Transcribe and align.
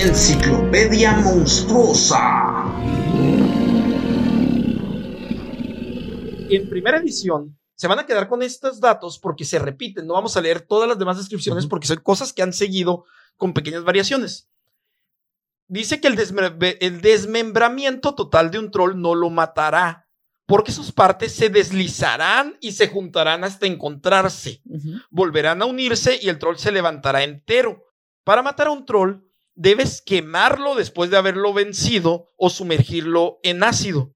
Enciclopedia 0.00 1.12
Monstruosa. 1.16 2.72
En 6.50 6.68
primera 6.70 6.98
edición, 6.98 7.58
se 7.74 7.88
van 7.88 7.98
a 7.98 8.06
quedar 8.06 8.28
con 8.28 8.42
estos 8.44 8.78
datos 8.80 9.18
porque 9.18 9.44
se 9.44 9.58
repiten. 9.58 10.06
No 10.06 10.14
vamos 10.14 10.36
a 10.36 10.40
leer 10.40 10.60
todas 10.60 10.88
las 10.88 11.00
demás 11.00 11.16
descripciones 11.16 11.66
porque 11.66 11.88
son 11.88 11.96
cosas 11.96 12.32
que 12.32 12.42
han 12.42 12.52
seguido 12.52 13.06
con 13.36 13.52
pequeñas 13.52 13.82
variaciones. 13.82 14.48
Dice 15.66 16.00
que 16.00 16.06
el, 16.06 16.16
desmem- 16.16 16.76
el 16.80 17.00
desmembramiento 17.00 18.14
total 18.14 18.52
de 18.52 18.60
un 18.60 18.70
troll 18.70 19.00
no 19.00 19.16
lo 19.16 19.30
matará 19.30 20.06
porque 20.46 20.70
sus 20.70 20.92
partes 20.92 21.34
se 21.34 21.50
deslizarán 21.50 22.56
y 22.60 22.70
se 22.70 22.86
juntarán 22.86 23.42
hasta 23.42 23.66
encontrarse. 23.66 24.62
Volverán 25.10 25.60
a 25.60 25.66
unirse 25.66 26.20
y 26.22 26.28
el 26.28 26.38
troll 26.38 26.56
se 26.56 26.70
levantará 26.70 27.24
entero. 27.24 27.84
Para 28.22 28.42
matar 28.42 28.68
a 28.68 28.70
un 28.70 28.86
troll, 28.86 29.24
debes 29.58 30.00
quemarlo 30.00 30.76
después 30.76 31.10
de 31.10 31.16
haberlo 31.16 31.52
vencido 31.52 32.30
o 32.36 32.48
sumergirlo 32.48 33.40
en 33.42 33.64
ácido. 33.64 34.14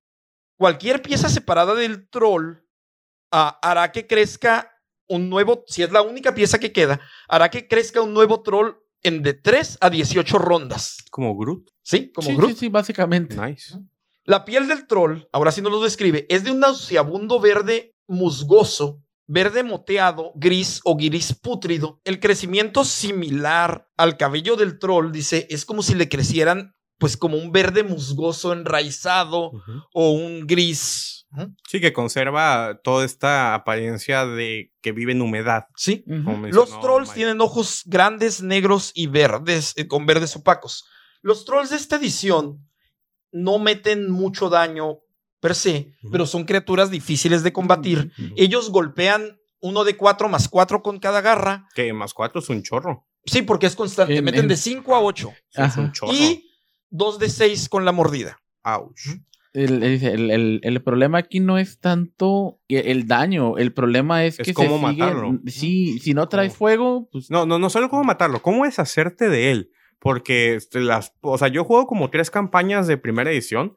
Cualquier 0.57 1.03
pieza 1.03 1.29
separada 1.29 1.75
del 1.75 2.09
troll 2.09 2.59
ah, 3.33 3.59
hará 3.61 3.91
que 3.91 4.07
crezca 4.07 4.71
un 5.09 5.29
nuevo, 5.29 5.65
si 5.67 5.83
es 5.83 5.91
la 5.91 6.01
única 6.01 6.33
pieza 6.35 6.61
que 6.61 6.73
queda, 6.73 7.01
hará 7.29 7.51
que 7.51 7.67
crezca 7.67 8.01
un 8.01 8.15
nuevo 8.15 8.43
troll 8.43 8.75
en 9.03 9.25
de 9.25 9.35
3 9.35 9.79
a 9.81 9.91
18 9.91 10.39
rondas. 10.39 10.99
Como 11.11 11.37
Groot. 11.37 11.69
¿Sí? 11.83 12.13
Como 12.13 12.29
sí, 12.29 12.37
Groot. 12.37 12.53
sí, 12.53 12.57
sí, 12.57 12.69
básicamente. 12.69 13.37
Nice. 13.37 13.77
La 14.25 14.45
piel 14.45 14.69
del 14.69 14.87
troll, 14.87 15.23
ahora 15.33 15.51
sí 15.51 15.61
nos 15.61 15.73
lo 15.73 15.83
describe, 15.83 16.25
es 16.29 16.45
de 16.45 16.53
un 16.53 16.61
nauseabundo 16.61 17.41
verde 17.41 17.97
musgoso, 18.07 19.02
verde 19.27 19.63
moteado, 19.63 20.33
gris 20.35 20.81
o 20.85 20.97
gris 20.97 21.35
pútrido. 21.35 22.01
El 22.05 22.21
crecimiento 22.21 22.85
similar 22.85 23.89
al 23.97 24.17
cabello 24.17 24.57
del 24.57 24.79
troll, 24.79 25.13
dice, 25.13 25.47
es 25.51 25.65
como 25.65 25.83
si 25.83 25.95
le 25.95 26.09
crecieran 26.09 26.75
pues 26.99 27.17
como 27.17 27.37
un 27.37 27.51
verde 27.51 27.83
musgoso 27.83 28.53
enraizado 28.53 29.51
o 29.93 30.11
un 30.13 30.47
gris. 30.47 31.27
Sí, 31.69 31.81
que 31.81 31.93
conserva 31.93 32.81
toda 32.85 33.05
esta 33.05 33.55
apariencia 33.55 34.25
de 34.25 34.71
que 34.81 34.93
vive 34.93 35.11
en 35.11 35.23
humedad. 35.23 35.65
Sí. 35.75 36.05
Los 36.07 36.79
trolls 36.81 37.09
Mike. 37.09 37.17
tienen 37.17 37.41
ojos 37.41 37.83
grandes, 37.87 38.43
negros 38.43 38.93
y 38.95 39.09
verdes, 39.09 39.73
eh, 39.77 39.89
con 39.89 40.07
verdes 40.07 40.37
opacos. 40.37 40.85
Los 41.23 41.45
trolls 41.45 41.71
de 41.71 41.77
esta 41.77 41.97
edición 41.97 42.69
no 43.33 43.59
meten 43.59 44.11
mucho 44.11 44.49
daño 44.49 45.01
per 45.43 45.55
se, 45.57 45.93
pero 46.13 46.25
son 46.25 46.45
criaturas 46.45 46.91
difíciles 46.91 47.43
de 47.43 47.53
combatir. 47.53 48.13
Ellos 48.37 48.71
golpean 48.71 49.39
uno 49.61 49.83
de 49.85 49.97
cuatro 49.97 50.29
más 50.29 50.49
cuatro 50.49 50.83
con 50.83 50.99
cada 51.01 51.21
garra. 51.21 51.67
Que 51.75 51.93
más 51.93 52.15
cuatro 52.15 52.41
es 52.41 52.49
un 52.49 52.63
chorro. 52.63 53.07
Sí, 53.27 53.43
porque 53.43 53.67
es 53.67 53.75
constante. 53.77 54.17
En- 54.17 54.25
Meten 54.25 54.43
en- 54.43 54.49
de 54.49 54.57
cinco 54.57 54.95
a 54.95 55.01
ocho. 55.01 55.33
Sí, 55.51 55.61
Es 55.63 55.77
un 55.77 55.91
chorro. 55.93 56.13
Y 56.13 56.49
dos 56.91 57.19
de 57.19 57.29
seis 57.29 57.69
con 57.69 57.85
la 57.85 57.91
mordida. 57.93 58.41
Ouch. 58.63 59.01
El, 59.53 59.83
el- 59.83 60.61
el- 60.63 60.83
problema 60.83 61.19
aquí 61.19 61.39
no 61.41 61.59
es 61.59 61.79
tanto 61.79 62.59
el, 62.69 63.07
daño, 63.07 63.59
el 63.59 63.73
problema 63.75 64.25
es, 64.25 64.39
Es 64.41 64.47
que 64.47 64.55
cómo 64.55 64.79
se 64.81 64.93
sigue- 64.95 65.03
matarlo. 65.05 65.41
Sí, 65.47 65.99
si 65.99 66.15
no 66.15 66.29
trae 66.29 66.47
Cómo- 66.49 66.57
fuego, 66.57 67.09
pues 67.13 67.31
No, 67.31 67.45
no, 67.47 67.59
no 67.59 67.69
solo 67.69 67.91
cómo 67.91 68.03
matarlo, 68.05 68.41
cómo 68.41 68.65
deshacerte 68.65 69.29
de 69.29 69.51
él. 69.51 69.71
Porque 69.99 70.55
este, 70.57 70.81
las, 70.81 71.13
o 71.21 71.37
sea, 71.39 71.49
yo 71.49 71.65
juego 71.65 71.87
como 71.87 72.11
tres 72.11 72.31
campañas 72.31 72.87
de 72.87 72.97
primera 72.97 73.31
edición. 73.31 73.77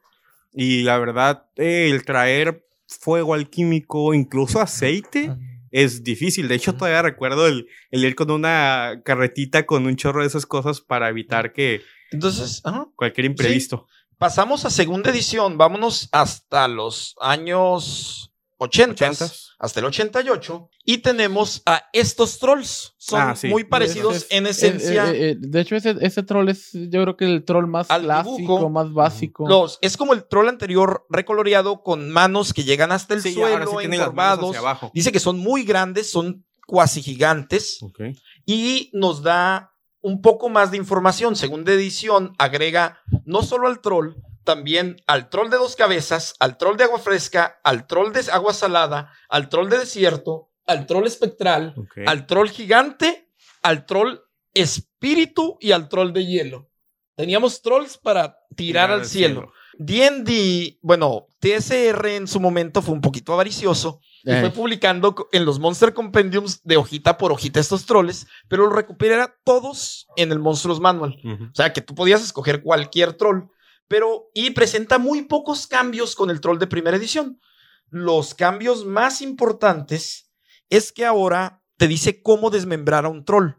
Y 0.58 0.82
la 0.84 0.98
verdad, 0.98 1.44
eh, 1.56 1.90
el 1.92 2.04
traer 2.06 2.66
fuego 2.88 3.34
alquímico, 3.34 4.14
incluso 4.14 4.58
aceite, 4.60 5.36
es 5.70 6.02
difícil. 6.02 6.48
De 6.48 6.54
hecho, 6.54 6.74
todavía 6.74 7.02
recuerdo 7.02 7.46
el, 7.46 7.68
el 7.90 8.04
ir 8.04 8.14
con 8.14 8.30
una 8.30 9.02
carretita 9.04 9.66
con 9.66 9.84
un 9.86 9.96
chorro 9.96 10.22
de 10.22 10.28
esas 10.28 10.46
cosas 10.46 10.80
para 10.80 11.10
evitar 11.10 11.52
que 11.52 11.82
Entonces, 12.10 12.62
ajá. 12.64 12.88
cualquier 12.96 13.26
imprevisto. 13.26 13.86
pasamos 14.16 14.64
a 14.64 14.70
segunda 14.70 15.10
edición. 15.10 15.58
Vámonos 15.58 16.08
hasta 16.10 16.68
los 16.68 17.14
años 17.20 18.32
80, 18.58 18.92
Ochentas. 19.10 19.50
hasta 19.58 19.80
el 19.80 19.86
88. 19.86 20.70
Y 20.84 20.98
tenemos 20.98 21.62
a 21.66 21.84
estos 21.92 22.38
trolls. 22.38 22.94
Son 22.98 23.20
Ah, 23.20 23.36
sí. 23.36 23.48
muy 23.48 23.64
parecidos 23.64 24.16
Es- 24.16 24.26
en 24.30 24.46
es- 24.46 24.62
esencia. 24.62 25.10
eh, 25.12 25.30
eh, 25.30 25.36
de 25.38 25.60
hecho, 25.60 25.76
ese, 25.76 25.94
ese 26.00 26.22
troll 26.22 26.48
es, 26.48 26.70
yo 26.72 27.02
creo 27.02 27.16
que 27.16 27.24
el 27.26 27.44
troll 27.44 27.66
más 27.66 27.90
Al 27.90 28.02
clásico, 28.04 28.36
dibujo. 28.38 28.70
más 28.70 28.92
básico. 28.92 29.48
Los, 29.48 29.78
es 29.82 29.96
como 29.96 30.14
el 30.14 30.26
troll 30.26 30.48
anterior 30.48 31.06
recoloreado 31.10 31.82
con 31.82 32.10
manos 32.10 32.52
que 32.54 32.64
llegan 32.64 32.92
hasta 32.92 33.14
el 33.14 33.22
Sí, 33.22 33.34
ahora 33.40 33.64
suelo, 33.64 33.70
sí 33.72 33.76
tiene 33.80 33.98
las 33.98 34.06
manos 34.14 34.32
encorvados. 34.38 34.50
hacia 34.50 34.60
abajo. 34.60 34.90
Dice 34.94 35.12
que 35.12 35.20
son 35.20 35.38
muy 35.38 35.64
grandes, 35.64 36.10
son 36.10 36.44
cuasi 36.66 37.02
gigantes 37.02 37.78
Ok. 37.82 38.00
y 38.46 38.90
nos 38.92 39.22
da 39.22 39.72
un 40.00 40.20
poco 40.22 40.48
más 40.48 40.70
de 40.70 40.76
información. 40.76 41.36
Segunda 41.36 41.72
edición 41.72 42.32
agrega 42.38 43.00
no 43.24 43.42
solo 43.42 43.66
al 43.68 43.80
troll, 43.80 44.14
también 44.46 44.96
al 45.06 45.28
troll 45.28 45.50
de 45.50 45.58
dos 45.58 45.76
cabezas, 45.76 46.34
al 46.40 46.56
troll 46.56 46.78
de 46.78 46.84
agua 46.84 46.98
fresca, 46.98 47.60
al 47.62 47.86
troll 47.86 48.12
de 48.12 48.24
agua 48.32 48.54
salada, 48.54 49.12
al 49.28 49.50
troll 49.50 49.68
de 49.68 49.78
desierto, 49.80 50.48
al 50.66 50.86
troll 50.86 51.06
espectral, 51.06 51.74
al 52.06 52.26
troll 52.26 52.48
gigante, 52.48 53.28
al 53.62 53.84
troll 53.84 54.20
espíritu 54.54 55.58
y 55.60 55.72
al 55.72 55.88
troll 55.88 56.12
de 56.12 56.24
hielo. 56.26 56.70
Teníamos 57.14 57.60
trolls 57.62 57.98
para 57.98 58.38
tirar 58.54 58.90
al 58.90 59.04
cielo. 59.06 59.52
D&D, 59.78 60.78
bueno, 60.82 61.26
TSR 61.38 62.16
en 62.16 62.26
su 62.26 62.40
momento 62.40 62.80
fue 62.82 62.94
un 62.94 63.00
poquito 63.02 63.32
avaricioso 63.34 64.00
y 64.24 64.30
Eh, 64.30 64.40
fue 64.40 64.50
publicando 64.50 65.14
co- 65.14 65.28
en 65.32 65.44
los 65.44 65.58
Monster 65.60 65.92
Compendiums 65.94 66.60
de 66.64 66.76
hojita 66.76 67.16
por 67.16 67.30
hojita 67.30 67.60
estos 67.60 67.86
troles, 67.86 68.26
pero 68.48 68.64
los 68.66 68.74
recupera 68.74 69.36
todos 69.44 70.06
en 70.16 70.32
el 70.32 70.38
Monstruos 70.40 70.80
Manual. 70.80 71.16
O 71.24 71.54
sea, 71.54 71.72
que 71.72 71.80
tú 71.82 71.94
podías 71.94 72.22
escoger 72.24 72.62
cualquier 72.62 73.12
troll, 73.12 73.44
pero 73.88 74.30
y 74.34 74.50
presenta 74.50 74.98
muy 74.98 75.22
pocos 75.22 75.66
cambios 75.66 76.14
con 76.14 76.30
el 76.30 76.40
troll 76.40 76.58
de 76.58 76.66
primera 76.66 76.96
edición. 76.96 77.40
Los 77.88 78.34
cambios 78.34 78.84
más 78.84 79.22
importantes 79.22 80.32
es 80.68 80.92
que 80.92 81.04
ahora 81.04 81.62
te 81.76 81.88
dice 81.88 82.22
cómo 82.22 82.50
desmembrar 82.50 83.04
a 83.04 83.08
un 83.08 83.24
troll. 83.24 83.52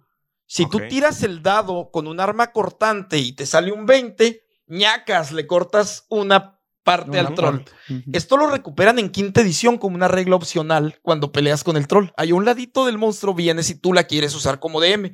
Si 0.45 0.67
tú 0.69 0.79
tiras 0.87 1.23
el 1.23 1.43
dado 1.43 1.91
con 1.91 2.07
un 2.07 2.19
arma 2.19 2.51
cortante 2.51 3.17
y 3.17 3.33
te 3.33 3.45
sale 3.45 3.71
un 3.71 3.85
20, 3.85 4.43
ñacas, 4.67 5.31
le 5.33 5.45
cortas 5.45 6.05
una 6.09 6.61
parte 6.83 7.19
una 7.19 7.19
al 7.19 7.35
troll. 7.35 7.57
parte. 7.57 7.71
Esto 8.13 8.37
lo 8.37 8.47
recuperan 8.47 8.97
en 8.97 9.09
quinta 9.09 9.41
edición 9.41 9.77
como 9.77 9.97
una 9.97 10.07
regla 10.07 10.37
opcional 10.37 10.99
cuando 11.01 11.33
peleas 11.33 11.65
con 11.65 11.75
el 11.75 11.87
troll. 11.87 12.11
Hay 12.15 12.31
un 12.31 12.45
ladito 12.45 12.85
del 12.85 12.97
monstruo 12.97 13.33
viene 13.33 13.61
si 13.61 13.75
tú 13.75 13.91
la 13.93 14.05
quieres 14.05 14.33
usar 14.35 14.59
como 14.59 14.79
DM. 14.79 15.11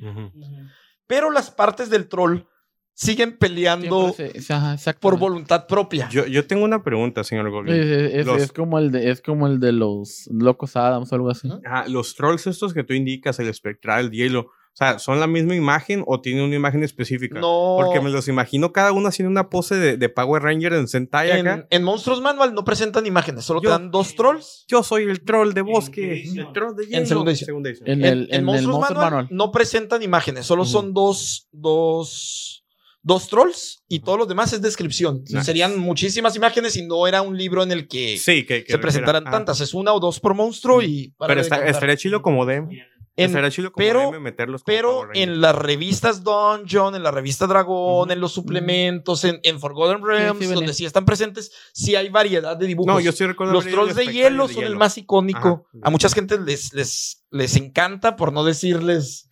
Pero 1.08 1.30
las 1.32 1.50
partes 1.50 1.90
del 1.90 2.08
troll 2.08 2.46
siguen 2.94 3.36
peleando 3.36 4.12
Siempre 4.12 4.40
se- 4.40 4.52
ajá, 4.52 4.76
por 5.00 5.18
voluntad 5.18 5.66
propia. 5.66 6.08
Yo, 6.10 6.26
yo 6.26 6.46
tengo 6.46 6.64
una 6.64 6.82
pregunta, 6.82 7.24
señor 7.24 7.50
Goblin. 7.50 7.74
Es, 7.74 7.86
es- 7.86 8.14
es- 8.14 8.26
Los- 8.26 8.42
es 8.42 8.52
como 8.52 8.78
el 8.78 8.90
de, 8.92 9.10
es 9.10 9.20
como 9.20 9.46
el 9.46 9.58
de 9.60 9.72
los 9.72 10.28
locos 10.32 10.76
Adams 10.76 11.10
o 11.12 11.14
algo 11.14 11.30
así. 11.30 11.50
Ajá, 11.64 11.86
los 11.88 12.14
trolls 12.14 12.46
estos 12.46 12.72
que 12.72 12.84
tú 12.84 12.94
indicas, 12.94 13.38
el 13.40 13.48
espectral, 13.48 14.06
el 14.06 14.10
hielo, 14.12 14.40
o 14.40 14.76
sea, 14.76 14.98
¿son 14.98 15.20
la 15.20 15.28
misma 15.28 15.54
imagen 15.54 16.02
o 16.04 16.20
tienen 16.20 16.42
una 16.44 16.56
imagen 16.56 16.82
específica? 16.82 17.38
No. 17.38 17.76
Porque 17.80 18.00
me 18.00 18.10
los 18.10 18.26
imagino 18.26 18.72
cada 18.72 18.90
uno 18.90 19.06
haciendo 19.06 19.30
una 19.30 19.48
pose 19.48 19.76
de, 19.76 19.96
de 19.96 20.08
Power 20.08 20.42
Ranger 20.42 20.72
en 20.72 20.88
Sentai 20.88 21.30
acá. 21.30 21.54
En, 21.54 21.66
en 21.70 21.84
Monstruos 21.84 22.20
Manual 22.20 22.54
no 22.54 22.64
presentan 22.64 23.06
imágenes, 23.06 23.44
solo 23.44 23.60
Yo- 23.62 23.68
te 23.70 23.72
dan 23.80 23.92
dos 23.92 24.16
trolls. 24.16 24.64
Yo 24.66 24.82
soy 24.82 25.04
el 25.04 25.20
troll 25.22 25.52
de 25.52 25.60
¿En 25.60 25.66
bosque, 25.66 26.24
el 26.24 26.52
troll 26.52 26.74
de 26.74 26.84
En 26.84 27.04
hielo. 27.06 27.06
segunda 27.36 27.70
edición. 27.70 27.88
En 27.88 28.04
En, 28.04 28.18
en 28.22 28.26
en 28.34 28.44
Monstruos 28.44 28.76
Monster 28.78 28.96
Manual, 28.96 29.12
Manual. 29.14 29.28
no 29.36 29.52
presentan 29.52 30.02
imágenes, 30.02 30.44
solo 30.44 30.64
son 30.64 30.92
dos, 30.92 31.48
dos, 31.52 32.63
dos 33.04 33.28
trolls 33.28 33.84
y 33.86 34.00
todo 34.00 34.16
lo 34.16 34.26
demás 34.26 34.52
es 34.52 34.62
descripción. 34.62 35.22
Nice. 35.28 35.44
Serían 35.44 35.78
muchísimas 35.78 36.34
imágenes 36.34 36.74
y 36.76 36.84
no 36.86 37.06
era 37.06 37.22
un 37.22 37.36
libro 37.36 37.62
en 37.62 37.70
el 37.70 37.86
que 37.86 38.18
Sí, 38.18 38.44
que, 38.44 38.64
que 38.64 38.72
se 38.72 38.78
presentaran 38.78 39.28
ah, 39.28 39.30
tantas. 39.30 39.60
Es 39.60 39.74
una 39.74 39.92
o 39.92 40.00
dos 40.00 40.18
por 40.18 40.34
monstruo 40.34 40.82
y 40.82 41.14
para 41.16 41.28
Pero 41.28 41.42
está, 41.42 41.64
estaría 41.66 41.96
chido 41.96 42.22
como 42.22 42.44
DM. 42.46 42.70
En- 43.16 43.26
estaría 43.26 43.50
chido 43.50 43.70
como 43.70 43.86
pero- 43.86 44.10
DM 44.10 44.20
meterlos 44.20 44.64
como 44.64 44.74
Pero 44.74 45.08
en 45.12 45.40
las 45.42 45.54
revistas 45.54 46.24
Dungeon, 46.24 46.96
en 46.96 47.02
la 47.02 47.10
revista 47.10 47.46
Dragón, 47.46 48.10
en 48.10 48.20
los 48.20 48.32
suplementos, 48.32 49.22
en, 49.24 49.38
en 49.44 49.60
Forgotten 49.60 50.02
Realms, 50.02 50.44
sí, 50.44 50.52
donde 50.52 50.72
sí 50.72 50.84
están 50.86 51.04
presentes, 51.04 51.52
sí 51.74 51.94
hay 51.94 52.08
variedad 52.08 52.56
de 52.56 52.66
dibujos. 52.66 52.92
No, 52.92 53.00
yo 53.00 53.12
sí 53.12 53.24
recuerdo 53.26 53.52
Los 53.52 53.66
trolls 53.66 53.94
de 53.94 54.06
hielo 54.06 54.48
son 54.48 54.64
el 54.64 54.76
más 54.76 54.96
icónico. 54.98 55.66
Ajá. 55.68 55.80
A 55.82 55.90
mucha 55.90 56.08
gente 56.08 56.40
les, 56.40 56.72
les, 56.72 57.22
les 57.30 57.54
encanta, 57.56 58.16
por 58.16 58.32
no 58.32 58.44
decirles, 58.44 59.28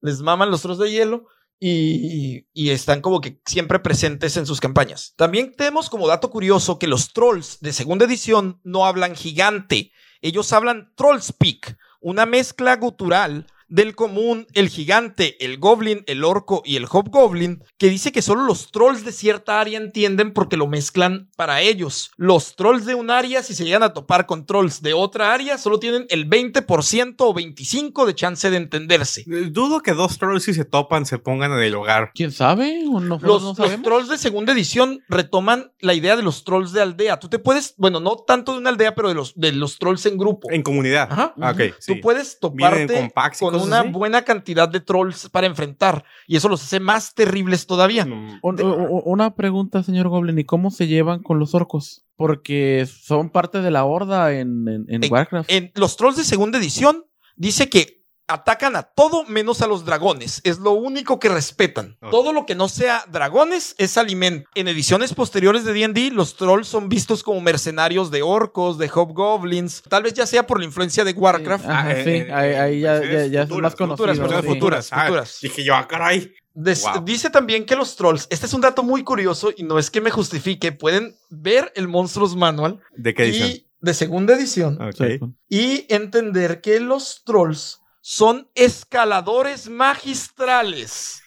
les 0.00 0.20
maman 0.20 0.50
los 0.52 0.62
trolls 0.62 0.78
de 0.78 0.90
hielo. 0.92 1.26
Y, 1.60 2.46
están 2.54 3.00
como 3.00 3.20
que 3.20 3.40
siempre 3.44 3.80
presentes 3.80 4.36
en 4.36 4.46
sus 4.46 4.60
campañas. 4.60 5.14
También 5.16 5.54
tenemos 5.56 5.90
como 5.90 6.06
dato 6.06 6.30
curioso 6.30 6.78
que 6.78 6.86
los 6.86 7.12
trolls 7.12 7.58
de 7.60 7.72
segunda 7.72 8.04
edición 8.04 8.60
no 8.62 8.86
hablan 8.86 9.16
gigante. 9.16 9.90
Ellos 10.20 10.52
hablan 10.52 10.92
troll 10.94 11.20
speak, 11.20 11.76
una 12.00 12.26
mezcla 12.26 12.76
gutural 12.76 13.46
del 13.68 13.94
común, 13.94 14.46
el 14.54 14.68
gigante, 14.68 15.42
el 15.44 15.58
goblin, 15.58 16.02
el 16.06 16.24
orco 16.24 16.62
y 16.64 16.76
el 16.76 16.86
hobgoblin, 16.86 17.62
que 17.76 17.88
dice 17.88 18.12
que 18.12 18.22
solo 18.22 18.42
los 18.44 18.70
trolls 18.70 19.04
de 19.04 19.12
cierta 19.12 19.60
área 19.60 19.78
entienden 19.78 20.32
porque 20.32 20.56
lo 20.56 20.66
mezclan 20.66 21.30
para 21.36 21.60
ellos. 21.60 22.10
Los 22.16 22.56
trolls 22.56 22.86
de 22.86 22.94
un 22.94 23.10
área, 23.10 23.42
si 23.42 23.54
se 23.54 23.64
llegan 23.64 23.82
a 23.82 23.92
topar 23.92 24.26
con 24.26 24.46
trolls 24.46 24.80
de 24.82 24.94
otra 24.94 25.32
área, 25.34 25.58
solo 25.58 25.78
tienen 25.78 26.06
el 26.10 26.28
20% 26.28 27.14
o 27.18 27.34
25% 27.34 28.06
de 28.06 28.14
chance 28.14 28.50
de 28.50 28.56
entenderse. 28.56 29.22
Eh, 29.22 29.48
Dudo 29.50 29.80
que 29.80 29.92
dos 29.92 30.18
trolls 30.18 30.44
si 30.44 30.54
se 30.54 30.64
topan 30.64 31.06
se 31.06 31.18
pongan 31.18 31.52
en 31.52 31.58
el 31.60 31.74
hogar. 31.74 32.12
¿Quién 32.14 32.32
sabe? 32.32 32.84
¿O 32.90 33.00
no- 33.00 33.18
Los, 33.20 33.42
no 33.42 33.54
los 33.64 33.82
trolls 33.82 34.08
de 34.08 34.18
segunda 34.18 34.52
edición 34.52 35.02
retoman 35.08 35.72
la 35.80 35.94
idea 35.94 36.16
de 36.16 36.22
los 36.22 36.44
trolls 36.44 36.72
de 36.72 36.80
aldea. 36.82 37.18
Tú 37.18 37.28
te 37.28 37.38
puedes, 37.38 37.74
bueno, 37.76 38.00
no 38.00 38.16
tanto 38.16 38.52
de 38.52 38.58
una 38.58 38.70
aldea, 38.70 38.94
pero 38.94 39.08
de 39.08 39.14
los, 39.14 39.34
de 39.34 39.52
los 39.52 39.78
trolls 39.78 40.06
en 40.06 40.16
grupo. 40.16 40.50
En 40.50 40.62
comunidad. 40.62 41.08
Ajá. 41.10 41.34
Ah, 41.40 41.50
ok, 41.52 41.58
Tú 41.74 41.74
sí. 41.80 41.94
puedes 41.96 42.38
Vienen 42.52 42.86
toparte 42.86 42.94
con 42.94 43.50
con 43.57 43.57
cosas 43.58 43.66
una 43.68 43.80
así. 43.80 43.88
buena 43.90 44.22
cantidad 44.22 44.68
de 44.68 44.80
trolls 44.80 45.28
para 45.28 45.46
enfrentar. 45.46 46.04
Y 46.26 46.36
eso 46.36 46.48
los 46.48 46.62
hace 46.62 46.80
más 46.80 47.14
terribles 47.14 47.66
todavía. 47.66 48.06
Una 48.42 49.34
pregunta, 49.34 49.82
señor 49.82 50.08
Goblin, 50.08 50.38
¿y 50.38 50.44
cómo 50.44 50.70
se 50.70 50.86
llevan 50.86 51.22
con 51.22 51.38
los 51.38 51.54
orcos? 51.54 52.04
Porque 52.16 52.86
son 52.90 53.30
parte 53.30 53.60
de 53.62 53.70
la 53.70 53.84
horda 53.84 54.32
en, 54.32 54.66
en- 54.68 54.84
en 54.88 55.04
En- 55.04 55.12
Warcraft. 55.12 55.50
En 55.50 55.70
los 55.74 55.96
trolls 55.96 56.16
de 56.16 56.24
segunda 56.24 56.58
edición 56.58 57.04
dice 57.36 57.68
que 57.68 57.97
atacan 58.28 58.76
a 58.76 58.82
todo 58.84 59.24
menos 59.24 59.62
a 59.62 59.66
los 59.66 59.84
dragones. 59.84 60.40
Es 60.44 60.58
lo 60.58 60.72
único 60.72 61.18
que 61.18 61.28
respetan. 61.28 61.96
Todo 62.10 62.32
lo 62.32 62.46
que 62.46 62.54
no 62.54 62.68
sea 62.68 63.04
dragones 63.10 63.74
es 63.78 63.96
alimento. 63.98 64.48
En 64.54 64.68
ediciones 64.68 65.14
posteriores 65.14 65.64
de 65.64 65.72
D&D, 65.72 66.10
los 66.12 66.36
trolls 66.36 66.68
son 66.68 66.88
vistos 66.88 67.22
como 67.22 67.40
mercenarios 67.40 68.10
de 68.10 68.22
orcos, 68.22 68.78
de 68.78 68.88
hobgoblins. 68.88 69.82
Tal 69.88 70.02
vez 70.04 70.14
ya 70.14 70.26
sea 70.26 70.46
por 70.46 70.58
la 70.60 70.66
influencia 70.66 71.04
de 71.04 71.12
Warcraft. 71.12 71.64
Ajá, 71.66 71.78
Ah, 71.88 71.92
eh, 71.92 72.04
sí, 72.04 72.10
eh, 72.10 72.32
ahí, 72.32 72.54
ahí 72.54 72.80
ya, 72.80 73.00
ya- 73.02 73.26
ya 73.26 73.42
es 73.42 73.48
futuras, 73.48 73.72
más 73.72 73.74
conocido. 73.76 74.14
futuras, 74.14 74.42
sí. 74.44 74.48
futuras. 74.48 74.88
Ah, 74.92 75.02
futuras. 75.06 75.38
dije 75.42 75.64
yo, 75.64 75.74
ah, 75.74 75.88
caray. 75.88 76.32
Des- 76.54 76.82
Wow. 76.82 77.04
Dice 77.04 77.30
también 77.30 77.64
que 77.64 77.76
los 77.76 77.94
trolls, 77.94 78.26
este 78.30 78.46
es 78.46 78.52
un 78.52 78.60
dato 78.60 78.82
muy 78.82 79.04
curioso 79.04 79.52
y 79.56 79.62
no 79.62 79.78
es 79.78 79.90
que 79.90 80.00
me 80.00 80.10
justifique, 80.10 80.72
pueden 80.72 81.14
ver 81.30 81.72
el 81.76 81.86
Monstruos 81.88 82.34
Manual 82.34 82.80
¿De 82.96 83.14
qué 83.14 83.24
edición? 83.24 83.48
y 83.50 83.66
de 83.80 83.94
segunda 83.94 84.34
edición 84.34 84.76
Ok. 84.82 84.96
Sí. 84.98 85.20
y 85.48 85.86
entender 85.88 86.60
que 86.60 86.80
los 86.80 87.22
trolls 87.24 87.80
son 88.10 88.48
escaladores 88.54 89.68
magistrales. 89.68 91.22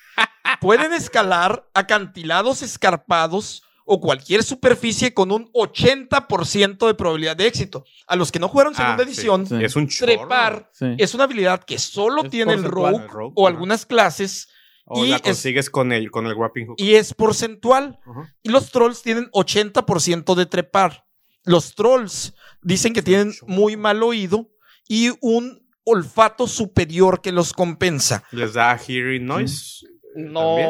Pueden 0.59 0.93
escalar 0.93 1.69
acantilados 1.75 2.63
escarpados 2.63 3.61
o 3.85 4.01
cualquier 4.01 4.41
superficie 4.41 5.13
con 5.13 5.31
un 5.31 5.51
80% 5.53 6.87
de 6.87 6.93
probabilidad 6.95 7.35
de 7.37 7.45
éxito. 7.45 7.85
A 8.07 8.15
los 8.15 8.31
que 8.31 8.39
no 8.39 8.47
jugaron 8.47 8.73
segunda 8.73 9.03
Ah, 9.03 9.05
edición, 9.05 9.45
Sí. 9.45 9.63
Es 9.63 9.75
un 9.75 9.87
chorro. 9.87 10.07
trepar 10.13 10.71
Sí. 10.73 10.87
es 10.97 11.13
una 11.13 11.25
habilidad 11.25 11.63
que 11.63 11.77
solo 11.77 12.23
Es 12.23 12.31
tiene 12.31 12.53
el 12.53 12.63
rogue, 12.63 12.95
El 13.03 13.07
rogue, 13.09 13.33
o 13.35 13.47
algunas 13.47 13.85
clases 13.85 14.49
O 14.85 15.05
y 15.05 15.09
la 15.09 15.17
es- 15.17 15.21
consigues 15.21 15.69
con 15.69 15.91
el, 15.91 16.09
con 16.09 16.25
el 16.25 16.33
wrapping 16.35 16.65
hook. 16.65 16.75
y 16.79 16.95
es 16.95 17.13
porcentual. 17.13 17.99
Y 18.41 18.49
los 18.49 18.71
trolls 18.71 19.03
tienen 19.03 19.29
80% 19.33 20.33
de 20.33 20.47
trepar. 20.47 21.05
Los 21.43 21.75
trolls 21.75 22.33
dicen 22.63 22.93
que 22.93 23.03
tienen 23.03 23.33
muy 23.45 23.77
mal 23.77 24.01
oído 24.01 24.49
y 24.87 25.11
un 25.21 25.60
olfato 25.91 26.47
superior 26.47 27.21
que 27.21 27.31
los 27.31 27.53
compensa. 27.53 28.23
Les 28.31 28.53
da 28.53 28.77
hearing 28.77 29.25
noise. 29.25 29.85
No. 30.15 30.39
También. 30.55 30.69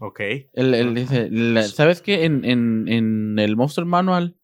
Ok. 0.00 0.20
El- 0.52 0.74
el- 0.74 0.94
dice, 0.94 1.28
¿Sabes 1.68 2.02
qué? 2.02 2.24
En, 2.24 2.44
en, 2.44 2.88
en 2.88 3.38
el 3.38 3.56
Monster 3.56 3.84
Manual 3.84 4.36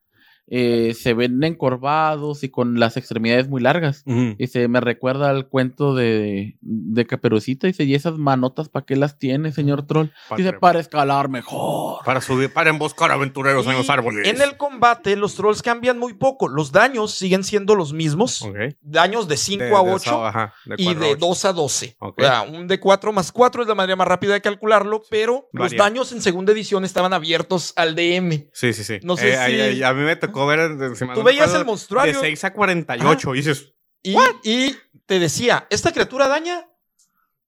eh, 0.51 0.95
se 0.99 1.15
ven 1.15 1.43
encorvados 1.45 2.43
y 2.45 2.49
con 2.49 2.81
las 2.81 2.97
extremidades 2.97 3.49
muy 3.49 3.61
largas. 3.61 4.03
Ujú. 4.07 4.35
Dice, 4.39 4.67
me 4.69 4.81
recuerda 4.81 5.31
al 5.31 5.49
cuento 5.49 5.95
de, 5.95 6.57
de 6.61 7.07
Caperucita. 7.07 7.67
Dice, 7.67 7.85
¿y 7.85 7.95
esas 7.95 8.15
manotas 8.19 8.69
para 8.69 8.87
qué 8.87 8.97
las 8.97 9.19
tiene, 9.19 9.53
señor 9.53 9.87
Troll? 9.87 10.09
Pa- 10.29 10.37
Dice, 10.37 10.53
para 10.55 10.81
escalar 10.81 11.29
mejor. 11.29 12.05
Para 12.05 12.21
subir, 12.21 12.53
para 12.53 12.71
emboscar 12.71 13.11
aventureros 13.13 13.67
en 13.67 13.73
Y 13.73 13.77
los 13.77 13.91
árboles. 13.91 14.27
En 14.27 14.41
el 14.41 14.57
combate, 14.57 15.17
los 15.17 15.35
trolls 15.35 15.63
cambian 15.63 15.99
muy 15.99 16.15
poco. 16.15 16.49
Los 16.49 16.73
daños 16.73 17.13
siguen 17.13 17.45
siendo 17.45 17.75
los 17.75 17.93
mismos. 17.93 18.43
Ok. 18.43 18.57
Daños 18.81 19.29
de 19.29 19.37
5 19.37 19.65
De- 19.65 19.71
a 19.77 19.83
de 19.83 19.93
8 19.93 19.97
esa- 19.97 20.29
ajá, 20.29 20.55
de 20.65 20.75
y 20.79 20.89
a 20.89 20.95
de 20.95 21.07
ocho. 21.13 21.17
2 21.27 21.45
a 21.45 21.53
12. 21.53 21.97
Ok. 21.99 22.19
O 22.19 22.23
sea, 22.23 22.43
un 22.43 22.67
de 22.67 22.81
4 22.81 23.13
más 23.13 23.33
4 23.33 23.63
es 23.63 23.69
la 23.69 23.75
manera 23.75 23.97
más 23.97 24.09
rápida 24.09 24.33
de 24.35 24.41
calcularlo, 24.41 25.03
pero 25.11 25.49
los 25.53 25.67
Varía. 25.73 25.79
daños 25.85 26.13
en 26.13 26.23
segunda 26.23 26.53
edición 26.53 26.85
estaban 26.85 27.13
abiertos 27.13 27.73
al 27.77 27.95
DM. 27.95 28.49
Sí, 28.53 28.73
sí, 28.73 28.85
sí. 28.85 28.99
No 29.03 29.17
sé 29.17 29.29
Eh, 29.31 29.33
si- 29.33 29.61
ahí- 29.61 29.83
a 29.83 29.93
mí 29.93 30.03
me 30.03 30.17
tocó 30.17 30.38
ver. 30.47 30.61
eh, 30.61 30.95
si 30.95 31.07
Tú 31.07 31.23
veías 31.23 31.55
el 31.55 31.65
monstruario 31.65 32.15
De 32.15 32.21
6 32.21 32.45
a 32.45 32.53
48. 32.53 33.35
Y 33.35 33.39
dices, 33.39 33.73
y, 34.03 34.17
y 34.45 34.77
te 35.07 35.19
decía, 35.19 35.67
esta 35.71 35.93
criatura 35.93 36.29
daña 36.29 36.69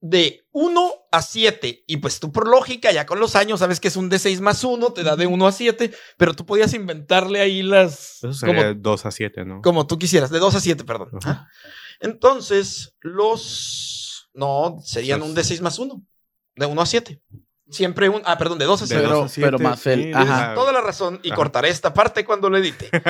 de 0.00 0.46
1 0.52 0.92
a 1.12 1.22
7. 1.22 1.84
Y 1.86 1.96
pues 1.98 2.20
tú 2.20 2.32
por 2.32 2.48
lógica, 2.48 2.90
ya 2.90 3.06
con 3.06 3.20
los 3.20 3.36
años 3.36 3.60
sabes 3.60 3.80
que 3.80 3.88
es 3.88 3.96
un 3.96 4.10
D6 4.10 4.40
más 4.40 4.64
1, 4.64 4.92
te 4.92 5.02
da 5.02 5.16
de 5.16 5.26
1 5.26 5.46
a 5.46 5.52
7, 5.52 5.92
pero 6.16 6.34
tú 6.34 6.46
podías 6.46 6.72
inventarle 6.74 7.40
ahí 7.40 7.62
las... 7.62 8.24
eso 8.24 8.46
como, 8.46 8.60
sería 8.60 8.74
2 8.74 9.06
a 9.06 9.10
7, 9.10 9.44
¿no? 9.44 9.62
como 9.62 9.86
tú 9.86 9.98
quisieras, 9.98 10.30
de 10.30 10.38
2 10.38 10.54
a 10.54 10.60
7, 10.60 10.84
perdón. 10.84 11.10
Ajá. 11.22 11.48
Entonces, 12.00 12.96
los... 13.00 14.30
No, 14.32 14.78
serían 14.84 15.22
un 15.22 15.34
D6 15.34 15.60
más 15.60 15.78
1, 15.78 16.02
de 16.56 16.66
1 16.66 16.82
a 16.82 16.86
7. 16.86 17.20
Siempre 17.70 18.08
un... 18.08 18.20
Ah, 18.24 18.36
perdón, 18.36 18.58
de 18.58 18.64
2 18.64 18.82
a 18.82 18.84
De 18.84 18.88
7. 19.28 19.40
Pero- 19.40 19.58
más 19.60 19.86
el- 19.86 20.02
sí, 20.04 20.12
ajá. 20.12 20.54
Toda 20.54 20.72
la 20.72 20.80
razón 20.80 21.20
y 21.22 21.28
Ajá. 21.28 21.36
cortaré 21.36 21.68
esta 21.68 21.94
parte 21.94 22.24
cuando 22.24 22.50
lo 22.50 22.56
edite. 22.58 22.90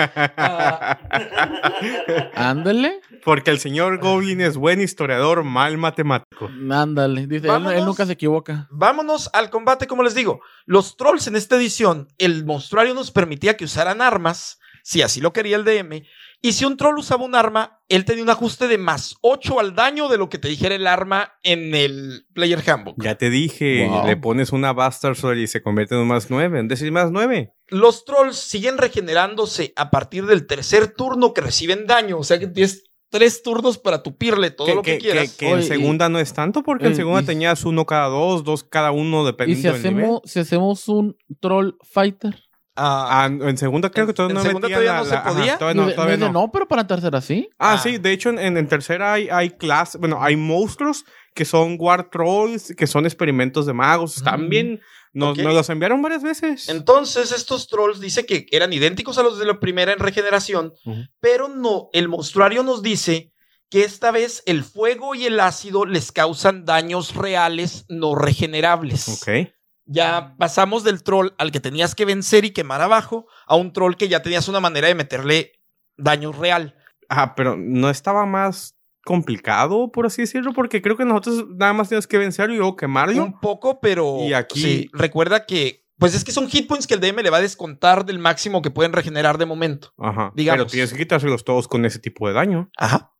Ándale, 2.34 3.00
Porque 3.24 3.50
el 3.50 3.58
señor 3.58 3.98
Goblin 3.98 4.40
es 4.40 4.56
buen 4.56 4.80
historiador, 4.80 5.44
mal 5.44 5.76
matemático. 5.78 6.48
ándale. 6.70 7.26
Dice, 7.26 7.48
él, 7.48 7.66
él 7.72 7.84
nunca 7.84 8.06
se 8.06 8.12
equivoca. 8.12 8.66
Vámonos 8.70 9.30
al 9.32 9.50
combate, 9.50 9.86
como 9.86 10.02
les 10.02 10.14
digo. 10.14 10.40
Los 10.66 10.96
trolls 10.96 11.26
en 11.26 11.36
esta 11.36 11.56
edición, 11.56 12.08
el 12.18 12.44
monstruario 12.44 12.94
nos 12.94 13.10
permitía 13.10 13.56
que 13.56 13.64
usaran 13.64 14.00
armas, 14.00 14.58
si 14.82 15.02
así 15.02 15.20
lo 15.20 15.32
quería 15.32 15.56
el 15.56 15.64
DM. 15.64 16.04
Y 16.42 16.52
si 16.52 16.64
un 16.64 16.76
troll 16.78 16.96
usaba 16.98 17.24
un 17.24 17.34
arma, 17.34 17.80
él 17.88 18.06
tenía 18.06 18.22
un 18.22 18.30
ajuste 18.30 18.66
de 18.66 18.78
más 18.78 19.14
8 19.20 19.60
al 19.60 19.74
daño 19.74 20.08
de 20.08 20.16
lo 20.16 20.30
que 20.30 20.38
te 20.38 20.48
dijera 20.48 20.74
el 20.74 20.86
arma 20.86 21.34
en 21.42 21.74
el 21.74 22.26
Player 22.32 22.62
Handbook. 22.66 22.96
Ya 23.02 23.16
te 23.16 23.28
dije, 23.28 23.86
Wow. 23.86 24.06
le 24.06 24.16
pones 24.16 24.50
una 24.52 24.72
Bastard 24.72 25.16
Sword 25.16 25.36
y 25.36 25.46
se 25.46 25.62
convierte 25.62 25.94
en 25.96 26.00
un 26.00 26.08
más 26.08 26.30
9. 26.30 26.58
En 26.60 26.68
decir 26.68 26.90
más 26.92 27.10
9. 27.10 27.52
Los 27.68 28.04
trolls 28.06 28.36
siguen 28.36 28.78
regenerándose 28.78 29.72
a 29.76 29.90
partir 29.90 30.24
del 30.26 30.46
tercer 30.46 30.94
turno 30.94 31.34
que 31.34 31.42
reciben 31.42 31.86
daño. 31.86 32.18
O 32.18 32.24
sea 32.24 32.38
que 32.38 32.46
tienes 32.46 32.84
tres 33.10 33.42
turnos 33.42 33.76
para 33.76 34.02
tupirle 34.02 34.50
todo 34.50 34.72
lo 34.74 34.82
que, 34.82 34.98
quieras. 34.98 35.34
que 35.36 35.48
en 35.48 35.54
Oye, 35.58 35.62
segunda 35.64 36.08
no 36.08 36.20
es 36.20 36.32
tanto, 36.32 36.62
porque 36.62 36.86
en 36.86 36.96
segunda 36.96 37.22
y- 37.22 37.26
tenías 37.26 37.64
uno 37.64 37.84
cada 37.84 38.06
dos, 38.06 38.44
dos 38.44 38.62
cada 38.64 38.92
uno, 38.92 39.22
Y 39.24 39.26
dependiendo 39.26 39.76
si 39.76 39.82
del 39.82 39.82
nivel. 39.94 40.04
hacemos, 40.04 40.22
si 40.24 40.38
hacemos 40.38 40.88
un 40.88 41.16
Troll 41.40 41.72
Fighter. 41.82 42.44
Ah, 42.76 43.24
Ah, 43.24 43.26
en 43.26 43.58
segunda 43.58 43.90
creo 43.90 44.06
que 44.06 44.12
todavía 44.14 44.34
no 44.34 44.42
segunda 44.42 44.68
todavía 44.68 44.92
la- 44.92 44.98
no 45.00 45.04
se 45.04 45.10
la- 45.10 45.20
ajá, 45.20 45.32
podía. 45.32 45.58
todavía 45.58 45.82
no, 45.84 45.92
todavía 45.92 46.16
no. 46.16 46.32
no, 46.32 46.50
pero 46.52 46.66
para 46.68 46.82
entrar 46.82 47.22
sí. 47.22 47.48
Ah, 47.58 47.74
Ah. 47.74 47.78
sí, 47.78 47.98
de 47.98 48.12
hecho 48.12 48.30
en, 48.30 48.38
en, 48.38 48.56
en 48.56 48.68
tercera 48.68 49.12
hay, 49.12 49.28
hay 49.28 49.50
clases, 49.50 50.00
bueno, 50.00 50.22
hay 50.22 50.36
monstruos 50.36 51.04
que 51.34 51.44
son 51.44 51.76
War 51.78 52.08
Trolls, 52.10 52.74
que 52.76 52.86
son 52.86 53.04
experimentos 53.06 53.66
de 53.66 53.72
magos, 53.72 54.16
están 54.16 54.46
Mm. 54.46 54.48
bien, 54.48 54.80
nos, 55.12 55.36
Ok. 55.36 55.44
nos 55.44 55.54
los 55.54 55.68
enviaron 55.68 56.00
varias 56.00 56.22
veces. 56.22 56.68
Entonces, 56.68 57.32
estos 57.32 57.66
trolls 57.66 57.98
dice 58.00 58.24
que 58.24 58.46
eran 58.52 58.72
idénticos 58.72 59.18
a 59.18 59.22
los 59.24 59.38
de 59.38 59.46
la 59.46 59.58
primera 59.58 59.92
en 59.92 59.98
regeneración, 59.98 60.72
Ujú. 60.84 61.02
pero 61.20 61.48
no, 61.48 61.88
el 61.92 62.08
monstruario 62.08 62.62
nos 62.62 62.82
dice 62.82 63.32
que 63.68 63.82
esta 63.84 64.10
vez 64.12 64.42
el 64.46 64.64
fuego 64.64 65.14
y 65.14 65.26
el 65.26 65.38
ácido 65.40 65.84
les 65.84 66.12
causan 66.12 66.64
daños 66.64 67.14
reales 67.14 67.84
no 67.88 68.14
regenerables. 68.14 69.08
Ok. 69.08 69.52
Ya 69.92 70.36
pasamos 70.38 70.84
del 70.84 71.02
troll 71.02 71.30
al 71.36 71.50
que 71.50 71.58
tenías 71.58 71.96
que 71.96 72.04
vencer 72.04 72.44
y 72.44 72.52
quemar 72.52 72.80
abajo 72.80 73.26
a 73.48 73.56
un 73.56 73.72
troll 73.72 73.96
que 73.96 74.08
ya 74.08 74.22
tenías 74.22 74.46
una 74.46 74.60
manera 74.60 74.86
de 74.86 74.94
meterle 74.94 75.52
daño 75.96 76.30
real. 76.30 76.76
Ah, 77.08 77.34
pero 77.34 77.56
no 77.58 77.90
estaba 77.90 78.24
más 78.24 78.76
complicado, 79.04 79.90
por 79.90 80.06
así 80.06 80.22
decirlo, 80.22 80.52
porque 80.52 80.80
creo 80.80 80.96
que 80.96 81.04
nosotros 81.04 81.44
nada 81.56 81.72
más 81.72 81.88
teníamos 81.88 82.06
que 82.06 82.18
vencerlo 82.18 82.54
y 82.54 82.58
luego 82.58 82.76
quemarlo. 82.76 83.24
Un 83.24 83.40
poco, 83.40 83.80
pero 83.80 84.18
Y 84.20 84.32
aquí- 84.32 84.60
sí, 84.62 84.90
recuerda 84.92 85.44
que 85.44 85.80
pues 85.98 86.14
es 86.14 86.22
que 86.24 86.32
son 86.32 86.48
hit 86.48 86.66
points 86.68 86.86
que 86.86 86.94
el 86.94 87.00
DM 87.00 87.22
le 87.22 87.28
va 87.30 87.38
a 87.38 87.42
descontar 87.42 88.06
del 88.06 88.18
máximo 88.20 88.62
que 88.62 88.70
pueden 88.70 88.92
regenerar 88.92 89.36
de 89.38 89.44
momento. 89.46 89.92
Ajá. 89.98 90.32
digamos. 90.36 90.60
Pero 90.62 90.70
tienes 90.70 90.92
que 90.92 90.98
quitárselos 90.98 91.44
todos 91.44 91.66
con 91.68 91.84
ese 91.84 91.98
tipo 91.98 92.26
de 92.28 92.32
daño. 92.34 92.70
Ajá. 92.78 93.12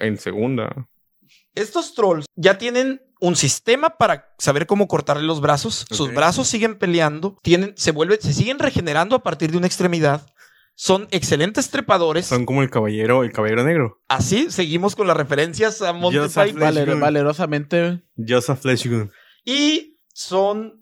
En 0.00 0.16
segunda. 0.18 0.88
Estos 1.54 1.94
trolls 1.94 2.26
ya 2.36 2.58
tienen 2.58 3.02
un 3.20 3.36
sistema 3.36 3.90
para 3.98 4.34
saber 4.38 4.66
cómo 4.66 4.88
cortarle 4.88 5.22
los 5.24 5.40
brazos. 5.40 5.84
Sus 5.90 6.12
brazos 6.12 6.48
siguen 6.48 6.76
peleando, 6.78 7.38
tienen, 7.42 7.74
se 7.76 7.92
vuelven, 7.92 8.20
se 8.20 8.32
siguen 8.32 8.58
regenerando 8.58 9.14
a 9.16 9.22
partir 9.22 9.50
de 9.52 9.58
una 9.58 9.66
extremidad. 9.66 10.26
Son 10.74 11.06
excelentes 11.10 11.68
trepadores. 11.70 12.26
Son 12.26 12.46
como 12.46 12.62
el 12.62 12.70
caballero, 12.70 13.22
el 13.22 13.30
caballero 13.32 13.62
negro. 13.62 14.00
Así 14.08 14.50
seguimos 14.50 14.96
con 14.96 15.06
las 15.06 15.16
referencias 15.16 15.82
a 15.82 15.92
Monty 15.92 16.18
Python. 16.18 16.58
Valer- 16.60 16.98
valerosamente. 16.98 18.02
Joseph 18.16 18.58
Fleshgun. 18.60 19.12
Y 19.44 19.98
son 20.14 20.81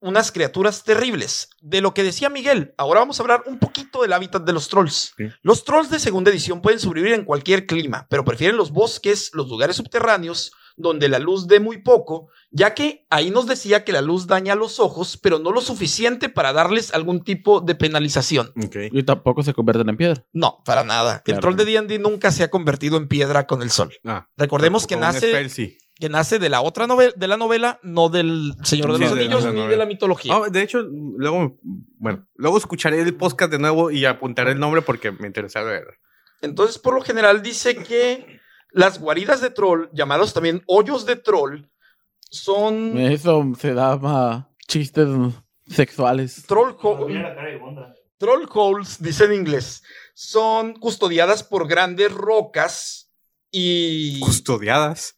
unas 0.00 0.32
criaturas 0.32 0.82
terribles. 0.84 1.50
De 1.60 1.80
lo 1.80 1.94
que 1.94 2.02
decía 2.02 2.28
Miguel, 2.30 2.74
ahora 2.76 3.00
vamos 3.00 3.20
a 3.20 3.22
hablar 3.22 3.44
un 3.46 3.58
poquito 3.58 4.02
del 4.02 4.12
hábitat 4.12 4.42
de 4.42 4.52
los 4.52 4.68
trolls. 4.68 5.12
Sí. 5.16 5.24
Los 5.42 5.64
trolls 5.64 5.90
de 5.90 5.98
segunda 5.98 6.30
edición 6.30 6.62
pueden 6.62 6.80
sobrevivir 6.80 7.14
en 7.14 7.24
cualquier 7.24 7.66
clima, 7.66 8.06
pero 8.10 8.24
prefieren 8.24 8.56
los 8.56 8.70
bosques, 8.70 9.30
los 9.34 9.48
lugares 9.48 9.76
subterráneos, 9.76 10.52
donde 10.76 11.08
la 11.08 11.18
luz 11.18 11.46
dé 11.46 11.60
muy 11.60 11.78
poco, 11.82 12.28
ya 12.50 12.74
que 12.74 13.06
ahí 13.10 13.30
nos 13.30 13.46
decía 13.46 13.84
que 13.84 13.92
la 13.92 14.00
luz 14.00 14.26
daña 14.26 14.54
los 14.54 14.80
ojos, 14.80 15.16
pero 15.16 15.38
no 15.38 15.52
lo 15.52 15.60
suficiente 15.60 16.28
para 16.28 16.52
darles 16.52 16.92
algún 16.94 17.22
tipo 17.22 17.60
de 17.60 17.74
penalización. 17.74 18.52
Y 18.92 19.02
tampoco 19.02 19.42
se 19.42 19.52
convierten 19.54 19.88
en 19.88 19.96
piedra. 19.96 20.24
No, 20.32 20.62
para 20.64 20.84
nada. 20.84 21.22
El 21.26 21.40
troll 21.40 21.56
de 21.56 21.64
D&D 21.64 21.98
nunca 21.98 22.30
se 22.32 22.42
ha 22.42 22.50
convertido 22.50 22.96
en 22.96 23.08
piedra 23.08 23.46
con 23.46 23.62
el 23.62 23.70
sol. 23.70 23.92
Ah, 24.04 24.28
Recordemos 24.36 24.86
que 24.86 24.96
nace, 24.96 25.30
spell, 25.30 25.50
sí. 25.50 25.78
Que 26.00 26.08
nace 26.08 26.38
de 26.38 26.48
la 26.48 26.62
otra 26.62 26.86
novela, 26.86 27.12
de 27.14 27.28
la 27.28 27.36
novela, 27.36 27.78
no 27.82 28.08
del 28.08 28.54
Señor 28.64 28.92
de 28.92 28.98
Sí, 28.98 29.02
los 29.04 29.10
de 29.10 29.16
la 29.16 29.22
Anillos 29.22 29.44
ni 29.44 29.52
novela. 29.52 29.68
de 29.70 29.76
la 29.76 29.86
mitología. 29.86 30.34
Ah, 30.34 30.48
de 30.50 30.62
hecho, 30.62 30.80
luego, 30.82 31.58
bueno, 31.98 32.26
luego 32.34 32.58
escucharé 32.58 33.00
el 33.00 33.14
podcast 33.14 33.52
de 33.52 33.58
nuevo 33.58 33.90
y 33.90 34.04
apuntaré 34.06 34.52
el 34.52 34.58
nombre 34.58 34.82
porque 34.82 35.12
me 35.12 35.26
interesa 35.26 35.62
ver. 35.62 35.84
Entonces, 36.42 36.78
por 36.78 36.94
lo 36.94 37.02
general, 37.02 37.42
dice 37.42 37.76
que 37.76 38.40
las 38.72 38.98
guaridas 38.98 39.40
de 39.40 39.50
troll, 39.50 39.88
llamados 39.92 40.32
también 40.32 40.62
hoyos 40.66 41.04
de 41.04 41.16
troll, 41.16 41.66
son 42.30 42.96
Eso 42.98 43.44
se 43.58 43.74
llama 43.74 44.48
chistes 44.66 45.08
sexuales. 45.66 46.44
troll, 46.46 46.74
troll 48.18 48.46
holes, 48.54 49.02
dice 49.02 49.24
en 49.24 49.34
inglés. 49.34 49.82
Son 50.14 50.74
custodiadas 50.74 51.42
por 51.42 51.66
grandes 51.68 52.12
rocas 52.12 53.10
y... 53.50 54.20
Custodiadas. 54.20 55.16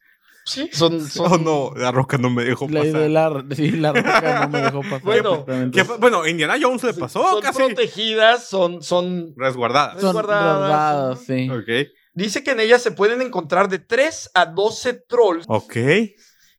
Son... 0.72 1.00
son- 1.08 1.32
Oh, 1.32 1.38
no, 1.38 1.72
la 1.80 1.90
roca 1.92 2.18
no 2.18 2.30
me 2.30 2.44
dejó 2.44 2.66
pasar. 2.68 2.84
la, 3.10 3.44
sí, 3.54 3.70
la 3.72 3.92
roca 3.92 4.40
no 4.42 4.48
me 4.48 4.62
dejó 4.62 4.80
pasar. 4.82 5.00
Bueno, 5.04 5.30
exactamente. 5.32 5.78
¿Qué 5.78 5.84
pa- 5.84 5.96
bueno, 5.96 6.26
Indiana 6.26 6.56
Jones 6.60 6.82
le 6.84 6.94
pasó 6.94 7.22
son 7.30 7.40
casi. 7.42 7.58
protegidas, 7.62 8.48
son, 8.48 8.82
son 8.82 9.34
Resguardadas. 9.36 10.00
Son 10.00 10.14
resguardadas, 10.16 11.20
sí. 11.26 11.48
Ok. 11.50 11.88
Dice 12.14 12.42
que 12.44 12.50
en 12.50 12.60
ellas 12.60 12.82
se 12.82 12.90
pueden 12.90 13.22
encontrar 13.22 13.68
de 13.68 13.78
3 13.78 14.30
a 14.34 14.46
12 14.46 14.92
trolls. 15.08 15.44
Ok. 15.48 15.76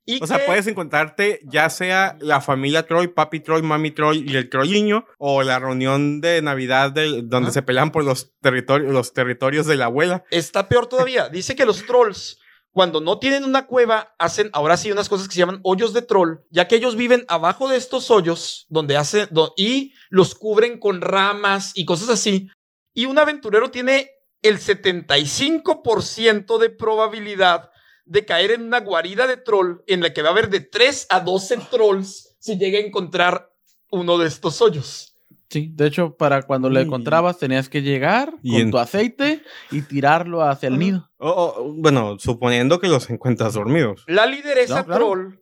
Y 0.05 0.21
O 0.21 0.27
sea, 0.27 0.39
que 0.39 0.43
puedes 0.43 0.67
encontrarte 0.67 1.39
ya 1.45 1.69
sea 1.69 2.17
la 2.19 2.41
familia 2.41 2.85
Troy, 2.85 3.07
papi 3.07 3.39
Troy, 3.39 3.61
mami 3.61 3.91
Troy 3.91 4.25
y 4.27 4.35
el 4.35 4.49
Troyniño, 4.49 5.05
o 5.17 5.43
la 5.43 5.59
reunión 5.59 6.19
de 6.19 6.41
Navidad 6.41 6.91
de- 6.91 7.21
donde 7.21 7.47
Ajá. 7.47 7.51
se 7.53 7.61
pelean 7.61 7.91
por 7.91 8.03
los, 8.03 8.33
territorios 8.41 8.91
los 8.91 9.13
territorios 9.13 9.65
de 9.65 9.77
la 9.77 9.85
abuela. 9.85 10.25
está 10.29 10.67
peor 10.67 10.87
todavía. 10.87 11.29
Dice 11.29 11.55
que 11.55 11.65
los 11.65 11.85
trolls, 11.85 12.37
cuando 12.73 12.99
no 13.01 13.19
tienen 13.19 13.43
una 13.43 13.67
cueva, 13.67 14.15
hacen 14.17 14.49
ahora 14.51 14.77
sí 14.77 14.91
unas 14.91 15.07
cosas 15.07 15.27
que 15.27 15.33
se 15.35 15.39
llaman 15.39 15.59
hoyos 15.63 15.93
de 15.93 16.01
troll, 16.01 16.39
ya 16.49 16.67
que 16.67 16.75
ellos 16.75 16.95
viven 16.95 17.23
abajo 17.27 17.69
de 17.69 17.77
estos 17.77 18.09
hoyos 18.09 18.65
donde 18.67 18.97
hacen 18.97 19.27
do- 19.31 19.53
y 19.55 19.93
los 20.09 20.33
cubren 20.33 20.79
con 20.79 20.99
ramas 21.01 21.71
y 21.75 21.85
cosas 21.85 22.09
así. 22.09 22.49
Y 22.95 23.05
un 23.05 23.19
aventurero 23.19 23.69
tiene 23.71 24.09
el 24.41 24.57
75% 24.59 26.57
de 26.57 26.69
probabilidad 26.69 27.69
de 28.05 28.25
caer 28.25 28.51
en 28.51 28.63
una 28.63 28.81
guarida 28.81 29.27
de 29.27 29.37
troll 29.37 29.77
en 29.87 30.01
la 30.01 30.13
que 30.13 30.21
va 30.21 30.29
a 30.29 30.31
haber 30.31 30.49
de 30.49 30.59
3 30.59 31.07
a 31.09 31.19
12 31.21 31.57
trolls 31.71 32.35
si 32.39 32.57
llega 32.57 32.79
a 32.79 32.81
encontrar 32.81 33.49
uno 33.91 34.17
de 34.17 34.27
estos 34.27 34.61
hoyos. 34.61 35.12
Sí, 35.53 35.69
de 35.73 35.85
hecho, 35.87 36.15
para 36.17 36.41
cuando 36.41 36.69
lo 36.69 36.79
encontrabas 36.79 37.37
tenías 37.37 37.69
que 37.69 37.81
llegar 37.83 38.33
Y 38.41 38.51
con 38.53 38.61
en- 38.61 38.71
tu 38.71 38.79
aceite 38.79 39.43
y 39.71 39.83
tirarlo 39.83 40.41
hacia 40.41 40.67
el 40.67 40.79
nido. 40.79 41.09
O- 41.17 41.29
o, 41.29 41.73
bueno, 41.73 42.17
suponiendo 42.19 42.79
que 42.79 42.87
los 42.87 43.09
encuentras 43.11 43.53
dormidos. 43.53 44.03
La 44.07 44.25
lideresa 44.25 44.79
No, 44.79 44.85
claro. 44.85 45.05
troll, 45.05 45.33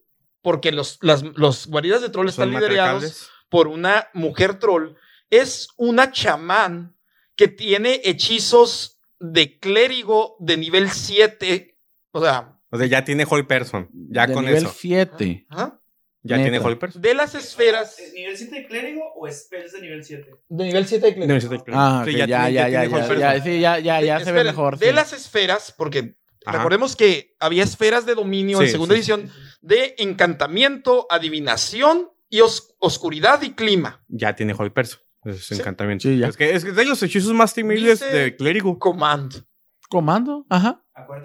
porque 0.41 0.71
los, 0.73 0.99
las 1.01 1.23
los 1.23 1.67
guaridas 1.67 2.01
de 2.01 2.09
troll 2.09 2.29
Son 2.29 2.49
están 2.49 2.61
liderados 2.61 3.29
por 3.49 3.67
una 3.69 4.07
mujer 4.13 4.59
troll, 4.59 4.95
es 5.29 5.69
una 5.77 6.11
chamán 6.11 6.95
que 7.37 7.47
tiene 7.47 8.01
hechizos 8.03 8.99
de 9.19 9.59
clérigo 9.59 10.35
de 10.39 10.57
nivel 10.57 10.89
7. 10.89 11.77
O 12.11 12.21
sea, 12.21 12.59
O 12.69 12.77
sea, 12.77 12.87
ya 12.87 13.03
tiene 13.03 13.25
Hall 13.29 13.47
Person. 13.47 13.89
Ya 13.93 14.27
de 14.27 14.33
con 14.33 14.45
nivel 14.45 14.63
eso. 14.65 14.73
7. 14.77 15.45
ajá, 15.49 15.80
Ya 16.23 16.37
Neta. 16.37 16.49
tiene 16.51 16.63
Hall 16.65 16.77
Person. 16.77 17.01
de 17.01 17.13
las 17.15 17.33
esferas 17.33 17.97
¿Es 17.97 18.13
¿Nivel 18.13 18.37
7 18.37 18.55
de 18.55 18.67
clérigo 18.67 19.01
o 19.15 19.27
spells 19.31 19.71
de 19.71 19.81
nivel 19.81 20.03
7? 20.03 20.35
de 20.49 20.63
nivel 20.65 20.85
7 20.85 21.05
de 21.07 21.13
clérigo. 21.15 21.33
No, 21.33 21.41
sí, 21.41 21.47
sí, 21.47 21.55
Ah, 21.73 22.03
sí, 22.05 22.11
ok, 22.11 22.17
ya, 22.17 22.25
ya, 22.27 22.37
tiene- 22.45 22.53
ya, 22.53 22.69
ya, 22.69 22.85
ya, 22.85 23.15
ya, 23.37 23.43
sí, 23.43 23.59
ya, 23.59 23.79
ya, 23.79 24.01
ya 24.01 24.19
De- 24.19 24.25
se 24.25 24.31
ve 24.31 24.43
mejor. 24.43 24.77
De 24.77 24.87
sí. 24.89 24.93
las 24.93 25.13
esferas, 25.13 25.73
porque 25.75 26.15
Ajá. 26.45 26.57
recordemos 26.57 26.95
que 26.95 27.35
había 27.39 27.63
esferas 27.63 28.05
de 28.05 28.13
dominio 28.15 28.59
en 28.61 28.67
Sí, 28.67 28.71
segunda 28.71 28.93
sí, 28.93 28.99
edición 28.99 29.31
de 29.61 29.95
encantamiento, 29.97 31.07
adivinación 31.09 32.09
y 32.29 32.41
os- 32.41 32.75
oscuridad 32.79 33.41
y 33.41 33.51
clima. 33.53 34.03
Ya 34.07 34.35
tiene 34.35 34.53
Hall 34.53 34.71
Person. 34.71 35.01
Es 35.25 35.45
Sí. 35.45 35.55
encantamiento. 35.55 36.03
Sí, 36.07 36.17
ya. 36.17 36.27
Es 36.27 36.37
que 36.37 36.53
es 36.53 36.63
que 36.65 36.71
de 36.71 36.85
los 36.85 37.01
hechizos 37.03 37.33
más 37.33 37.53
temibles 37.53 37.99
de 37.99 38.35
clérigo. 38.35 38.77
Command. 38.79 39.43
Comando, 39.89 40.45
ajá. 40.49 40.80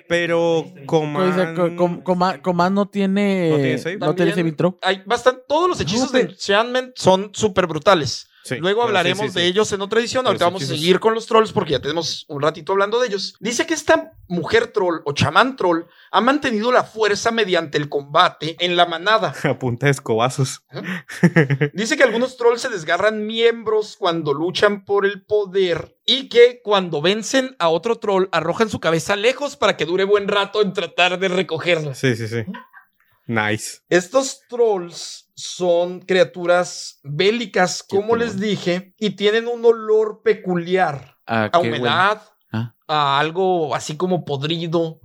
Pero 0.08 0.64
como. 0.86 1.18
Pues, 1.18 1.36
eh, 1.36 1.54
co- 1.56 1.76
com- 1.76 2.02
coma- 2.02 2.40
Comando 2.40 2.86
tiene. 2.86 3.50
¿No 3.50 3.56
tiene 3.56 3.78
save? 3.78 3.96
No 3.98 4.14
tiene. 4.14 4.54
Hay 4.82 5.02
bastante, 5.04 5.42
todos 5.48 5.68
los 5.68 5.80
hechizos 5.80 6.12
de 6.12 6.20
pero- 6.20 6.32
enchantment 6.32 6.92
son 6.96 7.30
súper 7.32 7.66
brutales. 7.66 8.28
Sí, 8.46 8.58
Luego 8.58 8.84
hablaremos 8.84 9.26
sí, 9.26 9.32
sí. 9.32 9.40
de 9.40 9.46
ellos 9.46 9.72
en 9.72 9.80
otra 9.80 9.98
edición. 9.98 10.24
Ahorita 10.24 10.44
vamos 10.44 10.62
a 10.62 10.66
seguir 10.66 11.00
con 11.00 11.14
los 11.14 11.26
trolls 11.26 11.52
porque 11.52 11.72
ya 11.72 11.80
tenemos 11.80 12.24
un 12.28 12.40
ratito 12.40 12.70
hablando 12.70 13.00
de 13.00 13.08
ellos. 13.08 13.34
Dice 13.40 13.66
que 13.66 13.74
esta 13.74 14.12
mujer 14.28 14.68
troll 14.68 15.00
o 15.04 15.12
chamán 15.12 15.56
troll 15.56 15.86
ha 16.12 16.20
mantenido 16.20 16.70
la 16.70 16.84
fuerza 16.84 17.32
mediante 17.32 17.76
el 17.76 17.88
combate 17.88 18.56
en 18.60 18.76
la 18.76 18.86
manada. 18.86 19.34
A 19.42 19.58
punta 19.58 19.86
de 19.86 19.92
escobazos. 19.92 20.64
Dice 21.72 21.96
que 21.96 22.04
algunos 22.04 22.36
trolls 22.36 22.60
se 22.60 22.68
desgarran 22.68 23.26
miembros 23.26 23.96
cuando 23.98 24.32
luchan 24.32 24.84
por 24.84 25.06
el 25.06 25.24
poder 25.24 25.98
y 26.04 26.28
que 26.28 26.60
cuando 26.62 27.02
vencen 27.02 27.56
a 27.58 27.68
otro 27.68 27.96
troll 27.96 28.28
arrojan 28.30 28.70
su 28.70 28.78
cabeza 28.78 29.16
lejos 29.16 29.56
para 29.56 29.76
que 29.76 29.86
dure 29.86 30.04
buen 30.04 30.28
rato 30.28 30.62
en 30.62 30.72
tratar 30.72 31.18
de 31.18 31.26
recogerla. 31.26 31.94
Sí, 31.94 32.14
sí, 32.14 32.28
sí. 32.28 32.44
Nice. 33.26 33.80
Estos 33.88 34.42
trolls 34.48 35.25
son 35.36 36.00
criaturas 36.00 36.98
bélicas, 37.04 37.82
Qué 37.82 37.96
como 37.96 38.08
bueno. 38.08 38.24
les 38.24 38.40
dije, 38.40 38.94
y 38.98 39.10
tienen 39.10 39.46
un 39.46 39.64
olor 39.64 40.22
peculiar 40.24 41.18
Ah, 41.26 41.50
a 41.52 41.58
bueno. 41.58 41.76
humedad, 41.76 42.22
Ah. 42.52 42.74
a 42.88 43.18
algo 43.20 43.74
así 43.74 43.96
como 43.96 44.24
podrido. 44.24 45.00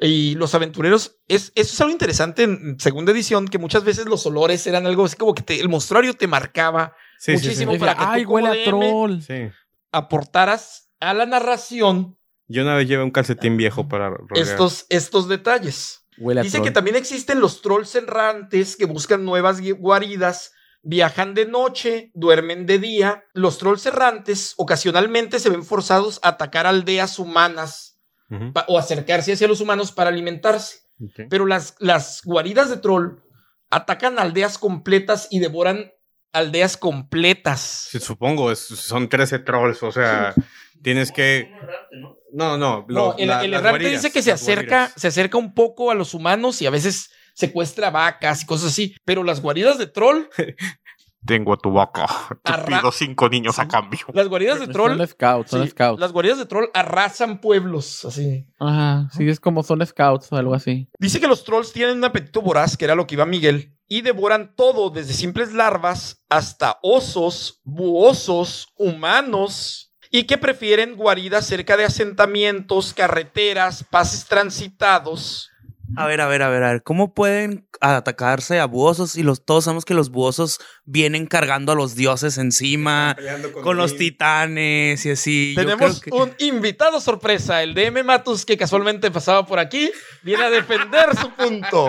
Y 0.00 0.36
los 0.36 0.54
aventureros, 0.54 1.18
es, 1.28 1.52
eso 1.54 1.72
es 1.74 1.80
algo 1.82 1.92
interesante 1.92 2.44
en 2.44 2.80
segunda 2.80 3.12
edición, 3.12 3.46
que 3.48 3.58
muchas 3.58 3.84
veces 3.84 4.06
los 4.06 4.24
olores 4.24 4.66
eran 4.66 4.86
algo 4.86 5.04
así 5.04 5.16
como 5.16 5.34
que 5.34 5.42
te- 5.42 5.60
el 5.60 5.68
monstruario 5.68 6.14
te 6.14 6.26
marcaba, 6.26 6.94
Sí, 7.18 7.32
sí, 7.32 7.38
sí. 7.38 7.46
Muchísimo. 7.66 7.78
Para 7.78 7.94
que 7.94 8.04
tú 8.22 8.24
como 8.24 8.34
huele 8.36 8.48
a 8.48 8.52
DM 8.52 8.64
troll. 8.64 9.20
Sí. 9.20 9.50
aportaras 9.92 10.90
a 11.00 11.12
la 11.14 11.26
narración 11.26 12.16
Yo 12.46 12.62
una 12.62 12.74
vez 12.76 12.88
llevé 12.88 13.02
un 13.02 13.10
calcetín 13.10 13.56
viejo 13.58 13.88
para 13.88 14.10
estos, 14.34 14.86
estos 14.88 15.28
detalles. 15.28 16.06
Huele 16.20 16.40
a 16.40 16.42
Dice 16.44 16.58
troll. 16.58 16.66
que 16.68 16.72
también 16.72 16.96
existen 16.96 17.40
los 17.40 17.62
trolls 17.62 17.94
errantes 17.94 18.76
que 18.76 18.86
buscan 18.86 19.24
nuevas 19.24 19.60
guaridas, 19.78 20.52
viajan 20.82 21.34
de 21.34 21.46
noche, 21.46 22.10
duermen 22.14 22.66
de 22.66 22.78
día. 22.78 23.24
Los 23.34 23.58
trolls 23.58 23.84
errantes 23.86 24.54
ocasionalmente 24.56 25.38
se 25.40 25.50
ven 25.50 25.64
forzados 25.64 26.20
a 26.22 26.28
atacar 26.30 26.66
aldeas 26.66 27.18
humanas 27.18 27.98
o 28.66 28.78
acercarse 28.78 29.32
hacia 29.32 29.48
los 29.48 29.60
humanos 29.60 29.90
para 29.92 30.10
alimentarse. 30.10 30.80
Pero 31.30 31.46
las, 31.46 31.76
las 31.78 32.22
guaridas 32.24 32.68
de 32.70 32.76
troll 32.78 33.18
atacan 33.70 34.18
aldeas 34.18 34.58
completas 34.58 35.28
y 35.30 35.38
devoran 35.38 35.92
aldeas 36.32 36.76
completas. 36.76 37.88
Sí, 37.90 38.00
supongo, 38.00 38.50
es- 38.52 38.58
son 38.60 39.08
13 39.08 39.38
trolls, 39.40 39.82
o 39.82 39.92
sea, 39.92 40.34
tienes 40.82 41.10
que... 41.12 41.50
¿no? 42.32 42.56
No, 42.56 42.58
no, 42.58 42.86
No, 42.88 42.94
lo- 43.12 43.16
el, 43.18 43.28
la- 43.28 43.44
el 43.44 43.52
errante 43.54 43.70
guaridas, 43.70 44.02
dice 44.02 44.12
que 44.12 44.22
se 44.22 44.32
acerca, 44.32 44.76
guaridas. 44.78 44.92
se 45.00 45.08
acerca 45.08 45.38
un 45.38 45.54
poco 45.54 45.90
a 45.90 45.94
los 45.94 46.14
humanos 46.14 46.60
y 46.62 46.66
a 46.66 46.70
veces 46.70 47.10
secuestra 47.34 47.90
vacas 47.90 48.42
y 48.42 48.46
cosas 48.46 48.70
así. 48.72 48.94
Pero 49.04 49.22
las 49.24 49.40
guaridas 49.40 49.78
de 49.78 49.86
troll, 49.86 50.24
Tengo 51.26 51.52
a 51.52 51.56
tu 51.56 51.72
vaca. 51.72 52.06
Te 52.44 52.52
Arra- 52.52 52.78
pido 52.78 52.92
cinco 52.92 53.28
niños 53.28 53.58
a 53.58 53.66
cambio. 53.66 53.98
las 54.14 54.28
guaridas 54.28 54.60
de 54.60 54.68
troll, 54.68 54.96
Son 54.96 55.06
scouts, 55.08 55.50
son 55.50 55.62
sí, 55.64 55.70
scouts. 55.70 56.00
las 56.00 56.12
guaridas 56.12 56.38
de 56.38 56.46
troll 56.46 56.66
arrasan 56.72 57.40
pueblos, 57.40 58.04
así. 58.04 58.46
Ajá, 58.60 59.08
sí, 59.12 59.28
es 59.28 59.40
como 59.40 59.64
son 59.64 59.84
scouts 59.84 60.30
o 60.30 60.36
algo 60.36 60.54
así. 60.54 60.88
Dice 60.98 61.18
que 61.20 61.26
los 61.26 61.42
trolls 61.44 61.72
tienen 61.72 61.98
un 61.98 62.04
apetito 62.04 62.40
voraz, 62.40 62.76
que 62.76 62.84
era 62.84 62.94
lo 62.94 63.06
que 63.06 63.16
iba 63.16 63.26
Miguel, 63.26 63.74
y 63.88 64.02
devoran 64.02 64.54
todo, 64.54 64.90
desde 64.90 65.12
simples 65.12 65.52
larvas 65.52 66.22
hasta 66.30 66.78
osos, 66.82 67.60
buosos, 67.64 68.68
humanos, 68.76 69.87
y 70.10 70.24
que 70.24 70.38
prefieren 70.38 70.96
guaridas 70.96 71.46
cerca 71.46 71.76
de 71.76 71.84
asentamientos, 71.84 72.94
carreteras, 72.94 73.84
pases 73.84 74.24
transitados. 74.26 75.50
A 75.96 76.06
ver, 76.06 76.20
a 76.20 76.26
ver, 76.28 76.42
a 76.42 76.50
ver, 76.50 76.62
a 76.64 76.72
ver. 76.72 76.82
¿Cómo 76.82 77.14
pueden 77.14 77.66
atacarse 77.80 78.60
a 78.60 78.66
buosos 78.66 79.16
y 79.16 79.22
los, 79.22 79.42
todos 79.46 79.64
sabemos 79.64 79.86
que 79.86 79.94
los 79.94 80.10
buosos 80.10 80.58
vienen 80.84 81.26
cargando 81.26 81.72
a 81.72 81.74
los 81.74 81.94
dioses 81.94 82.36
encima, 82.36 83.16
con 83.62 83.78
los 83.78 83.96
titanes 83.96 85.06
y 85.06 85.10
así? 85.10 85.54
Yo 85.56 85.62
Tenemos 85.62 86.00
creo 86.02 86.12
que- 86.14 86.22
un 86.22 86.34
invitado 86.54 87.00
sorpresa, 87.00 87.62
el 87.62 87.72
DM 87.72 88.02
Matus, 88.04 88.44
que 88.44 88.58
casualmente 88.58 89.10
pasaba 89.10 89.46
por 89.46 89.58
aquí, 89.58 89.90
viene 90.22 90.44
a 90.44 90.50
defender 90.50 91.16
su 91.18 91.30
punto. 91.30 91.88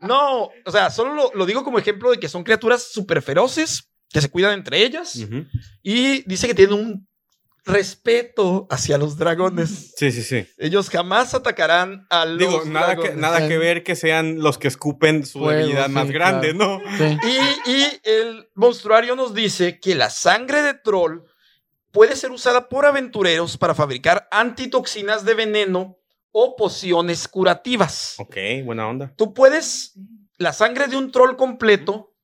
No, 0.00 0.48
o 0.64 0.70
sea, 0.72 0.90
solo 0.90 1.14
lo, 1.14 1.30
lo 1.32 1.46
digo 1.46 1.62
como 1.62 1.78
ejemplo 1.78 2.10
de 2.10 2.18
que 2.18 2.28
son 2.28 2.42
criaturas 2.42 2.82
súper 2.92 3.22
feroces, 3.22 3.88
que 4.08 4.20
se 4.20 4.28
cuidan 4.28 4.54
entre 4.54 4.82
ellas, 4.84 5.14
Ujú. 5.16 5.46
y 5.84 6.22
dice 6.28 6.48
que 6.48 6.54
tienen 6.54 6.74
un 6.74 7.05
respeto 7.66 8.66
hacia 8.70 8.96
los 8.96 9.18
dragones. 9.18 9.92
Sí, 9.96 10.12
sí, 10.12 10.22
sí. 10.22 10.46
Ellos 10.56 10.88
jamás 10.88 11.34
atacarán 11.34 12.06
a 12.08 12.24
los 12.24 12.38
Digo, 12.38 12.62
nada 12.64 12.94
que, 12.94 13.02
dragones. 13.02 13.16
nada 13.16 13.48
que 13.48 13.58
ver 13.58 13.82
que 13.82 13.96
sean 13.96 14.38
los 14.38 14.56
que 14.56 14.68
escupen 14.68 15.26
su 15.26 15.40
Fuego, 15.40 15.58
debilidad 15.58 15.86
sí, 15.86 15.92
más 15.92 16.10
grande, 16.10 16.54
claro. 16.54 16.80
¿no? 16.84 16.96
Sí. 16.96 17.18
Y, 17.66 17.70
y 17.70 18.00
el 18.04 18.48
monstruario 18.54 19.16
nos 19.16 19.34
dice 19.34 19.80
que 19.80 19.96
la 19.96 20.10
sangre 20.10 20.62
de 20.62 20.74
troll 20.74 21.22
puede 21.90 22.14
ser 22.14 22.30
usada 22.30 22.68
por 22.68 22.86
aventureros 22.86 23.56
para 23.56 23.74
fabricar 23.74 24.28
antitoxinas 24.30 25.24
de 25.24 25.34
veneno 25.34 25.98
o 26.30 26.54
pociones 26.54 27.26
curativas. 27.26 28.14
Ok, 28.18 28.36
buena 28.64 28.86
onda. 28.86 29.12
Tú 29.16 29.34
puedes, 29.34 29.94
la 30.36 30.52
sangre 30.52 30.86
de 30.86 30.96
un 30.96 31.10
troll 31.10 31.34
completo 31.36 32.14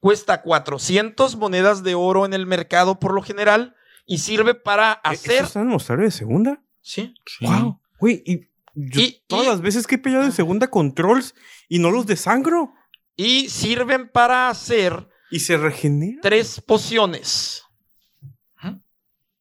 cuesta 0.00 0.40
400 0.40 1.36
monedas 1.36 1.82
de 1.82 1.94
oro 1.94 2.24
en 2.24 2.32
el 2.32 2.46
mercado 2.46 2.98
por 3.00 3.12
lo 3.12 3.22
general 3.22 3.74
y 4.06 4.18
sirve 4.18 4.54
para 4.54 4.92
¿E- 4.94 4.98
hacer... 5.10 5.36
¿Eso 5.36 5.44
está 5.44 5.60
en 5.60 5.66
mostrario 5.68 6.04
de 6.06 6.10
segunda? 6.10 6.62
Sí. 6.80 7.12
Wow. 7.42 7.80
Güey, 7.98 8.22
y, 8.24 8.40
yo 8.74 9.00
Y- 9.00 9.22
todas 9.26 9.46
y- 9.46 9.48
las 9.48 9.60
veces 9.60 9.86
que 9.86 9.96
he 9.96 9.98
peleado 9.98 10.24
en 10.24 10.32
segunda 10.32 10.68
con 10.70 10.94
trolls 10.94 11.34
y 11.68 11.78
no 11.78 11.90
los 11.90 12.06
desangro. 12.06 12.72
Y 13.16 13.48
sirven 13.48 14.08
para 14.10 14.48
hacer 14.48 15.08
Y 15.30 15.40
se 15.40 15.56
regenera. 15.56 16.20
tres 16.22 16.60
pociones. 16.60 17.62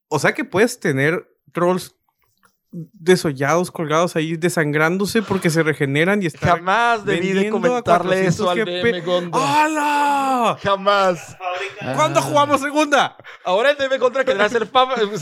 O 0.08 0.20
sea 0.20 0.34
que 0.34 0.46
puedes 0.46 0.80
tener 0.80 1.28
trolls 1.52 1.96
desollados, 2.94 3.72
colgados 3.72 4.16
ahí, 4.16 4.36
desangrándose 4.36 5.22
porque 5.22 5.50
se 5.50 5.64
regeneran 5.64 6.22
y 6.22 6.26
están. 6.26 6.58
Jamás 6.58 7.06
debí 7.06 7.32
de 7.32 7.50
comentarle 7.50 8.26
eso 8.26 8.50
al 8.50 8.58
400 8.64 8.94
DM. 8.94 9.06
Gondra. 9.06 9.40
¡Hala! 9.64 10.58
Jamás. 10.62 11.38
¿Cuándo 11.96 12.20
Ah. 12.20 12.24
jugamos 12.24 12.62
segunda? 12.62 13.16
Ahora 13.44 13.72
el 13.72 13.78
DM 13.78 13.98
Contra 14.00 14.26
querrá 14.26 14.46
hacer 14.46 14.68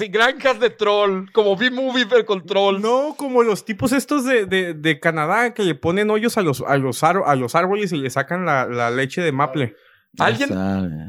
granjas 0.09 0.59
de 0.59 0.69
troll, 0.69 1.29
como 1.31 1.55
B-Movie, 1.55 2.07
pero 2.07 2.25
con 2.25 2.45
troll. 2.45 2.81
No, 2.81 3.15
como 3.17 3.43
los 3.43 3.65
tipos 3.65 3.91
estos 3.91 4.25
de, 4.25 4.45
de- 4.45 4.73
de 4.73 4.99
Canadá 4.99 5.53
que 5.53 5.63
le 5.63 5.75
ponen 5.75 6.09
hoyos 6.09 6.37
a 6.37 6.41
los, 6.41 6.61
a 6.61 6.77
los, 6.77 7.03
a 7.03 7.35
los 7.35 7.55
árboles 7.55 7.91
y 7.91 7.97
le 7.97 8.09
sacan 8.09 8.45
la, 8.45 8.65
la 8.65 8.89
leche 8.91 9.21
de 9.21 9.31
maple. 9.31 9.75
Alguien, 10.19 10.51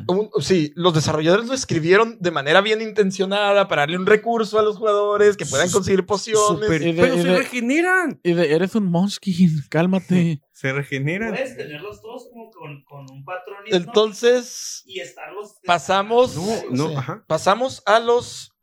un- 0.08 0.30
sí, 0.40 0.72
los 0.76 0.94
desarrolladores 0.94 1.46
lo 1.46 1.52
escribieron 1.54 2.16
de 2.20 2.30
manera 2.30 2.62
bien 2.62 2.80
intencionada 2.80 3.68
para 3.68 3.82
darle 3.82 3.98
un 3.98 4.06
recurso 4.06 4.58
a 4.58 4.62
los 4.62 4.78
jugadores 4.78 5.36
que 5.36 5.44
puedan 5.44 5.70
conseguir 5.70 6.06
pociones. 6.06 6.60
Súper- 6.66 6.80
Y 6.82 6.92
de- 6.92 7.02
pero 7.02 7.14
y 7.14 7.18
se 7.22 7.28
de- 7.28 7.36
regeneran. 7.36 8.18
Y 8.22 8.32
de, 8.32 8.54
eres 8.54 8.74
un 8.74 8.86
Monskin, 8.90 9.62
cálmate. 9.68 10.40
Se 10.54 10.72
regeneran. 10.72 11.30
Puedes 11.30 11.56
tenerlos 11.56 12.00
todos 12.00 12.28
como 12.32 12.50
con, 12.50 12.82
con 12.84 13.10
un 13.10 13.24
patronismo 13.24 13.76
Entonces, 13.76 14.82
y 14.86 15.00
estarlos. 15.00 15.56
pasamos, 15.66 16.36
No, 16.36 16.70
no, 16.70 16.88
sí, 16.90 16.94
ajá. 16.96 17.24
pasamos 17.26 17.82
a 17.84 17.98
los. 18.00 18.53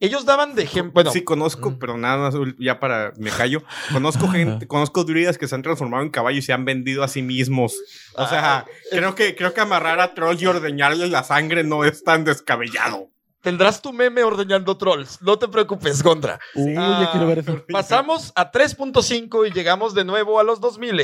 Ellos 0.00 0.24
daban 0.24 0.54
de 0.54 0.62
ejemplo. 0.62 0.92
Bueno, 0.92 1.10
sí, 1.10 1.22
conozco, 1.24 1.70
Mm. 1.70 1.78
pero 1.78 1.98
nada 1.98 2.16
más, 2.30 2.34
ya 2.58 2.78
para, 2.78 3.12
me 3.18 3.30
callo. 3.30 3.62
Conozco 3.92 4.28
gente, 4.28 4.66
conozco 4.68 5.02
druidas 5.04 5.38
que 5.38 5.48
se 5.48 5.54
han 5.56 5.62
transformado 5.62 6.02
en 6.04 6.10
caballo 6.10 6.38
y 6.38 6.42
se 6.42 6.52
han 6.52 6.64
vendido 6.64 7.02
a 7.02 7.08
sí 7.08 7.22
mismos. 7.22 7.74
O 8.14 8.26
sea, 8.26 8.58
Ah, 8.58 8.66
creo 8.92 9.14
que, 9.16 9.34
creo 9.34 9.52
que 9.54 9.60
amarrar 9.60 9.98
a 10.00 10.14
trolls 10.14 10.40
y 10.40 10.46
ordeñarles 10.46 11.10
la 11.10 11.24
sangre 11.24 11.64
no 11.64 11.84
es 11.84 12.04
tan 12.04 12.24
descabellado. 12.24 13.10
tendrás 13.40 13.80
tu 13.80 13.92
meme 13.92 14.22
ordeñando 14.24 14.76
trolls. 14.76 15.22
No 15.22 15.38
te 15.38 15.48
preocupes, 15.48 16.02
Gondra. 16.02 16.38
Uy, 16.54 16.74
Ah, 16.76 17.04
ya 17.04 17.10
quiero 17.12 17.26
ver 17.26 17.38
eso. 17.38 17.64
Pasamos 17.72 18.32
a 18.34 18.50
3.5 18.50 19.46
y 19.46 19.52
llegamos 19.52 19.94
de 19.94 20.04
nuevo 20.04 20.38
a 20.38 20.42
los 20.44 20.60
2000. 20.60 21.00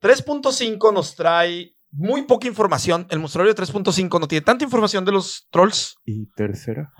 3.5 0.00 0.92
nos 0.92 1.14
trae 1.14 1.74
muy 1.92 2.22
poca 2.22 2.46
información. 2.48 3.06
El 3.10 3.18
monstruario 3.18 3.52
de 3.54 3.62
3.5 3.62 4.18
no 4.20 4.26
tiene 4.28 4.44
tanta 4.44 4.64
información 4.64 5.04
de 5.04 5.12
los 5.12 5.46
trolls. 5.50 5.96
¿Y 6.04 6.26
tercera? 6.34 6.92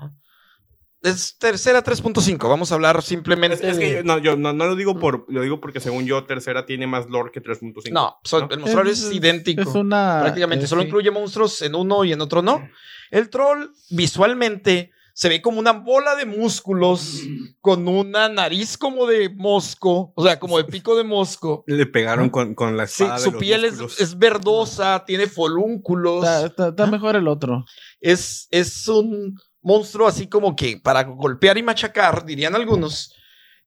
Es 1.03 1.37
tercera 1.39 1.83
3.5. 1.83 2.47
Vamos 2.47 2.71
a 2.71 2.75
hablar 2.75 3.01
simplemente. 3.01 3.55
Es, 3.55 3.77
es 3.77 3.79
que 3.79 4.03
no, 4.03 4.19
yo 4.19 4.35
no, 4.37 4.53
no 4.53 4.65
lo 4.67 4.75
digo 4.75 4.99
por, 4.99 5.25
lo 5.29 5.41
digo 5.41 5.59
porque 5.59 5.79
según 5.79 6.05
yo, 6.05 6.25
tercera 6.25 6.65
tiene 6.67 6.85
más 6.85 7.09
lore 7.09 7.31
que 7.31 7.41
3.5. 7.41 7.91
No, 7.91 8.17
so- 8.23 8.41
¿no? 8.41 8.49
el 8.51 8.59
monstruario 8.59 8.91
es, 8.93 9.03
Es- 9.03 9.11
idéntico. 9.13 9.61
Es 9.61 9.67
una. 9.75 10.19
prácticamente. 10.21 10.65
eh, 10.65 10.67
Solo 10.67 10.81
sí. 10.83 10.87
incluye 10.87 11.09
monstruos 11.09 11.61
en 11.63 11.73
uno 11.75 12.03
y 12.03 12.13
en 12.13 12.21
otro 12.21 12.41
no. 12.43 12.61
El 13.09 13.29
troll 13.29 13.69
visualmente 13.89 14.91
se 15.13 15.27
ve 15.27 15.41
como 15.41 15.59
una 15.59 15.73
bola 15.73 16.15
de 16.15 16.25
músculos 16.25 17.21
con 17.59 17.87
una 17.87 18.29
nariz 18.29 18.77
como 18.77 19.05
de 19.07 19.29
mosco, 19.29 20.13
o 20.15 20.23
sea, 20.23 20.39
como 20.39 20.57
de 20.57 20.63
pico 20.65 20.95
de 20.95 21.03
mosco. 21.03 21.63
Le 21.67 21.85
pegaron 21.85 22.29
con, 22.29 22.55
con 22.55 22.77
la 22.77 22.87
Sí, 22.87 23.03
espada. 23.03 23.17
de 23.19 23.25
su 23.25 23.31
los 23.31 23.39
piel 23.41 23.65
es, 23.65 24.17
verdosa, 24.17 25.03
tiene 25.05 25.27
folúnculos. 25.27 26.23
Está, 26.23 26.45
está- 26.45 26.67
está 26.69 26.85
mejor 26.87 27.15
el 27.15 27.27
otro. 27.27 27.65
Es, 27.99 28.47
es 28.51 28.87
un 28.87 29.35
monstruo 29.61 30.07
así 30.07 30.27
como 30.27 30.55
que 30.55 30.77
para 30.77 31.03
golpear 31.03 31.57
y 31.57 31.63
machacar, 31.63 32.25
dirían 32.25 32.55
algunos. 32.55 33.15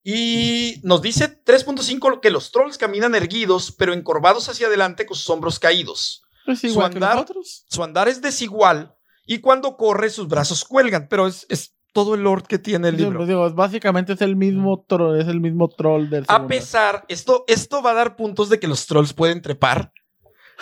Y 0.03 0.81
nos 0.83 1.01
dice 1.01 1.43
3.5 1.45 2.21
que 2.21 2.31
los 2.31 2.53
trolls 2.53 2.77
caminan 2.77 3.15
erguidos, 3.15 3.73
pero 3.73 3.95
encorvados 3.95 4.49
hacia 4.49 4.67
adelante 4.67 5.07
con 5.07 5.17
sus 5.17 5.31
hombros 5.31 5.59
caídos. 5.59 6.23
Es 6.47 6.61
Su 6.61 6.67
igual 6.67 6.91
que 6.91 6.97
andar-. 6.99 7.27
Su 7.43 7.83
andar 7.83 8.09
es 8.09 8.21
desigual 8.21 8.95
y 9.27 9.39
cuando 9.39 9.77
corre 9.77 10.11
sus 10.11 10.29
brazos 10.29 10.65
cuelgan, 10.65 11.09
pero 11.09 11.27
es, 11.27 11.47
es 11.49 11.75
todo 11.95 12.15
el 12.15 12.23
lord 12.23 12.47
que 12.47 12.59
tiene 12.59 12.89
el 12.89 12.97
libro. 12.97 13.19
pues, 13.19 13.29
digo, 13.29 13.49
básicamente 13.55 14.13
es 14.13 14.21
el 14.21 14.37
mismo 14.37 14.85
troll, 14.87 15.21
es 15.21 15.29
el 15.29 15.41
mismo 15.41 15.69
troll 15.69 16.11
del 16.11 16.25
A 16.29 16.47
pesar, 16.47 17.05
esto, 17.09 17.45
esto 17.47 17.83
va 17.83 17.93
a 17.93 17.95
dar 17.95 18.17
puntos 18.17 18.51
de 18.51 18.59
que 18.61 18.67
los 18.67 18.87
trolls 18.87 19.15
pueden 19.15 19.41
trepar. 19.41 19.93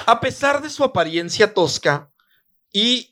A 0.07 0.21
pesar 0.21 0.63
de 0.63 0.71
su 0.71 0.85
apariencia 0.85 1.53
tosca 1.53 2.11
y 2.73 3.12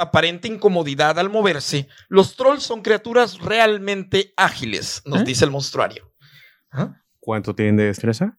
aparente 0.00 0.48
incomodidad 0.48 1.18
al 1.18 1.30
moverse, 1.30 1.88
los 2.08 2.36
trolls 2.36 2.62
son 2.62 2.82
criaturas 2.82 3.38
realmente 3.38 4.32
ágiles, 4.36 5.02
nos 5.04 5.20
¿Eh? 5.20 5.24
dice 5.24 5.44
el 5.44 5.50
monstruario. 5.50 6.12
¿Ah? 6.70 7.02
¿Cuánto 7.18 7.54
tienen 7.54 7.76
de 7.76 7.84
destreza? 7.84 8.38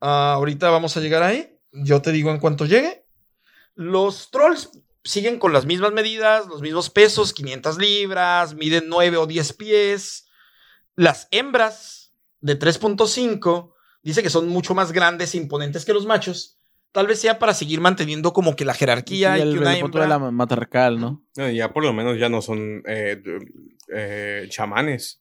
Ah, 0.00 0.32
ahorita 0.34 0.70
vamos 0.70 0.96
a 0.96 1.00
llegar 1.00 1.22
ahí. 1.22 1.58
Yo 1.72 2.00
te 2.02 2.12
digo 2.12 2.30
en 2.30 2.38
cuanto 2.38 2.66
llegue. 2.66 3.06
Los 3.74 4.30
trolls 4.30 4.70
siguen 5.02 5.38
con 5.38 5.52
las 5.52 5.66
mismas 5.66 5.92
medidas, 5.92 6.46
los 6.46 6.62
mismos 6.62 6.88
pesos, 6.90 7.32
500 7.32 7.78
libras, 7.78 8.54
miden 8.54 8.84
9 8.88 9.16
o 9.18 9.26
10 9.26 9.52
pies. 9.54 10.26
Las 10.96 11.28
hembras 11.30 12.14
de 12.40 12.58
3.5 12.58 13.74
dice 14.02 14.22
que 14.22 14.30
son 14.30 14.48
mucho 14.48 14.74
más 14.74 14.92
grandes 14.92 15.34
e 15.34 15.38
imponentes 15.38 15.84
que 15.84 15.92
los 15.92 16.06
machos. 16.06 16.58
Tal 16.94 17.08
vez 17.08 17.20
sea 17.20 17.40
para 17.40 17.54
seguir 17.54 17.80
manteniendo 17.80 18.32
como 18.32 18.54
que 18.54 18.64
la 18.64 18.72
jerarquía 18.72 19.34
Sí, 19.34 19.40
y 19.40 19.42
el, 19.42 19.54
que 19.54 19.58
una 19.58 19.74
el 19.74 19.80
punto 19.80 19.98
de 19.98 20.04
hembra... 20.04 20.18
la 20.20 20.30
matriarcal, 20.30 21.00
¿no? 21.00 21.24
No, 21.36 21.50
ya 21.50 21.72
por 21.72 21.82
lo 21.82 21.92
menos 21.92 22.20
ya 22.20 22.28
no 22.28 22.40
son 22.40 22.84
eh, 22.86 23.20
eh, 23.92 24.46
chamanes. 24.48 25.20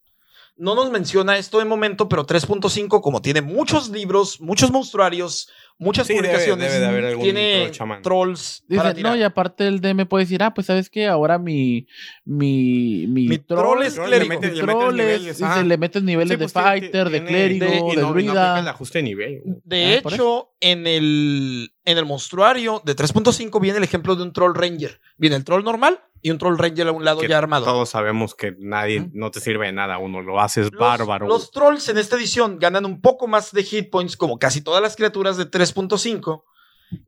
No 0.55 0.75
nos 0.75 0.91
menciona 0.91 1.35
esto 1.35 1.57
de 1.57 1.65
momento, 1.65 2.07
pero 2.07 2.27
3.5, 2.27 3.01
como 3.01 3.23
tiene 3.23 3.41
muchos 3.41 3.89
libros, 3.89 4.39
muchos 4.39 4.69
monstruarios, 4.69 5.49
muchas 5.77 6.07
Sí, 6.07 6.13
publicaciones, 6.13 6.67
debe 6.71 6.79
de 6.79 6.85
haber 6.87 7.05
algún 7.05 7.23
tiene 7.23 7.69
troll 7.71 8.01
trolls 8.01 8.63
para 8.69 8.83
Dice, 8.89 8.95
tirar. 8.95 9.11
no, 9.13 9.17
y 9.19 9.23
aparte 9.23 9.67
el 9.67 9.81
DM 9.81 10.05
puede 10.07 10.25
decir, 10.25 10.41
ah, 10.43 10.53
pues 10.53 10.67
sabes 10.67 10.89
que 10.89 11.07
ahora 11.07 11.37
mi 11.37 11.87
mi 12.25 13.05
mi, 13.07 13.27
Mi 13.27 13.37
troll 13.37 13.83
es 13.83 13.95
Troll, 13.95 14.07
clérigo. 14.07 14.29
Le 14.33 14.39
metes, 14.39 14.53
le 14.57 14.61
es- 14.63 14.93
niveles. 14.93 15.25
dice, 15.37 15.45
ah. 15.45 15.63
le 15.63 15.77
metes 15.77 16.03
niveles 16.03 16.29
Sí, 16.29 16.35
de 16.37 16.45
pues, 16.45 16.53
fighter, 16.53 17.09
de 17.09 17.23
clérigo, 17.25 17.65
de- 17.65 17.71
y 17.75 17.79
de 17.79 17.81
no, 17.81 17.93
y 17.93 17.95
no 17.97 18.07
aplica 18.09 18.31
druida. 18.31 18.59
el 18.59 18.67
ajuste 18.67 18.99
de 18.99 19.03
nivel. 19.03 19.41
De 19.63 20.01
Ah, 20.03 20.09
hecho, 20.13 20.51
en 20.59 20.87
el, 20.87 21.73
en 21.85 21.97
el 21.97 22.05
monstruario 22.05 22.81
de 22.85 22.95
3.5 22.95 23.59
viene 23.59 23.77
el 23.77 23.83
ejemplo 23.83 24.15
de 24.15 24.23
un 24.23 24.33
troll 24.33 24.55
ranger. 24.55 24.99
Viene 25.17 25.35
el 25.35 25.43
troll 25.43 25.63
normal 25.63 25.99
y 26.21 26.31
un 26.31 26.37
troll 26.37 26.57
ranger 26.57 26.87
a 26.87 26.91
un 26.93 27.03
lado 27.03 27.19
Que 27.19 27.27
ya 27.27 27.37
armado. 27.37 27.65
Todos 27.65 27.89
sabemos 27.89 28.33
que 28.33 28.55
nadie 28.57 29.09
no 29.13 29.29
te 29.29 29.41
sirve 29.41 29.65
de 29.65 29.73
nada. 29.73 29.97
Uno 29.97 30.21
lo 30.21 30.39
haces 30.39 30.71
Los- 30.71 30.79
bárbaro. 30.79 31.27
Los 31.27 31.51
trolls 31.51 31.89
en 31.89 31.97
esta 31.97 32.15
edición 32.15 32.59
ganan 32.59 32.85
un 32.85 33.01
poco 33.01 33.27
más 33.27 33.51
de 33.51 33.63
hit 33.63 33.89
points, 33.89 34.15
como 34.15 34.39
casi 34.39 34.61
todas 34.61 34.81
las 34.81 34.95
criaturas 34.95 35.35
de 35.35 35.45
3.5. 35.63 36.43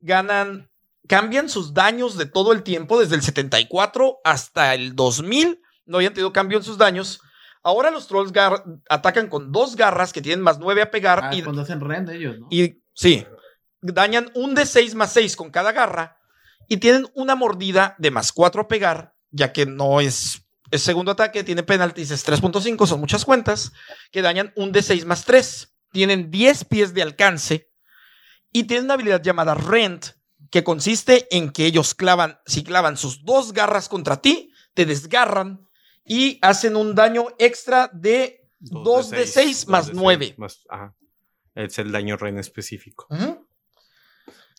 Ganan, 0.01 0.69
cambian 1.07 1.49
sus 1.49 1.73
daños 1.73 2.17
de 2.17 2.25
todo 2.25 2.53
el 2.53 2.63
tiempo, 2.63 2.99
desde 2.99 3.15
el 3.15 3.21
74 3.21 4.19
hasta 4.23 4.73
el 4.73 4.95
2000. 4.95 5.61
No 5.85 5.97
habían 5.97 6.13
tenido 6.13 6.33
cambio 6.33 6.57
en 6.57 6.63
sus 6.63 6.77
daños. 6.77 7.21
Ahora 7.63 7.91
los 7.91 8.07
trolls 8.07 8.31
atacan 8.89 9.27
con 9.27 9.51
dos 9.51 9.75
garras 9.75 10.13
que 10.13 10.21
tienen 10.21 10.43
más 10.43 10.59
9 10.59 10.83
a 10.83 10.91
pegar 10.91 11.19
Ah, 11.23 11.35
y, 11.35 11.41
cuando 11.41 11.63
hacen 11.63 11.81
rend 11.81 12.09
ellos, 12.09 12.37
¿no? 12.39 12.47
y 12.51 12.83
sí, 12.93 13.25
dañan 13.81 14.31
un 14.35 14.53
de 14.53 14.67
6 14.67 14.93
más 14.93 15.11
6 15.13 15.35
con 15.35 15.49
cada 15.49 15.71
garra 15.71 16.19
y 16.67 16.77
tienen 16.77 17.07
una 17.15 17.35
mordida 17.35 17.95
de 17.97 18.11
más 18.11 18.31
4 18.31 18.61
a 18.61 18.67
pegar, 18.67 19.15
ya 19.31 19.51
que 19.51 19.65
no 19.65 19.99
es, 19.99 20.43
es 20.69 20.83
segundo 20.83 21.11
ataque, 21.11 21.43
tiene 21.43 21.63
penalties, 21.63 22.11
es 22.11 22.27
3.5, 22.27 22.85
son 22.85 22.99
muchas 22.99 23.25
cuentas, 23.25 23.71
que 24.11 24.21
dañan 24.21 24.53
un 24.55 24.71
de 24.71 24.83
6 24.83 25.05
más 25.05 25.25
3. 25.25 25.73
Tienen 25.91 26.29
10 26.29 26.65
pies 26.65 26.93
de 26.93 27.01
alcance 27.01 27.71
y 28.57 28.63
tienen 28.63 28.85
una 28.85 28.93
habilidad 28.93 29.21
llamada 29.21 29.53
Rent, 29.53 30.05
que 30.49 30.63
consiste 30.63 31.27
en 31.35 31.49
que 31.51 31.65
ellos 31.65 31.93
clavan, 31.93 32.39
si 32.45 32.63
clavan 32.63 32.95
sus 32.95 33.25
dos 33.25 33.51
garras 33.51 33.89
contra 33.89 34.21
ti, 34.21 34.53
te 34.73 34.85
desgarran 34.85 35.67
y 36.05 36.39
hacen 36.41 36.77
un 36.77 36.95
daño 36.95 37.25
extra 37.37 37.89
de 37.91 38.47
2 38.59 39.09
de 39.09 39.27
6 39.27 39.67
más 39.67 39.87
dos 39.87 39.95
de 39.95 40.01
9. 40.01 40.25
seis 40.27 40.39
más- 40.39 40.61
ajá. 40.69 40.95
Es 41.53 41.77
el 41.79 41.91
daño 41.91 42.15
reina 42.15 42.39
específico. 42.39 43.07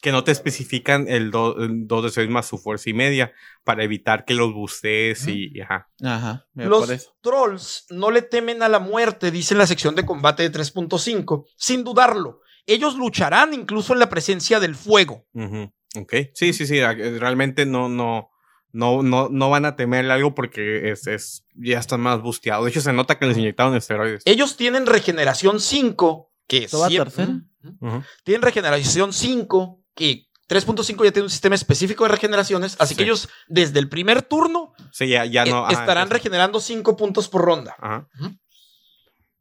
Que 0.02 0.12
no 0.12 0.22
te 0.24 0.30
especifican 0.30 1.08
el 1.08 1.30
2 1.30 2.02
de 2.04 2.10
6 2.10 2.28
más 2.28 2.46
su 2.46 2.58
fuerza 2.58 2.90
y 2.90 2.92
media 2.92 3.32
para 3.64 3.82
evitar 3.82 4.26
que 4.26 4.34
los 4.34 4.52
bustees 4.52 5.26
y, 5.26 5.56
y 5.56 5.60
ajá. 5.62 5.88
Ajá. 6.04 6.46
Los 6.54 7.14
trolls 7.22 7.86
no 7.88 8.10
le 8.10 8.20
temen 8.20 8.62
a 8.62 8.68
la 8.68 8.78
muerte, 8.78 9.30
dice 9.30 9.54
en 9.54 9.58
la 9.58 9.66
sección 9.66 9.94
de 9.94 10.04
combate 10.04 10.42
de 10.42 10.52
3.5, 10.52 11.46
sin 11.56 11.82
dudarlo. 11.82 12.42
Ellos 12.66 12.96
lucharán 12.96 13.54
incluso 13.54 13.92
en 13.92 13.98
la 14.00 14.08
presencia 14.08 14.60
del 14.60 14.74
fuego. 14.74 15.24
Ujú, 15.32 15.72
Ok. 15.96 16.14
Sí, 16.34 16.52
sí, 16.52 16.66
sí. 16.66 16.78
eh, 16.78 17.18
Realmente 17.18 17.64
no, 17.66 17.88
no, 17.88 18.30
no, 18.72 19.02
no, 19.02 19.28
no 19.30 19.50
van 19.50 19.64
a 19.64 19.76
temerle 19.76 20.12
algo 20.12 20.34
porque 20.34 20.90
es, 20.90 21.06
es, 21.06 21.44
ya 21.54 21.78
están 21.78 22.00
más 22.00 22.20
busteados. 22.20 22.64
De 22.64 22.70
hecho, 22.70 22.80
se 22.80 22.92
nota 22.92 23.18
que 23.18 23.26
les 23.26 23.38
inyectaron 23.38 23.74
esteroides. 23.76 24.22
Ellos 24.26 24.56
tienen 24.56 24.84
regeneración 24.86 25.60
5, 25.60 26.32
que 26.48 26.64
¿Esto 26.64 26.80
va 26.80 26.88
siempre- 26.88 27.12
tercera? 27.14 27.40
Ujú. 27.80 28.02
Tienen 28.24 28.42
regeneración 28.42 29.12
5, 29.12 29.82
que 29.94 30.26
3.5 30.48 31.04
ya 31.04 31.10
tiene 31.12 31.24
un 31.24 31.30
sistema 31.30 31.54
específico 31.56 32.04
de 32.04 32.10
regeneraciones, 32.10 32.76
así 32.78 32.94
que 32.94 33.02
ellos 33.02 33.28
desde 33.48 33.80
el 33.80 33.88
primer 33.88 34.22
turno 34.22 34.72
Sí, 34.92 35.08
ya, 35.08 35.24
ya 35.24 35.42
eh, 35.44 35.50
no. 35.50 35.66
ajá, 35.66 35.72
estarán 35.80 36.08
regenerando 36.10 36.60
5 36.60 36.96
puntos 36.96 37.28
por 37.28 37.42
ronda. 37.42 37.74
Ajá. 37.80 38.08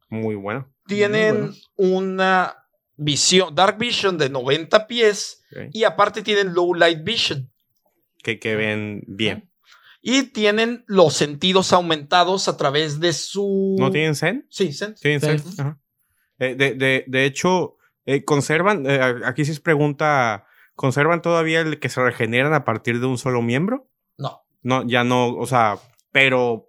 Muy 0.08 0.34
bueno. 0.36 0.72
Tienen 0.86 1.52
una 1.76 2.56
visión, 2.96 3.54
Dark 3.54 3.78
Vision 3.78 4.18
de 4.18 4.30
90 4.30 4.86
pies 4.86 5.44
y 5.72 5.84
aparte 5.84 6.22
tienen 6.22 6.54
Low 6.54 6.74
Light 6.74 7.04
Vision. 7.04 7.50
Que, 8.22 8.38
que 8.38 8.56
ven 8.56 9.02
bien. 9.06 9.50
Y 10.02 10.24
tienen 10.24 10.84
los 10.86 11.14
sentidos 11.14 11.72
aumentados 11.72 12.48
a 12.48 12.56
través 12.56 13.00
de 13.00 13.12
su... 13.12 13.76
¿No 13.78 13.90
tienen 13.90 14.14
Zen? 14.14 14.46
Sí, 14.50 14.72
sense. 14.72 15.00
Tienen. 15.02 15.42
Ajá. 15.58 15.78
Eh, 16.38 16.54
de, 16.54 16.74
de, 16.74 17.04
de 17.06 17.24
hecho, 17.24 17.76
eh, 18.04 18.24
conservan, 18.24 18.88
eh, 18.88 19.00
aquí 19.24 19.44
sí 19.44 19.54
se 19.54 19.60
pregunta, 19.60 20.46
¿conservan 20.74 21.22
todavía 21.22 21.60
el 21.60 21.80
que 21.80 21.88
se 21.88 22.02
regeneran 22.02 22.52
a 22.52 22.64
partir 22.64 23.00
de 23.00 23.06
un 23.06 23.18
solo 23.18 23.42
miembro? 23.42 23.88
No. 24.18 24.44
No, 24.62 24.86
ya 24.86 25.04
no, 25.04 25.34
o 25.34 25.46
sea, 25.46 25.78
pero... 26.12 26.65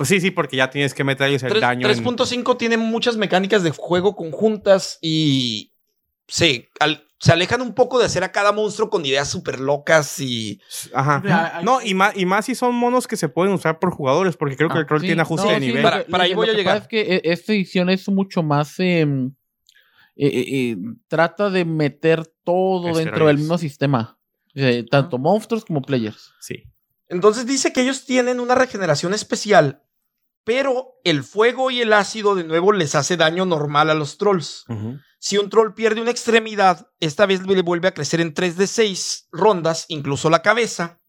Pues 0.00 0.08
sí, 0.08 0.18
sí, 0.18 0.30
porque 0.30 0.56
ya 0.56 0.70
tienes 0.70 0.94
que 0.94 1.04
meterles 1.04 1.42
el 1.42 1.50
Tres- 1.50 1.60
daño. 1.60 1.86
en- 1.86 1.94
3.5 1.94 2.56
tiene 2.56 2.78
muchas 2.78 3.18
mecánicas 3.18 3.62
de 3.62 3.70
juego 3.70 4.16
conjuntas 4.16 4.98
y 5.02 5.74
se, 6.26 6.70
al- 6.80 7.04
se 7.18 7.32
alejan 7.32 7.60
un 7.60 7.74
poco 7.74 7.98
de 7.98 8.06
hacer 8.06 8.24
a 8.24 8.32
cada 8.32 8.50
monstruo 8.52 8.88
con 8.88 9.04
ideas 9.04 9.28
súper 9.28 9.60
locas 9.60 10.18
y... 10.20 10.58
Ajá. 10.94 11.60
No, 11.62 11.82
y 11.82 11.92
más, 11.92 12.16
y 12.16 12.24
más 12.24 12.46
si 12.46 12.54
son 12.54 12.74
monos 12.76 13.06
que 13.06 13.18
se 13.18 13.28
pueden 13.28 13.52
usar 13.52 13.78
por 13.78 13.90
jugadores, 13.90 14.38
porque 14.38 14.56
creo 14.56 14.70
que 14.70 14.78
Ah, 14.78 14.80
el 14.80 14.86
troll 14.86 15.00
Sí, 15.02 15.08
tiene 15.08 15.20
ajuste 15.20 15.46
no, 15.48 15.52
de 15.52 15.60
sí, 15.60 15.66
nivel. 15.66 15.82
Para- 15.82 16.06
para 16.06 16.24
ahí 16.24 16.30
lo 16.30 16.36
voy 16.36 16.48
a 16.48 16.52
que 16.52 16.56
llegar. 16.56 16.74
pasa 16.76 16.82
Es 16.84 16.88
que 16.88 17.00
eh, 17.16 17.20
esta 17.24 17.52
edición 17.52 17.90
es 17.90 18.08
mucho 18.08 18.42
más. 18.42 18.80
em, 18.80 19.34
eh, 20.16 20.26
eh, 20.28 20.44
eh, 20.48 20.76
trata 21.08 21.50
de 21.50 21.66
meter 21.66 22.24
todo 22.42 22.96
dentro 22.96 23.26
del 23.26 23.36
mismo 23.36 23.58
sistema. 23.58 24.18
Eh, 24.54 24.86
tanto 24.90 25.18
monstruos 25.18 25.66
como 25.66 25.82
players. 25.82 26.32
Sí. 26.40 26.64
Entonces 27.08 27.44
dice 27.44 27.72
que 27.74 27.82
ellos 27.82 28.06
tienen 28.06 28.40
una 28.40 28.54
regeneración 28.54 29.12
especial, 29.14 29.82
pero 30.50 30.98
el 31.04 31.22
fuego 31.22 31.70
y 31.70 31.80
el 31.80 31.92
ácido 31.92 32.34
de 32.34 32.42
nuevo 32.42 32.72
les 32.72 32.96
hace 32.96 33.16
daño 33.16 33.46
normal 33.46 33.88
a 33.88 33.94
los 33.94 34.18
trolls. 34.18 34.64
Si 35.20 35.38
un 35.38 35.48
troll 35.48 35.74
pierde 35.74 36.00
una 36.00 36.10
extremidad, 36.10 36.90
esta 36.98 37.24
vez 37.24 37.46
le 37.46 37.62
vuelve 37.62 37.86
a 37.86 37.94
crecer 37.94 38.20
en 38.20 38.34
3 38.34 38.56
de 38.56 38.66
6 38.66 39.28
rondas, 39.30 39.84
incluso 39.86 40.28
la 40.28 40.42
cabeza. 40.42 41.00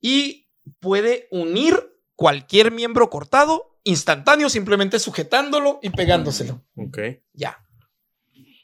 Y 0.00 0.48
puede 0.80 1.28
unir 1.30 1.78
cualquier 2.14 2.72
miembro 2.72 3.10
cortado 3.10 3.78
instantáneo, 3.84 4.48
simplemente 4.48 5.00
sujetándolo 5.00 5.78
y 5.82 5.90
pegándoselo. 5.90 6.64
Ok. 6.76 6.98
Ya. 7.34 7.62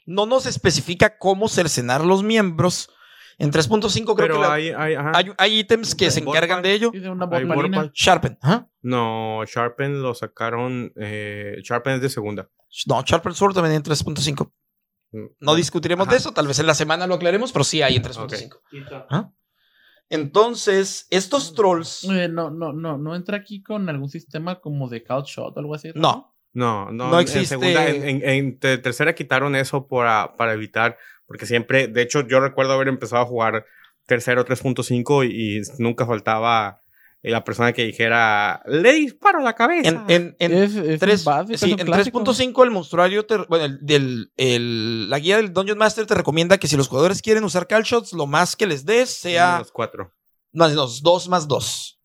No 0.07 0.25
nos 0.25 0.47
especifica 0.47 1.19
cómo 1.19 1.49
cercenar 1.49 2.03
los 2.03 2.23
miembros. 2.23 2.89
En 3.37 3.51
3.5 3.51 4.03
creo 4.03 4.15
Pero 4.15 4.35
que 4.35 4.41
la- 4.41 4.53
hay, 4.53 4.69
hay, 4.69 4.93
ajá. 4.95 5.11
hay, 5.15 5.31
hay 5.37 5.59
ítems 5.59 5.95
que 5.95 6.11
se 6.11 6.19
encargan 6.19 6.61
de 6.61 6.73
ello. 6.73 6.91
Y 6.93 6.99
de 6.99 7.09
una. 7.09 7.91
Sharpen. 7.93 8.37
No, 8.81 9.43
Sharpen 9.45 10.01
lo 10.01 10.13
sacaron. 10.13 10.91
Eh, 10.95 11.55
Sharpen 11.63 11.95
es 11.95 12.01
de 12.01 12.09
segunda. 12.09 12.49
No, 12.87 13.01
Sharpen 13.03 13.33
Sword 13.33 13.53
también 13.55 13.75
en 13.75 13.83
3.5. 13.83 14.51
No 15.39 15.53
discutiremos 15.55 16.07
de 16.09 16.17
eso, 16.17 16.31
tal 16.33 16.47
vez 16.47 16.57
en 16.59 16.65
la 16.67 16.73
semana 16.73 17.05
lo 17.05 17.13
aclaremos, 17.15 17.51
pero 17.51 17.63
sí 17.63 17.81
hay 17.83 17.95
en 17.95 18.03
3.5. 18.03 18.59
Quita. 18.69 19.07
Entonces, 20.09 21.07
estos 21.09 21.53
trolls. 21.53 22.03
Eh, 22.05 22.27
no, 22.29 22.49
no, 22.51 22.73
no, 22.73 22.97
no 22.97 23.15
entra 23.15 23.37
aquí 23.37 23.63
con 23.63 23.87
algún 23.89 24.09
sistema 24.09 24.59
como 24.59 24.89
de 24.89 25.03
Couch 25.03 25.27
Shot 25.29 25.55
o 25.55 25.59
algo 25.59 25.75
así. 25.75 25.91
No. 25.95 26.01
No, 26.01 26.32
no, 26.53 26.91
No 26.91 27.19
en 27.19 27.25
existe- 27.27 27.47
segunda- 27.47 27.87
en, 27.89 28.03
en- 28.07 28.29
en 28.29 28.59
te- 28.59 28.77
tercera 28.77 29.15
quitaron 29.15 29.55
eso 29.55 29.87
para, 29.87 30.33
para 30.37 30.53
evitar, 30.53 30.97
porque 31.25 31.45
siempre, 31.45 31.87
de 31.87 32.01
hecho, 32.01 32.27
yo 32.27 32.39
recuerdo 32.39 32.73
haber 32.73 32.87
empezado 32.87 33.21
a 33.23 33.25
jugar 33.25 33.65
tercero 34.05 34.45
3.5 34.45 35.23
y, 35.23 35.57
y 35.57 35.61
nunca 35.79 36.05
faltaba 36.05 36.79
la 37.25 37.43
persona 37.45 37.71
que 37.71 37.85
dijera, 37.85 38.61
le 38.65 38.91
disparo 38.95 39.39
a 39.39 39.41
la 39.43 39.53
cabeza. 39.55 39.87
En, 39.87 40.03
en, 40.09 40.35
en 40.39 40.51
Es, 40.53 40.75
es 40.75 40.99
tres- 40.99 41.19
un 41.21 41.25
básico, 41.33 41.57
sí, 41.57 41.65
es 41.67 41.73
un 41.73 41.79
en 41.79 41.85
clásico. 41.85 42.19
3.5 42.21 42.63
el 42.65 42.71
monstruario, 42.71 43.25
te- 43.25 43.37
bueno, 43.47 43.63
el, 43.63 43.79
del- 43.81 44.31
el- 44.35 45.09
la 45.09 45.19
guía 45.19 45.37
del 45.37 45.53
Dungeon 45.53 45.77
Master 45.77 46.05
te 46.05 46.15
recomienda 46.15 46.57
que 46.57 46.67
si 46.67 46.75
los 46.75 46.89
jugadores 46.89 47.21
quieren 47.21 47.45
usar 47.45 47.65
call 47.65 47.83
shots, 47.83 48.11
lo 48.11 48.27
más 48.27 48.57
que 48.57 48.65
les 48.67 48.85
des 48.85 49.09
sea 49.09 49.59
Los 49.59 49.71
cuatro. 49.71 50.11
no, 50.51 50.67
no, 50.67 50.85
dos 51.01 51.29
más 51.29 51.47
dos. 51.47 51.97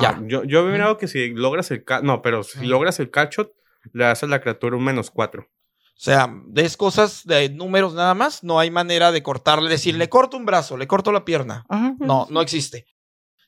Ya. 0.00 0.10
Ah, 0.10 0.22
yo, 0.26 0.44
yo 0.44 0.60
había 0.60 0.72
mirado 0.72 0.98
que 0.98 1.08
si 1.08 1.30
logras 1.30 1.70
el 1.70 1.84
ca- 1.84 2.00
no, 2.02 2.22
pero 2.22 2.42
si 2.42 2.64
logras 2.66 3.00
el 3.00 3.10
catshot, 3.10 3.52
le 3.92 4.04
das 4.04 4.22
a 4.22 4.26
la 4.26 4.40
criatura 4.40 4.76
un 4.76 4.84
menos 4.84 5.10
cuatro. 5.10 5.48
O 5.96 6.00
sea, 6.00 6.32
des 6.46 6.76
cosas 6.76 7.24
de 7.24 7.48
números 7.50 7.94
nada 7.94 8.14
más, 8.14 8.42
no 8.42 8.58
hay 8.58 8.70
manera 8.70 9.12
de 9.12 9.22
cortarle, 9.22 9.70
decir, 9.70 9.94
le 9.96 10.08
corto 10.08 10.36
un 10.36 10.44
brazo, 10.44 10.76
le 10.76 10.86
corto 10.88 11.12
la 11.12 11.24
pierna. 11.24 11.64
Ajá, 11.68 11.94
No, 12.00 12.26
no 12.30 12.40
existe. 12.40 12.86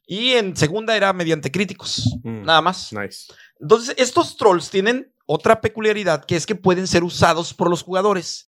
Y 0.07 0.33
en 0.35 0.57
segunda 0.57 0.97
era 0.97 1.12
mediante 1.12 1.51
críticos, 1.51 2.17
Mm, 2.23 2.43
nada 2.45 2.61
más. 2.62 2.93
Nice. 2.93 3.33
Entonces, 3.61 3.95
estos 3.99 4.37
trolls 4.37 4.71
tienen 4.71 5.12
otra 5.27 5.61
peculiaridad 5.61 6.25
que 6.25 6.37
es 6.37 6.47
que 6.47 6.55
pueden 6.55 6.87
ser 6.87 7.03
usados 7.03 7.53
por 7.53 7.69
los 7.69 7.83
jugadores. 7.83 8.51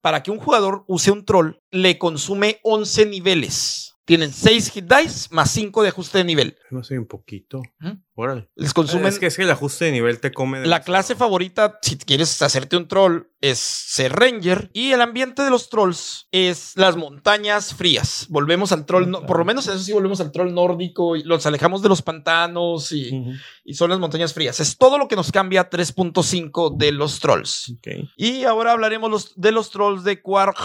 Para 0.00 0.22
que 0.22 0.30
un 0.30 0.38
jugador 0.38 0.84
use 0.86 1.10
un 1.10 1.24
troll, 1.26 1.56
le 1.70 1.98
consume 1.98 2.60
11 2.62 3.04
niveles. 3.04 3.95
Tienen 4.06 4.32
6 4.32 4.70
hit 4.70 4.84
dice 4.84 5.28
más 5.32 5.50
5 5.50 5.82
de 5.82 5.88
ajuste 5.88 6.18
de 6.18 6.24
nivel. 6.24 6.56
No 6.70 6.84
sé, 6.84 6.96
un 6.98 7.06
poquito. 7.06 7.60
¿Mm? 7.80 7.90
Órale. 8.14 8.48
Les 8.54 8.72
consumen. 8.72 9.06
Es 9.08 9.18
que 9.18 9.26
es 9.26 9.36
que 9.36 9.42
el 9.42 9.50
ajuste 9.50 9.86
de 9.86 9.92
nivel 9.92 10.20
te 10.20 10.32
come. 10.32 10.58
La 10.58 10.62
demasiado. 10.62 10.84
clase 10.84 11.16
favorita, 11.16 11.78
si 11.82 11.98
quieres 11.98 12.40
hacerte 12.40 12.76
un 12.76 12.86
troll, 12.88 13.24
es 13.40 13.58
ser 13.58 14.12
ranger. 14.14 14.70
Y 14.72 14.92
el 14.92 15.00
ambiente 15.00 15.42
de 15.42 15.50
los 15.50 15.68
trolls 15.68 16.28
es 16.30 16.72
las 16.76 16.96
montañas 16.96 17.74
frías. 17.74 18.26
Volvemos 18.30 18.70
al 18.70 18.86
troll, 18.86 19.10
no- 19.10 19.26
por 19.26 19.38
lo 19.40 19.44
menos 19.44 19.66
eso 19.66 19.78
sí, 19.80 19.92
volvemos 19.92 20.20
al 20.20 20.30
troll 20.30 20.54
nórdico. 20.54 21.16
Y 21.16 21.24
los 21.24 21.44
alejamos 21.44 21.82
de 21.82 21.88
los 21.88 22.00
pantanos 22.00 22.92
y, 22.92 23.10
y 23.64 23.74
son 23.74 23.90
las 23.90 23.98
montañas 23.98 24.32
frías. 24.32 24.60
Es 24.60 24.78
todo 24.78 24.98
lo 24.98 25.08
que 25.08 25.16
nos 25.16 25.32
cambia 25.32 25.62
a 25.62 25.68
3.5 25.68 26.76
de 26.76 26.92
los 26.92 27.18
trolls. 27.18 27.70
Ok. 27.76 28.08
Y 28.16 28.44
ahora 28.44 28.70
hablaremos 28.70 29.10
los- 29.10 29.32
de 29.34 29.50
los 29.50 29.70
trolls 29.70 30.04
de 30.04 30.22
cuarto. 30.22 30.62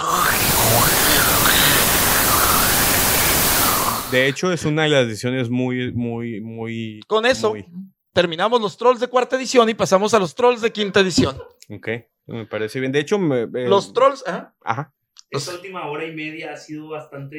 De 4.12 4.28
hecho, 4.28 4.52
es 4.52 4.66
una 4.66 4.84
de 4.84 4.90
las 4.90 5.08
decisiones 5.08 5.50
muy, 5.50 5.92
muy, 5.94 6.42
muy. 6.42 7.00
Con 7.08 7.26
eso 7.26 7.52
muy- 7.52 7.66
terminamos 8.14 8.62
los 8.62 8.78
trolls 8.78 9.00
de 9.00 9.08
cuarta 9.08 9.36
edición 9.38 9.70
y 9.70 9.74
pasamos 9.74 10.14
a 10.14 10.20
los 10.20 10.36
trolls 10.36 10.62
de 10.62 10.72
quinta 10.72 11.00
edición. 11.00 11.38
Ok. 11.70 11.88
Me 12.28 12.46
parece 12.46 12.80
bien. 12.80 12.92
De 12.92 13.00
hecho, 13.00 13.18
me, 13.18 13.42
eh, 13.44 13.68
Los 13.68 13.94
trolls. 13.94 14.24
ajá. 14.28 14.56
Ajá. 14.64 14.94
Esta 15.30 15.54
última 15.54 15.90
hora 15.90 16.06
y 16.06 16.14
media 16.14 16.52
ha 16.54 16.58
sido 16.58 16.90
bastante 16.90 17.38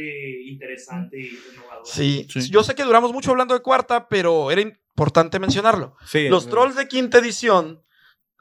interesante 0.48 1.18
y 1.18 1.28
renovadora. 1.50 1.84
Sí. 1.84 2.26
Sí. 2.30 2.48
yo 2.50 2.62
sé 2.62 2.74
que 2.74 2.84
duramos 2.84 3.12
mucho 3.12 3.30
hablando 3.32 3.52
de 3.54 3.60
cuarta, 3.60 4.08
pero 4.08 4.50
era 4.50 4.62
importante 4.62 5.38
mencionarlo. 5.38 5.96
Sí. 6.06 6.28
Los 6.28 6.48
trolls 6.48 6.74
de 6.74 6.88
quinta 6.88 7.18
edición 7.18 7.82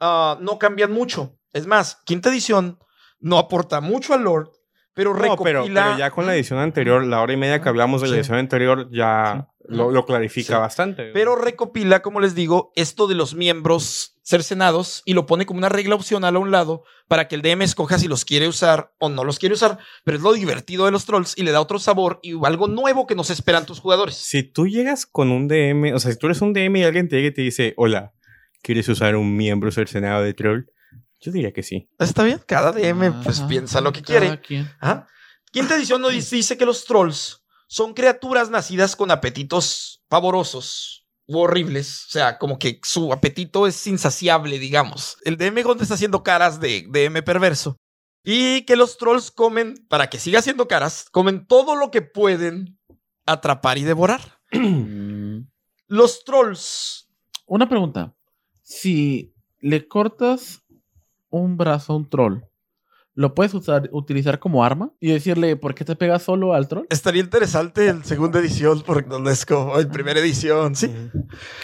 ah, 0.00 0.38
no 0.40 0.58
cambian 0.58 0.90
mucho. 0.90 1.38
Es 1.52 1.66
más, 1.66 2.00
quinta 2.06 2.30
edición 2.30 2.78
no 3.20 3.38
aporta 3.38 3.82
mucho 3.82 4.14
al 4.14 4.22
Lord, 4.24 4.50
pero 4.94 5.14
No, 5.14 5.20
recopila. 5.20 5.44
pero, 5.44 5.64
pero 5.72 5.98
ya 5.98 6.10
con 6.10 6.26
la 6.26 6.34
edición 6.34 6.58
anterior, 6.58 7.04
la 7.04 7.20
hora 7.22 7.32
y 7.32 7.36
media 7.36 7.60
que 7.60 7.68
hablamos 7.68 8.02
de 8.02 8.08
la 8.08 8.16
edición 8.16 8.38
anterior, 8.38 8.88
ya 8.90 9.48
lo, 9.68 9.90
lo 9.90 10.04
clarifica 10.04 10.54
Sí. 10.56 10.60
bastante. 10.60 11.10
Pero 11.12 11.36
recopila, 11.36 12.02
como 12.02 12.20
les 12.20 12.34
digo, 12.34 12.72
esto 12.76 13.06
de 13.06 13.14
los 13.14 13.34
miembros 13.34 14.18
cercenados 14.24 15.02
y 15.04 15.14
lo 15.14 15.26
pone 15.26 15.46
como 15.46 15.58
una 15.58 15.68
regla 15.68 15.94
opcional 15.96 16.36
a 16.36 16.38
un 16.38 16.50
lado 16.50 16.84
para 17.08 17.26
que 17.28 17.34
el 17.34 17.42
DM 17.42 17.62
escoja 17.62 17.98
si 17.98 18.06
los 18.08 18.24
quiere 18.24 18.46
usar 18.48 18.92
o 18.98 19.08
no 19.08 19.24
los 19.24 19.38
quiere 19.38 19.54
usar. 19.54 19.78
Pero 20.04 20.16
es 20.16 20.22
lo 20.22 20.32
divertido 20.32 20.84
de 20.84 20.90
los 20.92 21.04
trolls 21.06 21.36
y 21.36 21.42
le 21.42 21.50
da 21.52 21.60
otro 21.60 21.78
sabor 21.78 22.20
y 22.22 22.34
algo 22.44 22.68
nuevo 22.68 23.06
que 23.06 23.14
nos 23.14 23.30
esperan 23.30 23.66
tus 23.66 23.80
jugadores. 23.80 24.14
Si 24.16 24.42
tú 24.42 24.66
llegas 24.66 25.06
con 25.06 25.30
un 25.30 25.48
DM, 25.48 25.92
o 25.94 25.98
sea, 25.98 26.12
si 26.12 26.18
tú 26.18 26.26
eres 26.26 26.40
un 26.40 26.52
DM 26.52 26.76
y 26.76 26.84
alguien 26.84 27.08
te 27.08 27.16
llega 27.16 27.28
y 27.28 27.34
te 27.34 27.42
dice, 27.42 27.74
hola, 27.76 28.12
¿quieres 28.62 28.88
usar 28.88 29.16
un 29.16 29.36
miembro 29.36 29.70
cercenado 29.72 30.22
de 30.22 30.34
troll? 30.34 30.66
Yo 31.22 31.32
diría 31.32 31.52
que 31.52 31.62
sí. 31.62 31.88
¿Está 31.98 32.24
bien? 32.24 32.40
Cada 32.46 32.72
DM 32.72 33.22
pues 33.22 33.38
Ajá, 33.40 33.48
piensa 33.48 33.80
lo 33.80 33.92
que 33.92 34.02
cada 34.02 34.20
quiere. 34.20 34.40
quien. 34.40 34.70
Ajá. 34.80 35.06
Quinta 35.52 35.76
edición 35.76 36.02
nos 36.02 36.12
dice 36.12 36.36
dice 36.36 36.56
que 36.58 36.66
los 36.66 36.84
trolls 36.84 37.44
son 37.68 37.94
criaturas 37.94 38.50
nacidas 38.50 38.96
con 38.96 39.10
apetitos 39.10 40.02
pavorosos 40.08 41.06
u 41.26 41.38
horribles. 41.38 42.06
O 42.08 42.10
sea, 42.10 42.38
como 42.38 42.58
que 42.58 42.80
su 42.82 43.12
apetito 43.12 43.66
es 43.66 43.86
insaciable, 43.86 44.58
digamos. 44.58 45.16
El 45.24 45.36
DM 45.36 45.62
Gonte 45.62 45.84
está 45.84 45.94
haciendo 45.94 46.22
caras 46.22 46.60
de 46.60 46.86
DM 46.90 47.22
perverso. 47.22 47.76
Y 48.24 48.62
que 48.62 48.76
los 48.76 48.98
trolls 48.98 49.30
comen, 49.30 49.74
para 49.88 50.08
que 50.08 50.18
siga 50.18 50.42
siendo 50.42 50.68
caras, 50.68 51.06
comen 51.10 51.46
todo 51.46 51.76
lo 51.76 51.90
que 51.90 52.02
pueden 52.02 52.78
atrapar 53.26 53.78
y 53.78 53.82
devorar. 53.82 54.40
Los 55.86 56.24
trolls. 56.24 57.08
Una 57.46 57.68
pregunta. 57.68 58.14
Si 58.62 59.34
le 59.60 59.86
cortas 59.88 60.61
un 61.32 61.56
brazo 61.56 61.92
a 61.92 61.96
un 61.96 62.08
troll, 62.08 62.42
¿lo 63.14 63.34
puedes 63.34 63.52
usar, 63.54 63.88
utilizar 63.92 64.38
como 64.38 64.64
arma? 64.64 64.92
Y 65.00 65.10
decirle, 65.12 65.56
¿por 65.56 65.74
qué 65.74 65.84
te 65.84 65.96
pegas 65.96 66.22
solo 66.22 66.54
al 66.54 66.68
troll? 66.68 66.86
Estaría 66.88 67.20
interesante 67.22 67.88
en 67.88 68.04
segunda 68.04 68.38
edición, 68.38 68.82
porque 68.86 69.08
no 69.18 69.28
es 69.28 69.44
como 69.44 69.78
en 69.78 69.88
primera 69.90 70.20
edición, 70.20 70.74
sí. 70.76 70.90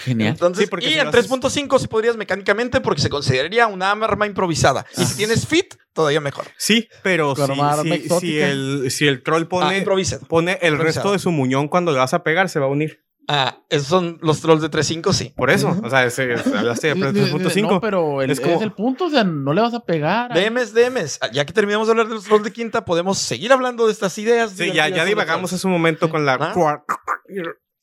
Genial. 0.04 0.30
Entonces, 0.30 0.64
Sí, 0.64 0.70
porque 0.70 0.86
y 0.86 0.92
si 0.92 0.98
en 0.98 1.04
lo 1.04 1.10
haces- 1.10 1.30
3.5 1.30 1.78
si 1.78 1.86
podrías 1.86 2.16
mecánicamente 2.16 2.80
porque 2.80 3.00
se 3.00 3.08
consideraría 3.08 3.66
una 3.66 3.90
arma 3.92 4.26
improvisada. 4.26 4.84
Y 4.96 5.04
si 5.06 5.16
tienes 5.16 5.46
fit, 5.46 5.74
todavía 5.92 6.20
mejor. 6.20 6.46
Sí, 6.58 6.88
pero 7.02 7.34
si, 7.36 8.08
si- 8.20 8.38
el, 8.38 8.90
si 8.90 9.06
el 9.06 9.22
troll 9.22 9.44
Ah, 9.44 9.48
pone, 9.48 9.84
pone 10.28 10.58
el 10.62 10.78
resto 10.78 11.12
de 11.12 11.18
su 11.18 11.30
muñón 11.30 11.68
cuando 11.68 11.92
le 11.92 11.98
vas 11.98 12.12
a 12.14 12.22
pegar, 12.22 12.48
se 12.48 12.58
va 12.60 12.66
a 12.66 12.68
unir. 12.68 13.04
Ah, 13.30 13.62
esos 13.68 13.88
son 13.88 14.18
los 14.22 14.40
trolls 14.40 14.62
de 14.62 14.70
3.5, 14.70 15.12
sí. 15.12 15.34
Por 15.36 15.50
eso, 15.50 15.76
o 15.84 15.90
sea, 15.90 16.06
ese- 16.06 16.32
ese- 16.32 16.56
hablaste 16.56 16.88
de 16.88 16.94
Di- 16.94 17.20
di- 17.20 17.26
di- 17.26 17.30
3.5. 17.30 17.70
No, 17.74 17.80
pero 17.80 18.22
el- 18.22 18.30
Es 18.30 18.38
es, 18.38 18.44
como- 18.44 18.62
el 18.62 18.72
punto, 18.72 19.04
o 19.04 19.10
sea, 19.10 19.22
no 19.22 19.52
le 19.52 19.60
vas 19.60 19.74
a 19.74 19.80
pegar. 19.84 20.32
ahí. 20.32 20.44
DMs, 20.44 20.72
DMs. 20.72 21.18
Ah, 21.20 21.28
Ya 21.30 21.44
que 21.44 21.52
terminamos 21.52 21.86
de 21.88 21.92
hablar 21.92 22.08
de 22.08 22.14
los 22.14 22.24
trolls 22.24 22.44
de 22.44 22.52
quinta, 22.52 22.86
podemos 22.86 23.18
seguir 23.18 23.52
hablando 23.52 23.86
de 23.86 23.92
estas 23.92 24.16
ideas. 24.16 24.52
Sí, 24.52 24.72
ya, 24.72 24.88
ya 24.88 25.04
divagamos 25.04 25.52
hace 25.52 25.66
un 25.66 25.74
momento 25.74 26.08
con 26.08 26.24
la, 26.24 26.34
¿Ah? 26.40 26.82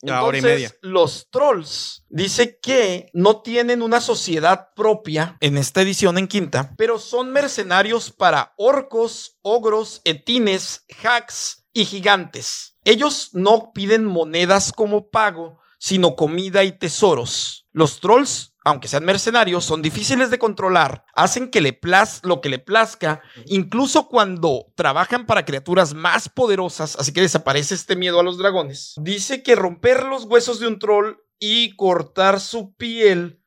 la 0.02 0.22
hora 0.24 0.36
y 0.36 0.40
Entonces, 0.40 0.42
media. 0.44 0.72
Los 0.82 1.28
trolls 1.30 2.04
dice 2.08 2.58
que 2.60 3.08
no 3.14 3.40
tienen 3.40 3.82
una 3.82 4.00
sociedad 4.00 4.68
propia 4.76 5.36
en 5.40 5.56
esta 5.56 5.80
edición 5.82 6.18
en 6.18 6.28
quinta, 6.28 6.74
pero 6.76 6.98
son 6.98 7.32
mercenarios 7.32 8.10
para 8.10 8.52
orcos, 8.58 9.38
ogros, 9.42 10.02
etines, 10.04 10.84
hacks 11.02 11.65
y 11.76 11.84
gigantes. 11.84 12.76
Ellos 12.84 13.30
no 13.32 13.72
piden 13.74 14.04
monedas 14.04 14.72
como 14.72 15.08
pago, 15.10 15.58
sino 15.78 16.16
comida 16.16 16.64
y 16.64 16.72
tesoros. 16.72 17.66
Los 17.72 18.00
trolls, 18.00 18.54
aunque 18.64 18.88
sean 18.88 19.04
mercenarios, 19.04 19.64
son 19.64 19.82
difíciles 19.82 20.30
de 20.30 20.38
controlar, 20.38 21.04
hacen 21.14 21.50
que 21.50 21.60
le 21.60 21.74
plaz 21.74 22.20
lo 22.24 22.40
que 22.40 22.48
le 22.48 22.58
plazca, 22.58 23.20
incluso 23.44 24.08
cuando 24.08 24.72
trabajan 24.74 25.26
para 25.26 25.44
criaturas 25.44 25.92
más 25.92 26.28
poderosas, 26.30 26.96
así 26.98 27.12
que 27.12 27.20
desaparece 27.20 27.74
este 27.74 27.94
miedo 27.94 28.18
a 28.20 28.22
los 28.22 28.38
dragones. 28.38 28.94
Dice 28.96 29.42
que 29.42 29.54
romper 29.54 30.04
los 30.04 30.24
huesos 30.24 30.58
de 30.60 30.68
un 30.68 30.78
troll 30.78 31.16
y 31.38 31.76
cortar 31.76 32.40
su 32.40 32.74
piel 32.74 33.42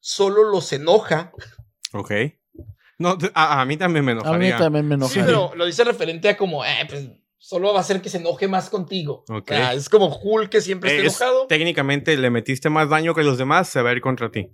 solo 0.00 0.42
los 0.50 0.72
enoja. 0.72 1.32
Ok. 1.92 2.10
No, 2.98 3.16
a, 3.34 3.60
a 3.60 3.64
mí 3.64 3.76
también 3.76 4.04
me 4.04 4.10
A 4.12 4.32
mí 4.32 4.50
también 4.50 4.88
me 4.88 4.96
Sí, 5.06 5.20
enoja. 5.20 5.24
pero 5.26 5.52
lo 5.54 5.64
dice 5.66 5.84
referente 5.84 6.28
a 6.28 6.36
como, 6.36 6.64
eh, 6.64 6.84
pues 6.88 7.08
solo 7.38 7.72
va 7.72 7.78
a 7.78 7.82
hacer 7.82 8.02
que 8.02 8.10
se 8.10 8.18
enoje 8.18 8.48
más 8.48 8.68
contigo. 8.70 9.24
Ok. 9.28 9.50
O 9.50 9.54
sea, 9.54 9.74
es 9.74 9.88
como 9.88 10.08
Hulk 10.14 10.50
que 10.50 10.60
siempre 10.60 10.90
está 10.96 11.06
Es- 11.06 11.20
enojado. 11.20 11.46
técnicamente 11.46 12.16
le 12.16 12.30
metiste 12.30 12.68
más 12.70 12.88
daño 12.88 13.14
que 13.14 13.22
los 13.22 13.38
demás, 13.38 13.68
se 13.68 13.80
va 13.82 13.90
a 13.90 13.92
ir 13.92 14.00
contra 14.00 14.30
ti. 14.30 14.48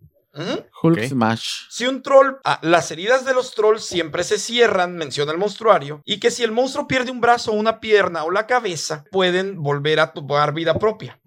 Hulk. 0.82 1.00
Smash. 1.06 1.68
Si 1.70 1.86
un 1.86 2.02
troll, 2.02 2.34
ah, 2.44 2.58
las 2.62 2.90
heridas 2.90 3.24
de 3.24 3.34
los 3.34 3.54
trolls 3.54 3.84
siempre 3.84 4.24
se 4.24 4.38
cierran, 4.40 4.96
menciona 4.96 5.30
el 5.30 5.38
monstruario, 5.38 6.02
y 6.04 6.18
que 6.18 6.32
si 6.32 6.42
el 6.42 6.50
monstruo 6.50 6.88
pierde 6.88 7.12
un 7.12 7.20
brazo, 7.20 7.52
una 7.52 7.78
pierna 7.78 8.24
o 8.24 8.32
la 8.32 8.48
cabeza, 8.48 9.04
pueden 9.12 9.62
volver 9.62 10.00
a 10.00 10.12
tomar 10.12 10.52
vida 10.52 10.76
propia. 10.80 11.20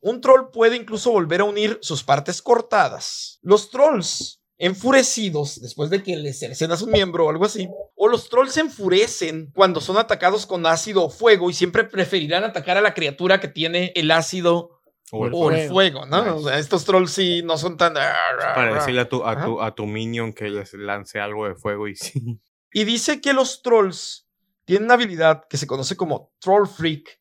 Un 0.00 0.20
troll 0.20 0.50
puede 0.52 0.76
incluso 0.76 1.10
volver 1.10 1.40
a 1.40 1.44
unir 1.44 1.78
sus 1.82 2.04
partes 2.04 2.40
cortadas. 2.42 3.40
Los 3.42 3.70
trolls 3.70 4.40
enfurecidos 4.58 5.60
después 5.60 5.90
de 5.90 6.02
que 6.02 6.16
les 6.16 6.38
cercenas 6.38 6.82
un 6.82 6.90
miembro 6.92 7.26
o 7.26 7.30
algo 7.30 7.44
así, 7.44 7.68
o 7.96 8.08
los 8.08 8.28
trolls 8.28 8.52
se 8.52 8.60
enfurecen 8.60 9.50
cuando 9.54 9.80
son 9.80 9.96
atacados 9.96 10.46
con 10.46 10.64
ácido 10.66 11.04
o 11.04 11.10
fuego 11.10 11.50
y 11.50 11.54
siempre 11.54 11.84
preferirán 11.84 12.44
atacar 12.44 12.76
a 12.76 12.80
la 12.80 12.94
criatura 12.94 13.40
que 13.40 13.48
tiene 13.48 13.92
el 13.96 14.10
ácido 14.10 14.80
O 15.10 15.26
el- 15.26 15.32
o 15.34 15.50
el 15.50 15.68
fuego, 15.68 16.06
¿no? 16.06 16.18
Nice. 16.24 16.30
O 16.30 16.42
sea, 16.48 16.58
estos 16.58 16.84
trolls 16.84 17.10
sí 17.12 17.42
no 17.44 17.56
son 17.58 17.76
tan... 17.76 17.94
para 17.94 18.74
decirle 18.74 19.00
a 19.02 19.08
tu, 19.08 19.24
a, 19.24 19.44
tu, 19.44 19.60
a 19.60 19.74
tu 19.74 19.86
minion 19.86 20.32
que 20.32 20.48
les 20.48 20.72
lance 20.74 21.20
algo 21.20 21.46
de 21.48 21.54
fuego 21.54 21.86
y 21.88 21.94
sí. 21.96 22.40
Y 22.72 22.84
dice 22.84 23.20
que 23.20 23.32
los 23.32 23.62
trolls 23.62 24.26
tienen 24.64 24.84
una 24.86 24.94
habilidad 24.94 25.44
que 25.48 25.56
se 25.58 25.66
conoce 25.66 25.94
como 25.96 26.32
Troll 26.40 26.66
Freak, 26.66 27.20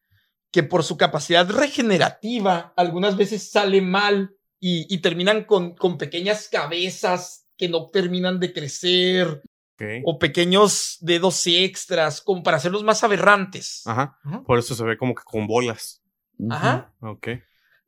que 0.50 0.64
por 0.64 0.84
su 0.84 0.98
capacidad 0.98 1.48
regenerativa 1.50 2.74
algunas 2.78 3.18
veces 3.18 3.52
sale 3.52 3.82
mal 3.82 4.36
y, 4.66 4.88
y 4.94 5.00
terminan 5.00 5.44
con, 5.44 5.76
con 5.76 5.98
pequeñas 5.98 6.48
cabezas 6.48 7.46
que 7.58 7.68
no 7.68 7.88
terminan 7.90 8.40
de 8.40 8.54
crecer 8.54 9.44
Ok. 9.74 9.84
o 10.06 10.18
pequeños 10.20 10.98
dedos 11.02 11.46
extras 11.48 12.22
como 12.22 12.44
para 12.44 12.56
hacerlos 12.58 12.82
más 12.82 13.04
aberrantes. 13.04 13.82
Ajá. 13.86 14.18
Ajá. 14.24 14.44
Por 14.44 14.58
eso 14.58 14.74
se 14.74 14.84
ve 14.86 14.98
como 14.98 15.16
que 15.16 15.24
con 15.26 15.48
bolas. 15.48 16.02
Ajá. 16.50 16.94
Ok. 17.02 17.28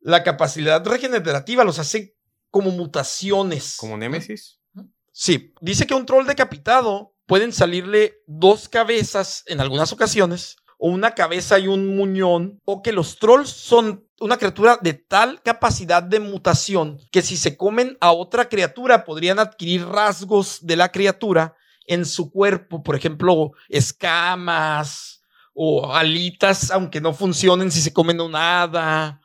La 0.00 0.22
capacidad 0.22 0.84
regenerativa 0.84 1.64
los 1.64 1.78
hace 1.78 2.14
como 2.50 2.70
mutaciones. 2.72 3.76
Como 3.78 3.96
Némesis. 3.96 4.60
Sí, 5.12 5.54
dice 5.62 5.86
que 5.86 5.94
un 5.94 6.04
troll 6.04 6.26
decapitado 6.26 7.14
pueden 7.24 7.54
salirle 7.54 8.16
dos 8.26 8.68
cabezas 8.68 9.44
en 9.46 9.60
algunas 9.62 9.92
ocasiones, 9.94 10.56
o 10.78 10.90
una 10.90 11.12
cabeza 11.12 11.58
y 11.58 11.68
un 11.68 11.96
muñón, 11.96 12.60
o 12.64 12.82
que 12.82 12.92
los 12.92 13.18
trolls 13.18 13.48
son 13.50 14.04
una 14.20 14.36
criatura 14.38 14.78
de 14.80 14.94
tal 14.94 15.42
capacidad 15.42 16.02
de 16.02 16.20
mutación 16.20 16.98
que 17.10 17.22
si 17.22 17.36
se 17.36 17.56
comen 17.56 17.98
a 18.00 18.12
otra 18.12 18.48
criatura 18.48 19.04
podrían 19.04 19.38
adquirir 19.38 19.86
rasgos 19.86 20.58
de 20.66 20.76
la 20.76 20.90
criatura 20.90 21.54
en 21.86 22.04
su 22.04 22.30
cuerpo, 22.30 22.82
por 22.82 22.96
ejemplo, 22.96 23.52
escamas 23.68 25.22
o 25.54 25.94
alitas, 25.94 26.70
aunque 26.70 27.00
no 27.00 27.14
funcionen 27.14 27.70
si 27.70 27.80
se 27.80 27.92
comen 27.92 28.20
un 28.20 28.34
hada. 28.34 29.20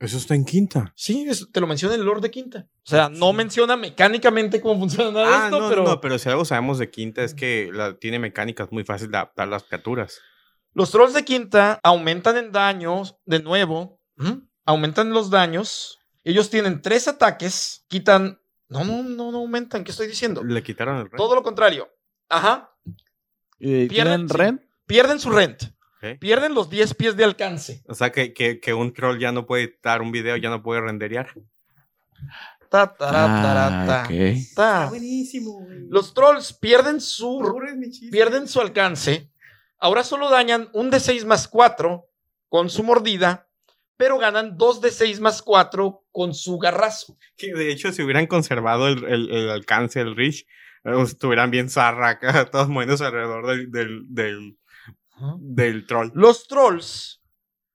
Eso 0.00 0.16
está 0.16 0.34
en 0.34 0.44
quinta. 0.44 0.92
Sí, 0.94 1.26
eso 1.28 1.46
te 1.52 1.60
lo 1.60 1.66
menciona 1.66 1.94
el 1.96 2.02
Lord 2.04 2.20
de 2.20 2.30
Quinta. 2.30 2.68
O 2.86 2.90
sea, 2.90 3.08
no 3.08 3.32
menciona 3.32 3.76
mecánicamente 3.76 4.60
cómo 4.60 4.78
funciona 4.78 5.10
nada 5.10 5.26
de 5.26 5.34
Ah, 5.34 5.44
esto, 5.46 5.60
no, 5.60 5.68
pero... 5.68 5.84
no, 5.84 6.00
pero 6.00 6.18
si 6.18 6.28
algo 6.28 6.44
sabemos 6.44 6.78
de 6.78 6.88
quinta 6.88 7.24
es 7.24 7.34
que 7.34 7.70
la, 7.72 7.98
tiene 7.98 8.18
mecánicas 8.20 8.70
muy 8.70 8.84
fáciles 8.84 9.10
de 9.10 9.16
adaptar 9.18 9.48
las 9.48 9.64
criaturas. 9.64 10.20
Los 10.78 10.92
trolls 10.92 11.12
de 11.12 11.24
quinta 11.24 11.80
aumentan 11.82 12.36
en 12.36 12.52
daños, 12.52 13.16
de 13.26 13.40
nuevo, 13.42 13.98
aumentan 14.64 15.10
los 15.10 15.28
daños. 15.28 15.98
Ellos 16.22 16.50
tienen 16.50 16.80
tres 16.82 17.08
ataques, 17.08 17.84
quitan... 17.88 18.40
No, 18.68 18.84
no, 18.84 19.02
no, 19.02 19.32
no 19.32 19.38
aumentan, 19.38 19.82
¿qué 19.82 19.90
estoy 19.90 20.06
diciendo? 20.06 20.44
Le 20.44 20.62
quitaron 20.62 20.98
el 20.98 21.10
rey. 21.10 21.16
Todo 21.16 21.34
lo 21.34 21.42
contrario. 21.42 21.88
Ajá. 22.28 22.70
¿Y 23.58 23.86
Pierden- 23.86 23.88
¿Tienen 23.88 24.28
sí. 24.28 24.34
rent? 24.36 24.62
Pierden 24.86 25.18
su 25.18 25.30
rent. 25.30 25.62
Pierden 26.20 26.54
los 26.54 26.70
10 26.70 26.94
pies 26.94 27.16
de 27.16 27.24
alcance. 27.24 27.82
O 27.88 27.94
sea 27.94 28.12
que, 28.12 28.32
que, 28.32 28.60
que 28.60 28.72
un 28.72 28.92
troll 28.94 29.18
ya 29.18 29.32
no 29.32 29.46
puede 29.46 29.80
dar 29.82 30.00
un 30.00 30.12
video, 30.12 30.36
ya 30.36 30.48
no 30.48 30.62
puede 30.62 30.80
renderear. 30.80 31.28
Ta, 32.70 32.94
tará, 32.94 33.26
tará, 33.42 33.66
Ah, 33.82 33.86
ta, 33.86 34.02
ok. 34.04 34.36
ta. 34.54 34.86
buenísimo, 34.90 35.66
Los 35.88 36.14
trolls 36.14 36.52
pierden 36.52 37.00
su, 37.00 37.40
pierden 38.12 38.46
su 38.46 38.60
alcance. 38.60 39.32
Ahora 39.78 40.04
solo 40.04 40.28
dañan 40.30 40.68
un 40.72 40.90
de 40.90 41.00
6 41.00 41.24
más 41.24 41.48
4 41.48 42.06
con 42.48 42.68
su 42.70 42.82
mordida, 42.82 43.48
pero 43.96 44.18
ganan 44.18 44.56
2 44.56 44.80
de 44.80 44.90
6 44.90 45.20
más 45.20 45.42
4 45.42 46.04
con 46.12 46.34
su 46.34 46.58
garrazo. 46.58 47.16
Que 47.36 47.52
de 47.54 47.70
hecho, 47.70 47.92
si 47.92 48.02
hubieran 48.02 48.26
conservado 48.26 48.88
el, 48.88 49.04
el- 49.04 49.30
el 49.30 49.50
alcance 49.50 49.98
del 50.00 50.16
Reach, 50.16 50.42
eh, 50.84 51.02
estuvieran 51.02 51.50
bien 51.50 51.68
zarra 51.70 52.10
acá, 52.10 52.44
todos 52.50 52.68
moviéndose 52.68 53.04
alrededor 53.04 53.46
del, 53.46 53.70
del, 53.70 54.02
del, 54.08 54.58
del 55.38 55.86
troll. 55.86 56.10
Los 56.14 56.46
trolls 56.48 57.20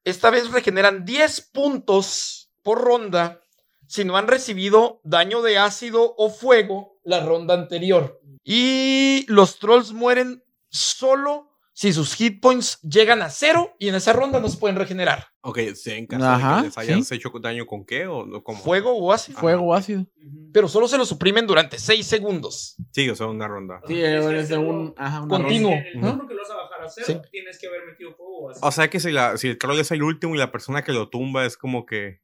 esta 0.06 0.30
vez 0.30 0.52
regeneran 0.52 1.06
10 1.06 1.42
puntos 1.54 2.52
por 2.62 2.82
ronda 2.82 3.42
si 3.88 4.04
no 4.06 4.18
han 4.18 4.28
recibido 4.28 5.00
daño 5.04 5.42
de 5.42 5.58
ácido 5.58 6.16
o 6.18 6.30
fuego 6.30 7.00
la 7.04 7.20
ronda 7.26 7.54
anterior. 7.54 8.20
Y 8.44 9.26
los 9.28 9.60
trolls 9.60 9.92
mueren 9.94 10.44
solo 10.70 11.53
si 11.76 11.92
sus 11.92 12.14
hit 12.14 12.40
points 12.40 12.80
llegan 12.82 13.22
a 13.24 13.30
cero 13.30 13.76
y 13.80 13.88
en 13.90 13.96
esa 13.96 14.14
ronda 14.14 14.40
no 14.40 14.48
se 14.48 14.58
pueden 14.58 14.78
regenerar. 14.78 15.26
Ok, 15.42 15.60
¿sí, 15.76 15.92
en 15.92 16.06
caso 16.06 16.24
Ajá, 16.26 16.56
de 16.58 16.62
que 16.62 16.68
les 16.68 16.78
hayas 16.78 17.08
sí. 17.08 17.16
hecho 17.16 17.32
daño 17.42 17.66
con 17.66 17.84
qué 17.84 18.06
o 18.08 18.26
no, 18.26 18.44
cómo? 18.44 18.60
Fuego 18.60 18.94
o 18.96 19.12
ácido. 19.12 19.40
Fuego 19.40 19.74
ácido. 19.74 20.06
Pero 20.54 20.68
solo 20.68 20.88
se 20.88 20.98
lo 21.00 21.06
suprimen 21.06 21.48
durante 21.48 21.80
6 21.80 22.06
segundos. 22.06 22.76
Sí, 22.92 23.10
o 23.10 23.16
sea, 23.16 23.26
una 23.28 23.48
ronda. 23.48 23.82
Sí, 23.88 24.00
es 24.02 24.50
de 24.50 24.58
un. 24.58 24.94
Ajá, 24.98 25.22
una 25.22 25.28
continuo. 25.28 25.72
ronda. 25.72 25.90
En 25.90 25.98
el 25.98 26.12
turno 26.12 26.28
que 26.28 26.34
lo 26.36 26.42
vas 26.42 26.52
a 26.52 26.56
bajar 26.56 26.82
a 26.84 26.90
cero, 26.90 27.08
Sí. 27.08 27.30
tienes 27.32 27.60
que 27.60 27.68
haber 27.68 27.86
metido 27.88 28.14
fuego 28.16 28.52
así. 28.52 28.60
O 28.64 28.72
sea 28.72 28.90
que 28.90 29.00
si, 29.00 29.12
la, 29.12 29.38
si 29.38 29.48
el 29.48 29.58
troll 29.58 29.80
es 29.80 29.90
el 29.92 30.04
último 30.04 30.36
y 30.36 30.38
la 30.38 30.52
persona 30.52 30.84
que 30.84 30.94
lo 30.94 31.10
tumba 31.10 31.44
es 31.46 31.58
como 31.58 31.86
que... 31.88 32.22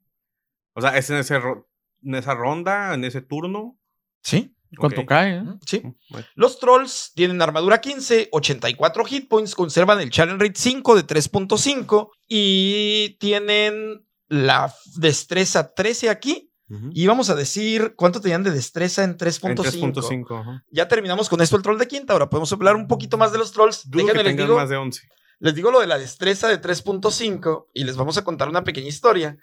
O 0.74 0.82
sea, 0.82 0.96
es 0.96 1.10
en, 1.10 1.18
ese 1.18 1.40
ro- 1.40 1.68
en 2.04 2.16
esa 2.16 2.36
ronda, 2.36 2.94
en 2.94 3.04
ese 3.04 3.22
turno. 3.22 3.78
¿Sí? 4.22 4.56
¿Cuánto 4.78 5.06
cae? 5.06 5.38
eh? 5.38 5.44
Sí. 5.66 5.82
Bueno. 6.10 6.28
Los 6.36 6.60
trolls 6.60 7.12
tienen 7.16 7.42
armadura 7.42 7.82
15, 7.82 8.30
84 8.32 9.06
hit 9.06 9.28
points, 9.28 9.56
conservan 9.56 10.00
el 10.00 10.10
challenge 10.12 10.44
rate 10.46 10.60
5 10.60 10.96
de 10.96 11.06
3.5 11.08 12.10
y 12.28 13.18
tienen 13.20 14.06
la 14.28 14.74
destreza 14.98 15.74
13 15.74 16.10
aquí. 16.10 16.46
Y 16.92 17.08
vamos 17.08 17.32
a 17.32 17.36
decir 17.36 17.96
cuánto 17.96 18.22
tenían 18.22 18.44
de 18.44 18.52
destreza 18.52 19.04
en 19.04 19.12
En 19.12 19.18
3.5. 19.18 19.56
3.5. 19.56 20.40
ajá. 20.40 20.64
Ya 20.70 20.88
terminamos 20.88 21.28
con 21.28 21.42
esto 21.42 21.56
el 21.56 21.64
troll 21.64 21.80
de 21.80 21.88
quinta. 21.88 22.14
Ahora 22.14 22.30
podemos 22.30 22.54
hablar 22.54 22.76
un 22.76 22.88
poquito 22.88 23.18
más 23.18 23.32
de 23.32 23.40
los 23.40 23.52
trolls. 23.52 23.90
Dudo 23.90 24.06
que 24.06 24.12
Déjenme 24.14 24.24
les 24.36 24.38
digo, 24.38 24.56
más 24.56 24.70
de 24.70 24.78
11. 24.78 25.02
les 25.40 25.56
digo 25.56 25.72
lo 25.72 25.80
de 25.80 25.88
la 25.88 25.98
destreza 25.98 26.48
de 26.48 26.62
3.5 26.62 27.70
y 27.74 27.86
les 27.86 27.96
vamos 27.98 28.20
a 28.20 28.24
contar 28.24 28.50
una 28.50 28.64
pequeña 28.64 28.88
historia. 28.88 29.36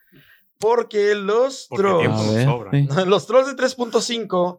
Porque 0.58 1.14
los 1.14 1.66
Porque 1.68 1.82
trolls, 1.82 2.00
tiempo 2.00 2.18
A 2.18 2.24
nos 2.24 2.34
ver, 2.34 2.44
sobra. 2.44 2.70
sí. 2.72 2.88
los 3.10 3.26
trolls 3.26 3.46
de 3.48 3.62
3.5 3.62 4.58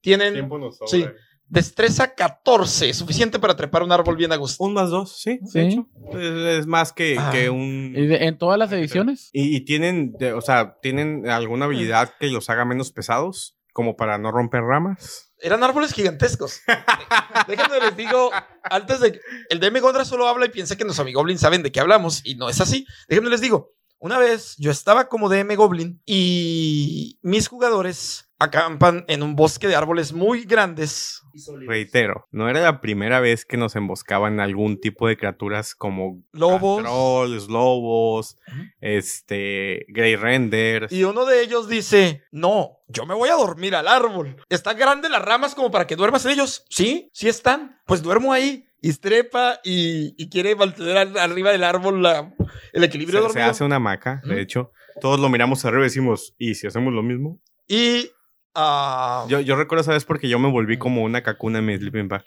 tienen 0.00 0.32
Tiempo 0.34 0.58
nos 0.58 0.76
sobra. 0.76 0.90
sí. 0.90 1.06
destreza 1.46 2.14
14, 2.14 2.92
suficiente 2.92 3.38
para 3.38 3.56
trepar 3.56 3.82
un 3.82 3.90
árbol 3.92 4.16
bien 4.16 4.32
a 4.32 4.36
gusto. 4.36 4.62
Un 4.64 4.74
más 4.74 4.90
dos, 4.90 5.18
sí. 5.20 5.40
Sí. 5.46 5.58
De 5.58 5.66
hecho, 5.68 5.86
es, 6.12 6.58
es 6.60 6.66
más 6.66 6.92
que, 6.92 7.16
Ah. 7.18 7.30
que 7.32 7.48
un. 7.48 7.94
¿Y 7.96 8.06
de- 8.06 8.26
¿En 8.26 8.36
todas 8.36 8.58
las 8.58 8.70
ediciones? 8.72 9.30
Y, 9.32 9.56
y 9.56 9.60
tienen, 9.62 10.12
de- 10.18 10.34
o 10.34 10.40
sea, 10.42 10.76
tienen 10.82 11.28
alguna 11.28 11.64
habilidad 11.64 12.12
que 12.20 12.26
los 12.28 12.50
haga 12.50 12.66
menos 12.66 12.92
pesados, 12.92 13.56
como 13.72 13.96
para 13.96 14.18
no 14.18 14.30
romper 14.30 14.60
ramas. 14.62 15.32
Eran 15.40 15.62
árboles 15.62 15.92
gigantescos. 15.94 16.60
Déjenme 17.48 17.78
les 17.80 17.96
digo, 17.96 18.30
antes 18.64 19.00
de 19.00 19.12
que 19.12 19.20
el 19.50 19.60
DM 19.60 19.80
Gondra 19.80 20.04
solo 20.04 20.26
habla 20.28 20.46
y 20.46 20.50
piensa 20.50 20.76
que 20.76 20.84
los 20.84 20.98
amigoblins 20.98 21.40
saben 21.40 21.62
de 21.62 21.70
qué 21.72 21.80
hablamos 21.80 22.20
y 22.26 22.34
no 22.34 22.48
es 22.50 22.60
así. 22.60 22.84
Déjenme 23.08 23.30
les 23.30 23.40
digo, 23.40 23.72
una 23.98 24.18
vez 24.18 24.56
yo 24.58 24.70
estaba 24.70 25.08
como 25.08 25.28
DM 25.28 25.54
Goblin 25.56 26.00
y 26.06 27.18
mis 27.22 27.48
jugadores 27.48 28.27
acampan 28.38 29.04
en 29.08 29.22
un 29.22 29.34
bosque 29.36 29.66
de 29.68 29.76
árboles 29.76 30.12
muy 30.12 30.44
grandes. 30.44 31.22
Reitero, 31.66 32.26
no 32.32 32.48
era 32.48 32.60
la 32.60 32.80
primera 32.80 33.20
vez 33.20 33.44
que 33.44 33.56
nos 33.56 33.76
emboscaban 33.76 34.40
algún 34.40 34.80
tipo 34.80 35.06
de 35.08 35.16
criaturas 35.16 35.74
como 35.74 36.22
Lobos. 36.32 36.82
trolls, 36.82 37.48
lobos, 37.48 38.36
este, 38.80 39.84
Grey 39.88 40.16
Renders. 40.16 40.92
Y 40.92 41.04
uno 41.04 41.24
de 41.26 41.42
ellos 41.42 41.68
dice, 41.68 42.22
no, 42.30 42.78
yo 42.88 43.06
me 43.06 43.14
voy 43.14 43.28
a 43.28 43.34
dormir 43.34 43.74
al 43.74 43.86
árbol. 43.88 44.36
¿Están 44.48 44.76
grandes 44.78 45.10
las 45.10 45.22
ramas 45.22 45.54
como 45.54 45.70
para 45.70 45.86
que 45.86 45.96
duermas 45.96 46.24
en 46.24 46.32
ellos? 46.32 46.64
Sí, 46.70 47.10
sí 47.12 47.28
están. 47.28 47.78
Pues 47.86 48.02
duermo 48.02 48.32
ahí. 48.32 48.64
Y 48.80 48.92
trepa 48.94 49.58
y, 49.64 50.14
y 50.22 50.28
quiere 50.30 50.54
mantener 50.54 51.18
arriba 51.18 51.50
del 51.50 51.64
árbol 51.64 52.00
la- 52.00 52.32
el 52.72 52.84
equilibrio 52.84 53.26
se, 53.26 53.32
se 53.34 53.42
hace 53.42 53.64
una 53.64 53.76
hamaca, 53.76 54.20
de 54.24 54.40
hecho. 54.40 54.70
Todos 55.00 55.18
lo 55.18 55.28
miramos 55.28 55.64
arriba 55.64 55.82
y 55.82 55.84
decimos, 55.84 56.34
¿y 56.38 56.54
si 56.54 56.66
hacemos 56.68 56.92
lo 56.92 57.02
mismo? 57.02 57.40
Y, 57.66 58.10
ah, 58.54 59.26
Yo, 59.28 59.40
yo 59.40 59.56
recuerdo 59.56 59.82
esa 59.82 59.92
vez 59.92 60.04
porque 60.04 60.28
yo 60.28 60.38
me 60.38 60.50
volví 60.50 60.78
como 60.78 61.02
una 61.02 61.22
cacuna 61.22 61.58
en 61.58 61.66
mi 61.66 61.76
sleeping 61.76 62.08
bag. 62.08 62.24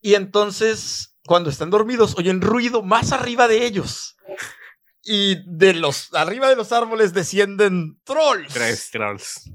y 0.00 0.14
entonces, 0.14 1.16
cuando 1.26 1.50
están 1.50 1.70
dormidos, 1.70 2.14
oyen 2.16 2.40
ruido 2.40 2.82
más 2.82 3.12
arriba 3.12 3.48
de 3.48 3.64
ellos. 3.66 4.16
Y 5.02 5.36
de 5.46 5.74
los, 5.74 6.12
arriba 6.14 6.48
de 6.48 6.56
los 6.56 6.72
árboles 6.72 7.14
descienden 7.14 8.00
trolls. 8.04 8.52
Tres 8.52 8.90
trolls. 8.90 9.50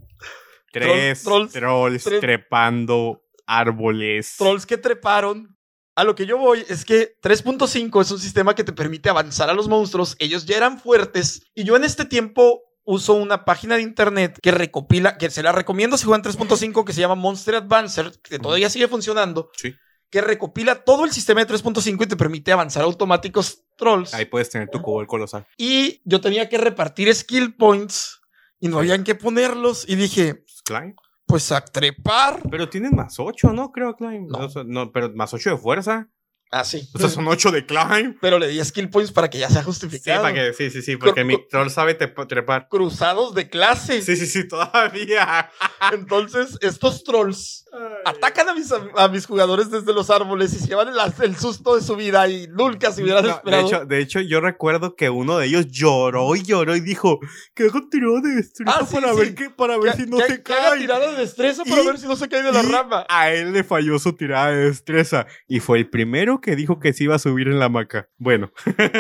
Tres 0.71 1.23
trolls, 1.23 1.54
trolls, 1.54 2.04
trepando 2.04 3.21
árboles. 3.45 4.36
Trolls 4.38 4.65
que 4.65 4.78
treparon. 4.78 5.56
A 5.95 6.04
lo 6.04 6.15
que 6.15 6.25
yo 6.25 6.38
voy 6.38 6.65
es 6.67 6.84
que 6.84 7.15
3.5 7.21 8.01
es 8.01 8.12
un 8.12 8.19
sistema 8.19 8.54
que 8.54 8.65
te 8.65 8.73
permite 8.73 9.10
avanzar 9.10 9.49
a 9.49 9.54
los 9.54 9.69
monstruos. 9.69 10.17
Ellos 10.19 10.45
ya 10.45 10.58
eran 10.58 10.78
fuertes. 10.78 11.43
Y 11.56 11.63
yo 11.63 11.78
en 11.78 11.86
este 11.86 12.04
tiempo 12.04 12.62
uso 12.85 13.13
una 13.15 13.43
página 13.45 13.75
de 13.75 13.81
internet 13.81 14.39
que 14.41 14.51
recopila, 14.51 15.17
que 15.17 15.29
se 15.29 15.43
la 15.43 15.51
recomiendo 15.51 15.97
si 15.97 16.05
juegan 16.05 16.23
3.5, 16.23 16.85
que 16.85 16.93
se 16.93 17.01
llama 17.01 17.15
Monster 17.15 17.55
Advancer, 17.55 18.13
que 18.21 18.39
todavía 18.39 18.69
sigue 18.69 18.87
funcionando. 18.87 19.49
Sí. 19.57 19.75
Que 20.11 20.21
recopila 20.21 20.83
todo 20.85 21.03
el 21.03 21.11
sistema 21.11 21.43
de 21.43 21.53
3.5 21.53 22.03
y 22.03 22.07
te 22.07 22.15
permite 22.15 22.51
avanzar 22.51 22.83
automáticos 22.83 23.63
trolls. 23.75 24.13
Ahí 24.13 24.25
puedes 24.25 24.49
tener 24.49 24.69
tu 24.69 24.81
cubo 24.81 25.05
colosal. 25.07 25.45
Y 25.57 26.01
yo 26.05 26.21
tenía 26.21 26.47
que 26.47 26.57
repartir 26.57 27.13
skill 27.13 27.55
points 27.55 28.21
y 28.59 28.67
no 28.69 28.77
habían 28.79 29.03
que 29.03 29.15
ponerlos. 29.15 29.83
Y 29.89 29.95
dije, 29.95 30.35
Pues, 30.35 30.61
Klein. 30.63 30.95
pues 31.25 31.51
a 31.51 31.61
trepar. 31.65 32.41
Pero 32.49 32.69
tienen 32.69 32.95
más 32.95 33.19
8, 33.19 33.51
¿no? 33.51 33.71
Creo, 33.71 33.95
Klein. 33.95 34.27
No. 34.27 34.37
O 34.45 34.49
sea, 34.49 34.63
no, 34.63 34.91
pero 34.91 35.11
más 35.15 35.33
8 35.33 35.49
de 35.49 35.57
fuerza. 35.57 36.07
Ah, 36.51 36.63
sí. 36.63 36.88
O 36.93 36.99
sea, 36.99 37.10
son 37.10 37.27
8 37.27 37.51
de 37.51 37.65
Klein. 37.65 38.17
Pero 38.21 38.39
le 38.39 38.47
di 38.47 38.63
skill 38.63 38.89
points 38.89 39.12
para 39.12 39.29
que 39.29 39.38
ya 39.39 39.49
sea 39.49 39.62
Sí, 39.62 39.65
justificado. 39.65 40.21
para 40.21 40.34
que, 40.34 40.53
sí, 40.53 40.69
sí, 40.69 40.81
sí, 40.81 40.95
porque 40.95 41.23
mi 41.25 41.38
troll 41.49 41.69
sabe 41.69 41.95
trepar. 41.95 42.69
Cruzados 42.69 43.34
de 43.36 43.49
clase. 43.49 44.01
Sí, 44.01 44.15
sí, 44.15 44.25
sí, 44.25 44.47
todavía. 44.47 45.49
Entonces, 45.91 46.58
estos 46.62 47.03
trolls 47.03 47.64
atacan 48.05 48.49
a 48.49 48.53
mis, 48.53 48.71
a 48.71 49.07
mis 49.07 49.25
jugadores 49.25 49.69
desde 49.71 49.93
los 49.93 50.09
árboles 50.09 50.53
y 50.53 50.57
se 50.59 50.67
llevan 50.67 50.88
el, 50.89 50.95
el 51.23 51.35
susto 51.38 51.75
de 51.75 51.81
su 51.81 51.95
vida 51.95 52.27
y 52.27 52.47
nunca 52.47 52.91
se 52.91 53.03
hubieran 53.03 53.23
No, 53.23 53.27
de, 53.29 53.33
esperado. 53.35 53.67
hecho, 53.67 53.85
de 53.85 53.99
hecho, 53.99 54.19
yo 54.21 54.41
recuerdo 54.41 54.95
que 54.95 55.09
uno 55.09 55.38
de 55.38 55.47
ellos 55.47 55.67
lloró 55.67 56.35
y 56.35 56.43
lloró 56.43 56.75
y 56.75 56.81
dijo 56.81 57.19
que 57.53 57.63
hago 57.65 57.88
tirada 57.89 58.21
de 58.21 58.35
destreza 58.35 58.77
Ah, 58.79 58.85
sí, 58.85 58.95
para 58.95 59.13
sí. 59.13 59.19
ver 59.19 59.35
que, 59.35 59.49
para 59.49 59.77
ver 59.77 59.91
Que- 59.95 60.03
si 60.03 60.09
no 60.09 60.17
que- 60.17 60.25
se 60.27 60.43
que 60.43 60.53
haga 60.53 60.69
cae. 60.71 60.79
tirada 60.79 61.11
de 61.11 61.17
destreza 61.17 61.63
para 61.63 61.81
Y- 61.83 61.85
ver 61.88 61.97
si 61.97 62.07
no 62.07 62.15
se 62.15 62.29
cae 62.29 62.43
de 62.43 62.51
la 62.51 62.61
rama. 62.61 63.05
A 63.09 63.31
él 63.31 63.53
le 63.53 63.63
falló 63.63 63.97
su 63.99 64.13
tirada 64.13 64.51
de 64.51 64.65
destreza 64.69 65.25
y 65.47 65.59
fue 65.59 65.77
el 65.79 65.89
primero 65.89 66.41
que 66.41 66.55
dijo 66.55 66.79
que 66.79 66.93
se 66.93 67.03
iba 67.05 67.15
a 67.15 67.19
subir 67.19 67.47
en 67.47 67.59
la 67.59 67.65
hamaca. 67.65 68.09
Bueno, 68.17 68.51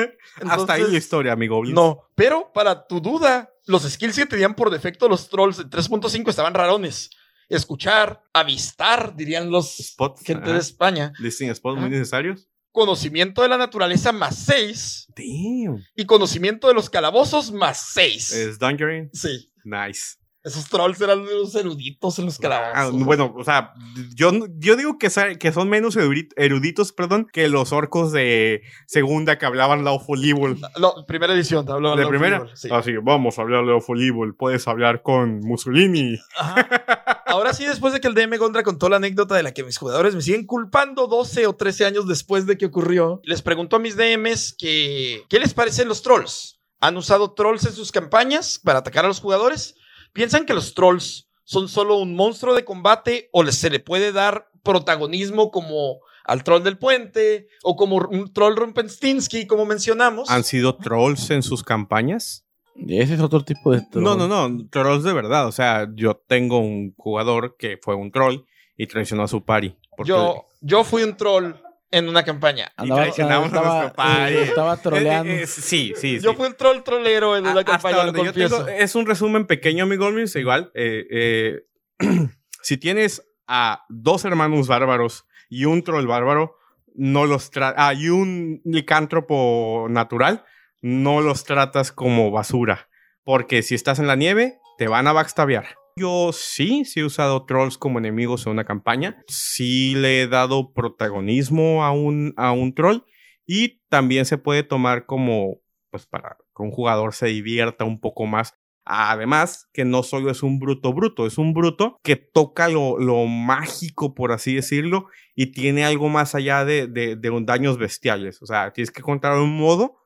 hasta 0.49 0.73
ahí 0.73 0.83
la 0.89 0.97
historia, 0.97 1.31
amigo. 1.33 1.63
No, 1.65 2.09
pero 2.15 2.51
para 2.53 2.87
tu 2.87 2.99
duda, 3.01 3.51
los 3.65 3.83
skills 3.83 4.15
que 4.15 4.25
tenían 4.25 4.55
por 4.55 4.69
defecto 4.69 5.07
los 5.09 5.29
trolls 5.29 5.57
de 5.57 5.65
3.5 5.65 6.29
estaban 6.29 6.53
rarones. 6.53 7.09
Escuchar, 7.49 8.21
avistar, 8.33 9.15
dirían 9.15 9.49
los 9.51 9.77
Spots. 9.77 10.21
gente 10.23 10.43
ajá. 10.45 10.53
de 10.53 10.59
España. 10.59 11.13
Listing 11.19 11.53
spots 11.55 11.79
muy 11.79 11.89
necesarios. 11.89 12.47
Conocimiento 12.71 13.41
de 13.41 13.49
la 13.49 13.57
naturaleza 13.57 14.11
más 14.11 14.35
6 14.45 15.07
Damn. 15.15 15.83
y 15.95 16.05
conocimiento 16.05 16.67
de 16.67 16.73
los 16.73 16.89
calabozos 16.89 17.51
más 17.51 17.91
6. 17.93 18.31
Es 18.33 18.59
Dungeon. 18.59 19.09
Sí. 19.13 19.49
Nice. 19.63 20.17
Esos 20.43 20.69
trolls 20.69 21.01
eran 21.01 21.21
unos 21.21 21.55
eruditos 21.55 22.19
en 22.19 22.25
los 22.25 22.35
Ah, 22.37 22.41
calabozos. 22.73 23.03
bueno, 23.03 23.33
o 23.35 23.43
sea, 23.43 23.73
yo, 24.13 24.31
yo 24.59 24.75
digo 24.75 24.99
que, 24.99 25.09
son 25.09 25.69
menos 25.69 25.97
erudit- 25.97 26.33
eruditos, 26.35 26.91
perdón, 26.91 27.25
que 27.33 27.47
los 27.49 27.71
orcos 27.71 28.11
de 28.11 28.61
segunda 28.85 29.39
que 29.39 29.47
hablaban 29.47 29.83
Lawful 29.83 30.23
Evil. 30.23 30.61
No, 30.79 30.93
primera 31.07 31.33
edición, 31.33 31.65
te 31.65 31.71
hablo 31.71 31.95
¿De 31.95 32.05
primera? 32.05 32.45
Sí. 32.55 32.69
Así, 32.71 32.91
vamos 33.01 33.39
a 33.39 33.41
hablar 33.41 33.61
de 33.65 33.71
Lawful 33.71 33.99
Evil. 33.99 34.35
Puedes 34.37 34.67
hablar 34.67 35.01
con 35.01 35.39
Mussolini. 35.39 36.19
Ajá. 36.37 36.67
Ahora 37.35 37.53
sí, 37.53 37.65
después 37.65 37.91
de 37.91 37.99
que 37.99 38.07
el 38.07 38.13
DM 38.13 38.37
Gondra 38.37 38.63
contó 38.63 38.87
la 38.87 38.95
anécdota 38.95 39.35
de 39.35 39.43
la 39.43 39.53
que 39.53 39.65
mis 39.65 39.77
jugadores 39.77 40.15
me 40.15 40.21
siguen 40.21 40.45
culpando 40.45 41.07
12 41.07 41.47
o 41.47 41.53
13 41.53 41.83
años 41.83 42.07
después 42.07 42.45
de 42.45 42.57
que 42.57 42.67
ocurrió, 42.67 43.19
les 43.25 43.41
pregunto 43.41 43.75
a 43.75 43.79
mis 43.79 43.97
DMs 43.97 44.55
que, 44.57 45.25
¿qué 45.27 45.39
les 45.39 45.53
parecen 45.53 45.89
los 45.89 46.01
trolls? 46.01 46.61
¿Han 46.79 46.95
usado 46.95 47.33
trolls 47.33 47.65
en 47.65 47.73
sus 47.73 47.91
campañas 47.91 48.57
para 48.63 48.79
atacar 48.79 49.03
a 49.03 49.09
los 49.09 49.19
jugadores? 49.19 49.75
¿Piensan 50.13 50.45
que 50.45 50.53
los 50.53 50.75
trolls 50.75 51.27
son 51.43 51.67
solo 51.67 51.97
un 51.97 52.15
monstruo 52.15 52.55
de 52.55 52.63
combate 52.63 53.27
o 53.33 53.45
se 53.47 53.69
le 53.69 53.81
puede 53.81 54.13
dar 54.13 54.49
protagonismo 54.63 55.51
como 55.51 55.99
al 56.23 56.41
troll 56.45 56.63
del 56.63 56.77
puente 56.77 57.49
o 57.63 57.75
como 57.75 57.97
un 57.97 58.31
troll 58.31 58.55
Rumpenstinsky, 58.55 59.45
como 59.45 59.65
mencionamos? 59.65 60.29
¿Han 60.29 60.45
sido 60.45 60.77
trolls 60.77 61.29
en 61.31 61.43
sus 61.43 61.63
campañas? 61.63 62.44
Ese 62.75 63.13
es 63.15 63.19
otro 63.21 63.43
tipo 63.43 63.71
de 63.71 63.81
troll. 63.89 64.03
No, 64.03 64.15
no, 64.15 64.27
no. 64.27 64.67
Trolls 64.69 65.03
de 65.03 65.13
verdad. 65.13 65.47
O 65.47 65.51
sea, 65.51 65.87
yo 65.95 66.15
tengo 66.27 66.59
un 66.59 66.93
jugador 66.97 67.55
que 67.57 67.79
fue 67.81 67.95
un 67.95 68.11
troll 68.11 68.41
y 68.77 68.87
traicionó 68.87 69.23
a 69.23 69.27
su 69.27 69.43
party. 69.45 69.75
porque- 69.95 70.09
Yo, 70.09 70.45
yo 70.61 70.83
fui 70.83 71.03
un 71.03 71.15
troll 71.15 71.53
en 71.91 72.09
una 72.09 72.23
campaña. 72.23 72.73
Andaba, 72.75 73.01
traicionamos 73.03 73.45
a 73.45 73.47
estaba, 73.55 73.75
nuestro 73.79 73.95
padre. 73.95 74.35
eh, 74.39 74.43
estaba 74.43 74.77
troleando. 74.77 75.31
Eh, 75.31 75.43
eh, 75.43 75.47
sí, 75.47 75.93
sí, 75.95 76.19
Yo 76.19 76.33
fui 76.33 76.47
el 76.47 76.55
troll 76.55 76.83
trolero 76.83 77.37
en 77.37 77.47
A- 77.47 77.51
una 77.51 77.59
hasta 77.61 77.71
campaña, 77.73 77.97
lo 77.97 78.05
donde 78.07 78.19
yo 78.19 78.25
confieso. 78.25 78.65
tengo- 78.65 78.69
es 78.79 78.95
un 78.95 79.05
resumen 79.05 79.47
pequeño, 79.47 79.83
amigo 79.85 80.05
Olmins, 80.05 80.35
igual. 80.35 80.71
eh, 80.75 81.05
eh, 81.09 81.61
si 82.61 82.77
tienes 82.77 83.23
a 83.47 83.85
dos 83.89 84.25
hermanos 84.25 84.67
bárbaros 84.67 85.25
y 85.49 85.63
un 85.65 85.83
troll 85.83 86.07
bárbaro, 86.07 86.57
no 86.95 87.25
los 87.25 87.51
tra- 87.51 87.73
ah, 87.77 87.93
y 87.93 88.09
un 88.09 88.61
licántropo 88.65 89.87
natural, 89.89 90.43
no 90.85 91.19
los 91.19 91.45
tratas 91.45 91.91
como 91.91 92.29
basura. 92.29 92.89
Porque 93.23 93.63
si 93.63 93.73
estás 93.73 93.97
en 93.97 94.05
la 94.05 94.15
nieve, 94.15 94.59
te 94.77 94.87
van 94.87 95.07
a 95.07 95.13
backstabear. 95.13 95.65
Yo 95.97 96.29
sí, 96.31 96.85
sí 96.85 96.99
he 96.99 97.03
usado 97.03 97.43
trolls 97.47 97.79
como 97.79 97.97
enemigos 97.97 98.45
en 98.45 98.51
una 98.51 98.65
campaña. 98.65 99.23
Sí 99.27 99.95
le 99.95 100.21
he 100.21 100.27
dado 100.27 100.73
protagonismo 100.73 101.83
a 101.83 101.91
un, 101.91 102.35
a 102.37 102.51
un 102.51 102.75
troll. 102.75 102.99
Y 103.47 103.81
también 103.89 104.25
se 104.25 104.37
puede 104.37 104.61
tomar 104.61 105.07
como, 105.07 105.57
pues 105.89 106.05
para 106.05 106.37
que 106.55 106.61
un 106.61 106.69
jugador 106.69 107.15
se 107.15 107.27
divierta 107.27 107.83
un 107.83 107.99
poco 107.99 108.27
más. 108.27 108.53
Además, 108.83 109.67
que 109.73 109.85
no 109.85 110.03
solo 110.03 110.29
es 110.29 110.43
un 110.43 110.59
bruto 110.59 110.93
bruto, 110.93 111.25
es 111.25 111.39
un 111.39 111.55
bruto 111.55 111.97
que 112.03 112.15
toca 112.15 112.67
lo, 112.67 112.99
lo 112.99 113.25
mágico, 113.25 114.13
por 114.13 114.31
así 114.31 114.53
decirlo, 114.53 115.07
y 115.33 115.47
tiene 115.47 115.83
algo 115.83 116.09
más 116.09 116.35
allá 116.35 116.63
de, 116.63 116.85
de, 116.85 117.15
de 117.15 117.41
daños 117.41 117.79
bestiales. 117.79 118.39
O 118.43 118.45
sea, 118.45 118.71
tienes 118.71 118.91
que 118.91 118.99
encontrar 118.99 119.39
un 119.39 119.57
modo 119.57 120.04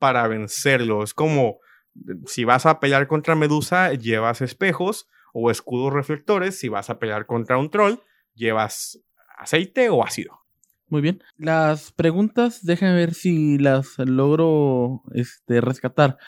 para 0.00 0.26
vencerlo. 0.26 1.04
Es 1.04 1.14
como 1.14 1.58
si 2.26 2.44
vas 2.44 2.66
a 2.66 2.80
pelear 2.80 3.06
contra 3.06 3.36
Medusa, 3.36 3.92
llevas 3.92 4.40
espejos 4.40 5.08
o 5.32 5.50
escudos 5.52 5.92
reflectores. 5.92 6.58
Si 6.58 6.68
vas 6.68 6.90
a 6.90 6.98
pelear 6.98 7.26
contra 7.26 7.58
un 7.58 7.70
troll, 7.70 7.96
llevas 8.34 9.00
aceite 9.38 9.88
o 9.90 10.02
ácido. 10.02 10.40
Muy 10.88 11.02
bien. 11.02 11.22
Las 11.36 11.92
preguntas, 11.92 12.64
déjenme 12.64 12.96
ver 12.96 13.14
si 13.14 13.58
las 13.58 13.96
logro 13.98 15.02
este, 15.14 15.60
rescatar. 15.60 16.18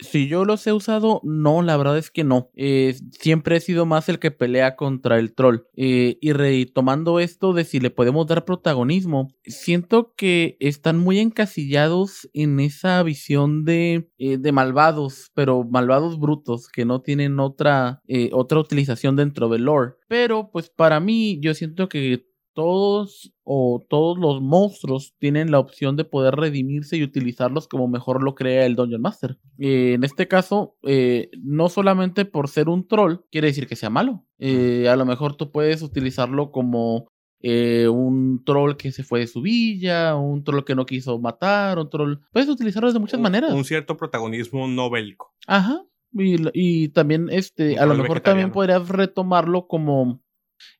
Si 0.00 0.28
yo 0.28 0.44
los 0.44 0.64
he 0.66 0.72
usado, 0.72 1.20
no, 1.24 1.62
la 1.62 1.76
verdad 1.76 1.98
es 1.98 2.10
que 2.10 2.22
no. 2.22 2.50
Eh, 2.54 2.94
siempre 3.10 3.56
he 3.56 3.60
sido 3.60 3.84
más 3.84 4.08
el 4.08 4.20
que 4.20 4.30
pelea 4.30 4.76
contra 4.76 5.18
el 5.18 5.34
troll. 5.34 5.62
Eh, 5.76 6.18
y 6.20 6.32
retomando 6.32 7.18
esto 7.18 7.52
de 7.52 7.64
si 7.64 7.80
le 7.80 7.90
podemos 7.90 8.26
dar 8.28 8.44
protagonismo, 8.44 9.28
siento 9.44 10.14
que 10.16 10.56
están 10.60 10.98
muy 10.98 11.18
encasillados 11.18 12.28
en 12.32 12.60
esa 12.60 13.02
visión 13.02 13.64
de, 13.64 14.08
eh, 14.18 14.38
de 14.38 14.52
malvados, 14.52 15.32
pero 15.34 15.64
malvados 15.64 16.20
brutos, 16.20 16.68
que 16.68 16.84
no 16.84 17.00
tienen 17.00 17.40
otra, 17.40 18.02
otra 18.32 18.60
utilización 18.60 19.16
dentro 19.16 19.48
del 19.48 19.64
lore. 19.64 19.94
Pero 20.06 20.50
pues 20.52 20.70
para 20.70 21.00
mí 21.00 21.38
yo 21.40 21.54
siento 21.54 21.88
que 21.88 22.27
todos 22.58 23.32
o 23.44 23.86
todos 23.88 24.18
los 24.18 24.42
monstruos 24.42 25.14
tienen 25.20 25.52
la 25.52 25.60
opción 25.60 25.94
de 25.94 26.02
poder 26.02 26.34
redimirse 26.34 26.96
y 26.96 27.04
utilizarlos 27.04 27.68
como 27.68 27.86
mejor 27.86 28.24
lo 28.24 28.34
crea 28.34 28.66
el 28.66 28.74
Dungeon 28.74 29.00
Master. 29.00 29.38
Eh, 29.58 29.92
en 29.92 30.02
este 30.02 30.26
caso, 30.26 30.74
eh, 30.82 31.30
no 31.40 31.68
solamente 31.68 32.24
por 32.24 32.48
ser 32.48 32.68
un 32.68 32.88
troll 32.88 33.20
quiere 33.30 33.46
decir 33.46 33.68
que 33.68 33.76
sea 33.76 33.90
malo. 33.90 34.24
Eh, 34.40 34.88
a 34.88 34.96
lo 34.96 35.06
mejor 35.06 35.36
tú 35.36 35.52
puedes 35.52 35.82
utilizarlo 35.82 36.50
como 36.50 37.06
un 37.40 38.42
troll 38.44 38.74
que 38.76 38.90
se 38.90 39.04
fue 39.04 39.20
de 39.20 39.28
su 39.28 39.40
villa, 39.40 40.16
un 40.16 40.42
troll 40.42 40.64
que 40.64 40.74
no 40.74 40.84
quiso 40.84 41.20
matar, 41.20 41.78
un 41.78 41.88
troll... 41.88 42.14
Puedes 42.32 42.48
utilizarlo 42.48 42.92
de 42.92 42.98
muchas 42.98 43.18
Un- 43.18 43.22
maneras. 43.22 43.52
Un 43.52 43.64
cierto 43.64 43.96
protagonismo 43.96 44.66
no 44.66 44.90
bélico. 44.90 45.32
Ajá. 45.46 45.84
Y, 46.12 46.88
también, 46.88 47.28
este, 47.30 47.74
Un 47.74 47.78
a 47.78 47.86
lo 47.86 47.94
mejor 47.94 48.18
también 48.18 48.50
podrías 48.50 48.88
retomarlo 48.88 49.68
como, 49.68 50.20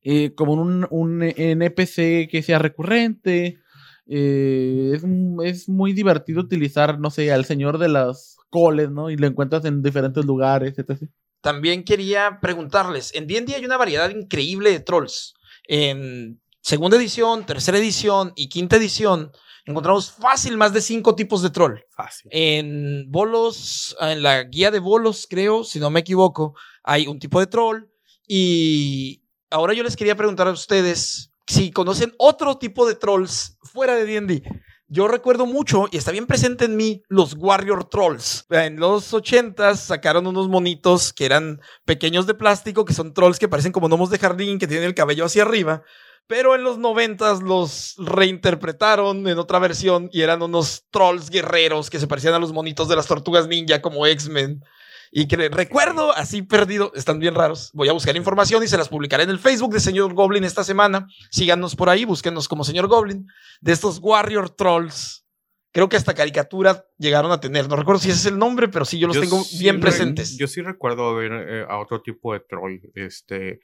eh, 0.03 0.35
como 0.35 0.53
un, 0.53 0.87
un 0.91 1.23
NPC 1.23 2.29
que 2.31 2.43
sea 2.45 2.59
recurrente. 2.59 3.59
Eh, 4.07 4.93
es, 4.95 5.05
es 5.45 5.69
muy 5.69 5.93
divertido 5.93 6.41
utilizar, 6.41 6.99
no 6.99 7.11
sé, 7.11 7.33
al 7.33 7.45
señor 7.45 7.79
de 7.79 7.89
las 7.89 8.37
coles, 8.51 8.91
¿no? 8.91 9.11
Y 9.11 9.17
lo 9.17 9.27
encuentras 9.27 9.65
en 9.65 9.83
diferentes 9.83 10.25
lugares, 10.25 10.79
etc. 10.79 11.03
También 11.41 11.85
quería 11.85 12.39
preguntarles, 12.41 13.15
en 13.15 13.27
D&D 13.27 13.55
hay 13.55 13.65
una 13.65 13.77
variedad 13.77 14.11
increíble 14.11 14.71
de 14.71 14.81
trolls. 14.81 15.35
En 15.65 16.41
segunda 16.61 16.97
edición, 16.97 17.45
tercera 17.45 17.79
edición 17.79 18.33
y 18.35 18.49
quinta 18.49 18.77
edición 18.77 19.31
encontramos 19.69 20.11
fácil 20.11 20.57
más 20.57 20.73
de 20.73 20.81
cinco 20.81 21.15
tipos 21.15 21.43
de 21.43 21.51
troll. 21.51 21.81
Fácil. 21.91 22.31
En 22.33 23.11
bolos, 23.11 23.95
en 24.01 24.23
la 24.23 24.45
guía 24.45 24.71
de 24.71 24.79
bolos, 24.79 25.27
creo, 25.29 25.63
si 25.63 25.79
no 25.79 25.91
me 25.91 26.01
equivoco, 26.01 26.55
hay 26.83 27.07
un 27.07 27.19
tipo 27.19 27.39
de 27.39 27.47
troll. 27.47 27.85
Y 28.27 29.23
ahora 29.51 29.75
yo 29.75 29.83
les 29.83 29.97
quería 29.97 30.17
preguntar 30.17 30.49
a 30.49 30.53
ustedes 30.53 31.31
si 31.47 31.71
conocen 31.71 32.15
otro 32.19 32.59
tipo 32.59 32.87
de 32.87 32.95
trolls 32.95 33.57
fuera 33.63 33.95
de 33.95 34.05
D&D. 34.05 34.43
Yo 34.91 35.07
recuerdo 35.07 35.45
mucho, 35.45 35.87
y 35.91 35.99
está 35.99 36.13
bien 36.13 36.27
presente 36.27 36.65
en 36.65 36.77
mí, 36.77 37.03
los 37.09 37.35
Warrior 37.35 37.85
Trolls. 37.85 38.47
En 38.49 38.81
los 38.81 39.13
80 39.13 39.77
sacaron 39.77 40.27
unos 40.27 40.49
monitos 40.49 41.13
que 41.13 41.27
eran 41.27 41.61
pequeños 41.85 42.27
de 42.27 42.33
plástico, 42.33 42.87
que 42.87 42.95
son 42.95 43.13
trolls 43.13 43.39
que 43.39 43.49
parecen 43.49 43.73
como 43.73 43.89
gnomos 43.89 44.09
de 44.09 44.19
jardín, 44.19 44.59
que 44.59 44.67
tienen 44.67 44.87
el 44.87 44.95
cabello 44.95 45.27
hacia 45.27 45.43
arriba. 45.43 45.83
Pero 46.27 46.55
en 46.55 46.63
los 46.63 46.79
90 46.79 47.41
los 47.43 47.97
reinterpretaron 47.99 49.29
en 49.29 49.39
otra 49.39 49.59
versión 49.59 50.09
y 50.11 50.23
eran 50.23 50.43
unos 50.43 50.85
trolls 50.91 51.29
guerreros 51.29 51.91
que 51.91 51.99
se 51.99 52.07
parecían 52.07 52.35
a 52.35 52.39
los 52.39 52.55
monitos 52.55 52.89
de 52.89 52.97
las 52.97 53.07
tortugas 53.07 53.47
ninja 53.47 53.83
como 53.83 54.07
X-Men. 54.07 54.63
Y 55.11 55.27
que 55.29 55.37
recuerdo 55.49 56.13
así 56.15 56.43
perdido, 56.43 56.93
están 56.95 57.19
bien 57.19 57.35
raros. 57.35 57.71
Voy 57.75 57.89
a 57.89 57.93
buscar 57.93 58.17
información 58.17 58.63
y 58.63 58.69
se 58.69 58.77
las 58.77 58.89
publicaré 58.89 59.23
en 59.25 59.31
el 59.31 59.39
Facebook 59.39 59.73
de 59.73 59.81
Señor 59.81 60.13
Goblin 60.15 60.45
esta 60.45 60.65
semana. 60.65 61.07
Síganos 61.31 61.75
por 61.77 61.89
ahí, 61.89 62.05
búsquenos 62.05 62.49
como 62.49 62.65
Señor 62.65 62.87
Goblin. 62.89 63.27
De 63.61 63.73
estos 63.73 63.99
Warrior 64.03 64.51
Trolls. 64.51 65.25
Creo 65.71 65.89
que 65.89 65.97
hasta 65.97 66.15
caricatura 66.15 66.85
llegaron 66.97 67.31
a 67.31 67.41
tener. 67.41 67.69
No 67.69 67.77
recuerdo 67.77 68.01
si 68.01 68.09
ese 68.11 68.19
es 68.21 68.27
el 68.27 68.39
nombre, 68.39 68.69
pero 68.69 68.85
sí 68.85 68.99
yo 68.99 69.07
los 69.07 69.17
Yo 69.17 69.23
tengo 69.23 69.43
sí 69.45 69.59
bien 69.59 69.77
re- 69.77 69.83
presentes. 69.83 70.37
Yo 70.39 70.47
sí 70.47 70.63
recuerdo 70.63 71.15
ver 71.15 71.33
eh, 71.33 71.67
a 71.69 71.79
otro 71.79 72.01
tipo 72.03 72.33
de 72.33 72.41
troll. 72.41 72.79
Este. 72.95 73.61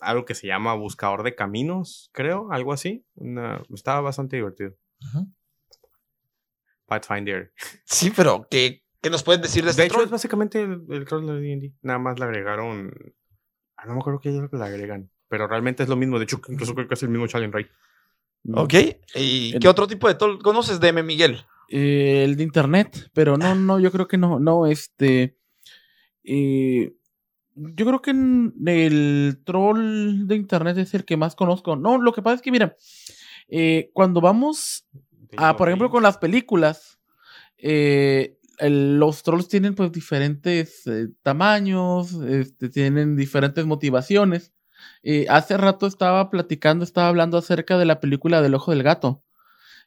algo 0.00 0.24
que 0.24 0.34
se 0.34 0.46
llama 0.46 0.74
buscador 0.74 1.22
de 1.24 1.34
caminos, 1.34 2.10
creo, 2.12 2.50
algo 2.52 2.72
así. 2.72 3.04
Una- 3.14 3.62
estaba 3.74 4.00
bastante 4.00 4.36
divertido. 4.36 4.72
Pathfinder. 6.86 7.52
Sí, 7.84 8.10
pero 8.14 8.46
¿qué, 8.50 8.82
qué 9.00 9.10
nos 9.10 9.22
pueden 9.22 9.42
decir 9.42 9.64
de 9.64 9.70
este 9.70 9.82
De 9.82 9.86
hecho, 9.86 9.94
troll? 9.94 10.04
es 10.06 10.10
básicamente 10.10 10.62
el, 10.62 10.82
el 10.88 11.04
troll 11.04 11.26
de 11.26 11.40
D&D. 11.40 11.72
Nada 11.82 11.98
más 11.98 12.18
le 12.18 12.24
agregaron... 12.24 12.92
Ah, 13.76 13.86
no 13.86 13.94
me 13.94 14.00
acuerdo 14.00 14.20
qué 14.20 14.30
le 14.30 14.64
agregan. 14.64 15.10
Pero 15.28 15.46
realmente 15.46 15.82
es 15.82 15.88
lo 15.88 15.96
mismo. 15.96 16.18
De 16.18 16.24
hecho, 16.24 16.40
incluso 16.48 16.74
creo 16.74 16.88
que 16.88 16.94
es 16.94 17.02
el 17.02 17.10
mismo 17.10 17.26
Challenge 17.26 17.56
Rate. 17.56 17.70
Ok. 18.54 18.74
¿Y 19.14 19.52
El- 19.54 19.60
qué 19.60 19.68
otro 19.68 19.86
tipo 19.86 20.08
de 20.08 20.14
troll 20.14 20.38
conoces, 20.42 20.80
DM 20.80 21.02
Miguel? 21.02 21.44
Eh, 21.68 22.24
el 22.24 22.36
de 22.36 22.42
internet, 22.44 23.10
pero 23.12 23.36
no, 23.36 23.54
no, 23.54 23.78
yo 23.78 23.92
creo 23.92 24.08
que 24.08 24.16
no, 24.16 24.40
no, 24.40 24.66
este. 24.66 25.36
eh, 26.24 26.94
yo 27.54 27.84
creo 27.86 28.00
que 28.00 28.10
el 28.12 29.42
troll 29.44 30.26
de 30.26 30.36
internet 30.36 30.78
es 30.78 30.94
el 30.94 31.04
que 31.04 31.16
más 31.16 31.34
conozco. 31.34 31.76
No, 31.76 31.98
lo 32.00 32.12
que 32.12 32.22
pasa 32.22 32.36
es 32.36 32.42
que, 32.42 32.50
mira, 32.52 32.74
eh, 33.48 33.90
cuando 33.92 34.20
vamos 34.20 34.86
a, 35.36 35.56
por 35.56 35.68
ejemplo, 35.68 35.90
con 35.90 36.02
las 36.02 36.16
películas, 36.18 36.98
eh, 37.58 38.37
los 38.60 39.22
trolls 39.22 39.48
tienen 39.48 39.74
pues 39.74 39.92
diferentes 39.92 40.86
eh, 40.86 41.08
tamaños, 41.22 42.12
este, 42.14 42.68
tienen 42.68 43.16
diferentes 43.16 43.64
motivaciones. 43.66 44.52
Eh, 45.02 45.26
hace 45.28 45.56
rato 45.56 45.86
estaba 45.86 46.30
platicando, 46.30 46.84
estaba 46.84 47.08
hablando 47.08 47.38
acerca 47.38 47.78
de 47.78 47.84
la 47.84 48.00
película 48.00 48.42
del 48.42 48.54
ojo 48.54 48.70
del 48.70 48.82
gato. 48.82 49.22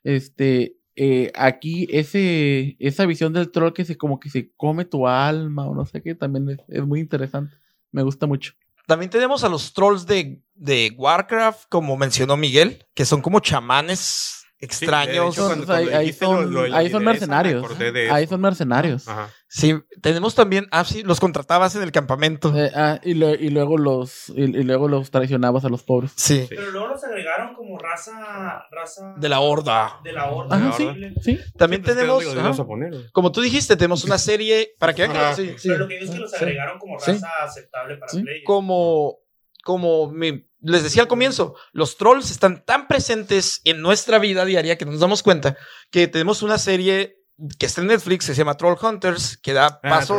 Este, 0.03 0.77
eh, 0.95 1.31
aquí 1.35 1.87
ese, 1.91 2.75
esa 2.79 3.05
visión 3.05 3.33
del 3.33 3.51
troll 3.51 3.73
que 3.73 3.85
se 3.85 3.97
como 3.97 4.19
que 4.19 4.29
se 4.29 4.51
come 4.55 4.85
tu 4.85 5.07
alma 5.07 5.65
o 5.65 5.75
no 5.75 5.85
sé 5.85 6.01
qué, 6.01 6.15
también 6.15 6.49
es, 6.49 6.59
es 6.67 6.85
muy 6.85 6.99
interesante. 6.99 7.55
Me 7.91 8.03
gusta 8.03 8.27
mucho. 8.27 8.53
También 8.87 9.09
tenemos 9.09 9.43
a 9.43 9.49
los 9.49 9.73
trolls 9.73 10.05
de, 10.05 10.41
de 10.55 10.93
Warcraft, 10.97 11.65
como 11.69 11.95
mencionó 11.97 12.35
Miguel, 12.35 12.85
que 12.93 13.05
son 13.05 13.21
como 13.21 13.39
chamanes 13.39 14.40
extraños. 14.61 15.35
Sí, 15.35 15.41
de 15.41 15.45
hecho, 15.45 15.45
cuando- 15.47 15.65
Son- 15.65 15.75
ahí- 15.75 15.99
dijiste 16.05 16.25
son- 16.25 16.53
lo 16.53 16.61
ahí 16.75 16.89
son 16.89 17.03
mercenarios. 17.03 17.65
Ahí 18.11 18.27
son 18.27 18.41
mercenarios. 18.41 19.07
Ajá. 19.07 19.29
Sí, 19.53 19.75
tenemos 20.01 20.33
también, 20.33 20.67
ah, 20.71 20.85
sí, 20.85 21.03
los 21.03 21.19
contratabas 21.19 21.75
en 21.75 21.83
el 21.83 21.91
campamento. 21.91 22.53
Eh, 22.55 22.71
ah, 22.73 22.99
y, 23.03 23.15
lo- 23.15 23.35
y 23.35 23.49
luego 23.49 23.77
los 23.77 24.29
y, 24.29 24.43
y 24.43 24.63
luego 24.63 24.87
los 24.87 25.11
traicionabas 25.11 25.65
a 25.65 25.69
los 25.69 25.83
pobres. 25.83 26.11
Sí, 26.15 26.45
Pero 26.47 26.71
luego 26.71 26.87
los 26.87 27.03
agregaron 27.03 27.53
como 27.55 27.77
raza. 27.77 28.63
raza 28.71 29.13
de 29.17 29.27
la 29.29 29.41
horda. 29.41 29.99
De 30.05 30.13
la 30.13 30.31
horda. 30.31 30.55
Ajá, 30.55 30.71
sí, 30.71 30.83
horrible. 30.85 31.13
sí. 31.21 31.37
También 31.57 31.81
Sí, 31.81 31.85
pues, 31.85 31.95
¿qué 31.95 32.01
tenemos, 32.01 32.23
dónde 32.23 32.25
los 32.25 32.33
ibas 32.45 32.53
ajá, 32.55 32.63
a 32.63 32.65
poner, 32.67 32.89
güey? 32.91 33.11
como 33.11 33.31
tú 33.33 33.41
dijiste, 33.41 33.75
tenemos 33.75 34.05
una 34.05 34.17
serie, 34.17 34.73
para 34.79 34.93
que 34.93 35.01
vean 35.01 35.11
que 35.11 35.17
Ajá. 35.19 35.35
sí, 35.35 35.53
sí. 35.57 35.67
Pero 35.67 35.79
lo 35.79 35.87
que 35.89 35.95
digo 35.95 36.05
es 36.05 36.11
que 36.11 36.19
los 36.21 36.31
Sí. 36.31 36.37
agregaron 36.37 36.79
como 36.79 36.97
Sí. 36.99 37.11
raza 37.11 37.27
aceptable 37.43 37.97
para 37.97 38.09
Sí. 38.11 38.21
play. 38.23 38.43
como, 38.43 39.17
como 39.65 40.11
mi- 40.11 40.45
les 40.61 40.83
decía 40.83 41.01
al 41.03 41.07
comienzo, 41.07 41.55
los 41.73 41.97
trolls 41.97 42.31
están 42.31 42.63
tan 42.65 42.87
presentes 42.87 43.61
en 43.63 43.81
nuestra 43.81 44.19
vida 44.19 44.45
diaria 44.45 44.77
que 44.77 44.85
no 44.85 44.91
nos 44.91 44.99
damos 45.01 45.23
cuenta 45.23 45.57
que 45.89 46.07
tenemos 46.07 46.41
una 46.43 46.57
serie 46.57 47.17
que 47.57 47.65
está 47.65 47.81
en 47.81 47.87
Netflix, 47.87 48.25
que 48.27 48.33
se 48.33 48.37
llama 48.39 48.55
Troll 48.57 48.77
Hunters, 48.81 49.37
que 49.37 49.53
da 49.53 49.65
Ah, 49.65 49.79
paso 49.81 50.15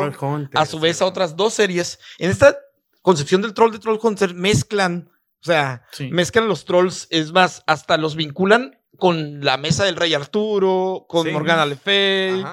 a 0.54 0.66
su 0.66 0.80
vez 0.80 1.00
a 1.00 1.06
otras 1.06 1.36
dos 1.36 1.54
series. 1.54 2.00
En 2.18 2.30
esta 2.30 2.56
concepción 3.02 3.42
del 3.42 3.54
troll 3.54 3.70
de 3.72 3.78
Troll 3.78 3.98
Hunter 4.02 4.34
mezclan, 4.34 5.08
o 5.40 5.44
sea, 5.44 5.84
Sí. 5.92 6.08
mezclan 6.10 6.48
los 6.48 6.64
trolls, 6.64 7.06
es 7.10 7.30
más, 7.32 7.62
hasta 7.66 7.96
los 7.96 8.16
vinculan 8.16 8.78
con 8.98 9.44
la 9.44 9.56
mesa 9.56 9.84
del 9.84 9.96
rey 9.96 10.14
Arturo, 10.14 11.06
con 11.08 11.26
Sí. 11.26 11.32
Morgana 11.32 11.64
Le 11.66 11.76
Fay. 11.76 12.44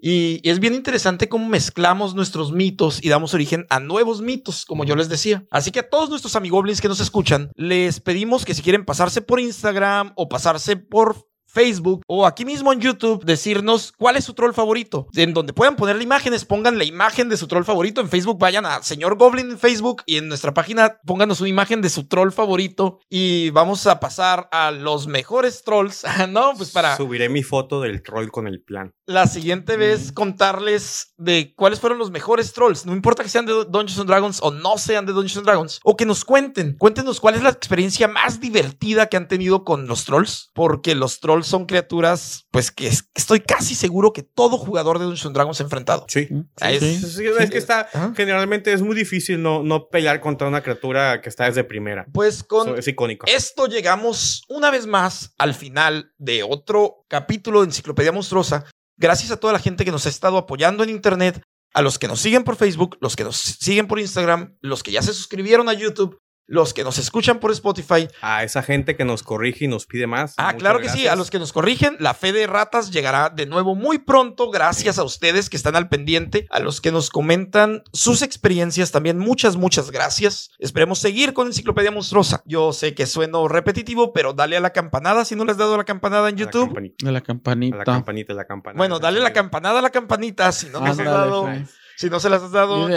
Y, 0.00 0.40
y 0.42 0.50
es 0.50 0.60
bien 0.60 0.74
interesante 0.74 1.28
cómo 1.28 1.48
mezclamos 1.48 2.14
nuestros 2.14 2.52
mitos 2.52 3.02
y 3.02 3.08
damos 3.08 3.34
origen 3.34 3.66
a 3.70 3.80
nuevos 3.80 4.20
mitos, 4.20 4.66
como 4.66 4.84
yo 4.84 4.96
les 4.96 5.08
decía. 5.08 5.44
Así 5.50 5.70
que 5.70 5.80
a 5.80 5.88
todos 5.88 6.10
nuestros 6.10 6.36
amigoblins 6.36 6.80
que 6.80 6.88
nos 6.88 7.00
escuchan, 7.00 7.50
les 7.54 8.00
pedimos 8.00 8.44
que 8.44 8.54
si 8.54 8.62
quieren 8.62 8.84
pasarse 8.84 9.22
por 9.22 9.40
Instagram 9.40 10.12
o 10.16 10.28
pasarse 10.28 10.76
por 10.76 11.29
Facebook 11.52 12.02
o 12.06 12.26
aquí 12.26 12.44
mismo 12.44 12.72
en 12.72 12.80
YouTube, 12.80 13.24
decirnos 13.24 13.92
cuál 13.96 14.16
es 14.16 14.24
su 14.24 14.34
troll 14.34 14.52
favorito. 14.54 15.08
En 15.14 15.34
donde 15.34 15.52
puedan 15.52 15.76
ponerle 15.76 16.04
imágenes, 16.04 16.44
pongan 16.44 16.78
la 16.78 16.84
imagen 16.84 17.28
de 17.28 17.36
su 17.36 17.46
troll 17.46 17.64
favorito. 17.64 18.00
En 18.00 18.08
Facebook 18.08 18.38
vayan 18.38 18.66
a 18.66 18.82
Señor 18.82 19.16
Goblin 19.16 19.50
en 19.50 19.58
Facebook 19.58 20.02
y 20.06 20.16
en 20.16 20.28
nuestra 20.28 20.54
página 20.54 20.98
pónganos 21.04 21.40
una 21.40 21.48
imagen 21.50 21.82
de 21.82 21.90
su 21.90 22.06
troll 22.06 22.30
favorito 22.32 23.00
y 23.08 23.50
vamos 23.50 23.86
a 23.86 24.00
pasar 24.00 24.48
a 24.52 24.70
los 24.70 25.06
mejores 25.06 25.62
trolls. 25.64 26.04
no, 26.28 26.52
pues 26.56 26.70
para 26.70 26.96
Subiré 26.96 27.28
mi 27.28 27.42
foto 27.42 27.80
del 27.80 28.02
troll 28.02 28.28
con 28.30 28.46
el 28.46 28.62
plan. 28.62 28.92
la 29.06 29.26
siguiente 29.26 29.76
vez 29.76 30.12
contarles 30.12 31.14
de 31.16 31.54
cuáles 31.54 31.80
fueron 31.80 31.98
los 31.98 32.10
mejores 32.10 32.52
trolls. 32.52 32.86
No 32.86 32.94
importa 32.94 33.22
que 33.22 33.28
sean 33.28 33.46
de 33.46 33.52
Dungeons 33.52 33.98
and 33.98 34.08
Dragons 34.08 34.38
o 34.42 34.50
no 34.50 34.78
sean 34.78 35.06
de 35.06 35.12
Dungeons 35.12 35.38
and 35.38 35.46
Dragons. 35.46 35.80
O 35.84 35.96
que 35.96 36.06
nos 36.06 36.24
cuenten. 36.24 36.76
Cuéntenos 36.78 37.20
cuál 37.20 37.34
es 37.34 37.42
la 37.42 37.50
experiencia 37.50 38.08
más 38.08 38.40
divertida 38.40 39.06
que 39.06 39.16
han 39.16 39.28
tenido 39.28 39.64
con 39.64 39.86
los 39.86 40.04
trolls. 40.04 40.50
Porque 40.54 40.94
los 40.94 41.20
trolls 41.20 41.39
son 41.44 41.66
criaturas, 41.66 42.46
pues 42.50 42.70
que 42.70 42.86
es- 42.88 43.08
estoy 43.14 43.40
casi 43.40 43.74
seguro 43.74 44.12
que 44.12 44.22
todo 44.22 44.58
jugador 44.58 44.98
de 44.98 45.04
Dungeons 45.04 45.26
and 45.26 45.34
Dragons 45.34 45.56
se 45.56 45.62
ha 45.62 45.66
enfrentado. 45.66 46.04
Sí. 46.08 46.28
Ah, 46.60 46.70
es- 46.72 46.80
Sí. 46.80 46.96
Sí, 46.98 47.24
es 47.38 47.50
que 47.50 47.58
está, 47.58 47.88
generalmente 48.16 48.72
es 48.72 48.82
muy 48.82 48.94
difícil 48.94 49.42
no, 49.42 49.62
no 49.62 49.88
pelear 49.88 50.20
contra 50.20 50.48
una 50.48 50.62
criatura 50.62 51.20
que 51.20 51.28
está 51.28 51.44
desde 51.46 51.64
primera. 51.64 52.06
Pues 52.12 52.42
con 52.44 52.68
Eso 52.68 52.76
es 52.76 52.88
icónico. 52.88 53.26
Esto 53.28 53.66
llegamos 53.66 54.42
una 54.48 54.70
vez 54.70 54.86
más 54.86 55.32
al 55.38 55.54
final 55.54 56.12
de 56.18 56.42
otro 56.42 57.04
capítulo 57.08 57.60
de 57.60 57.66
Enciclopedia 57.66 58.12
Monstruosa. 58.12 58.64
Gracias 58.96 59.30
a 59.30 59.38
toda 59.38 59.52
la 59.52 59.58
gente 59.58 59.84
que 59.84 59.90
nos 59.92 60.06
ha 60.06 60.10
estado 60.10 60.36
apoyando 60.36 60.82
en 60.84 60.90
internet, 60.90 61.40
a 61.72 61.82
los 61.82 61.98
que 61.98 62.08
nos 62.08 62.20
siguen 62.20 62.44
por 62.44 62.56
Facebook, 62.56 62.98
los 63.00 63.16
que 63.16 63.24
nos 63.24 63.36
siguen 63.36 63.86
por 63.86 63.98
Instagram, 64.00 64.56
los 64.60 64.82
que 64.82 64.92
ya 64.92 65.02
se 65.02 65.14
suscribieron 65.14 65.68
a 65.68 65.72
YouTube, 65.72 66.18
los 66.50 66.74
que 66.74 66.82
nos 66.82 66.98
escuchan 66.98 67.38
por 67.38 67.52
Spotify. 67.52 68.08
A 68.22 68.42
esa 68.42 68.62
gente 68.62 68.96
que 68.96 69.04
nos 69.04 69.22
corrige 69.22 69.66
y 69.66 69.68
nos 69.68 69.86
pide 69.86 70.08
más. 70.08 70.34
Ah, 70.36 70.54
claro 70.54 70.80
que 70.80 70.88
sí, 70.88 71.06
a 71.06 71.14
los 71.14 71.30
que 71.30 71.38
nos 71.38 71.52
corrigen, 71.52 71.96
la 72.00 72.12
fe 72.12 72.32
de 72.32 72.46
ratas 72.48 72.90
llegará 72.90 73.30
de 73.30 73.46
nuevo 73.46 73.76
muy 73.76 73.98
pronto, 73.98 74.50
gracias 74.50 74.98
a 74.98 75.04
ustedes 75.04 75.48
que 75.48 75.56
están 75.56 75.76
al 75.76 75.88
pendiente, 75.88 76.48
a 76.50 76.58
los 76.58 76.80
que 76.80 76.90
nos 76.90 77.08
comentan 77.08 77.84
sus 77.92 78.22
experiencias 78.22 78.90
también, 78.90 79.16
muchas, 79.18 79.54
muchas 79.54 79.92
gracias. 79.92 80.50
Esperemos 80.58 80.98
seguir 80.98 81.34
con 81.34 81.46
Enciclopedia 81.46 81.92
Monstruosa. 81.92 82.42
Yo 82.46 82.72
sé 82.72 82.94
que 82.94 83.06
sueno 83.06 83.46
repetitivo, 83.46 84.12
pero 84.12 84.32
dale 84.32 84.56
a 84.56 84.60
la 84.60 84.70
campanada 84.70 85.24
si 85.24 85.36
no 85.36 85.44
le 85.44 85.52
has 85.52 85.58
dado 85.58 85.74
a 85.74 85.78
la 85.78 85.84
campanada 85.84 86.28
en 86.28 86.34
A 86.34 86.38
la 86.38 86.44
YouTube. 86.44 86.66
campanita, 86.66 87.06
De 87.06 87.12
la 87.12 87.18
a 87.18 87.22
campanita. 87.22 87.76
la 87.76 87.84
campanita, 87.84 88.32
a 88.32 88.36
la 88.36 88.44
campanita. 88.46 88.76
Bueno, 88.78 88.98
dale 88.98 89.20
la 89.20 89.32
campanada 89.32 89.78
a 89.78 89.82
la 89.82 89.90
campanita 89.90 90.50
si 90.50 90.66
no, 90.68 90.82
te 90.82 90.88
has 90.90 90.96
dado, 90.96 91.44
Fray. 91.44 91.64
Si 92.00 92.08
no 92.10 92.18
se 92.18 92.30
las 92.30 92.42
has 92.42 92.52
dado. 92.52 92.88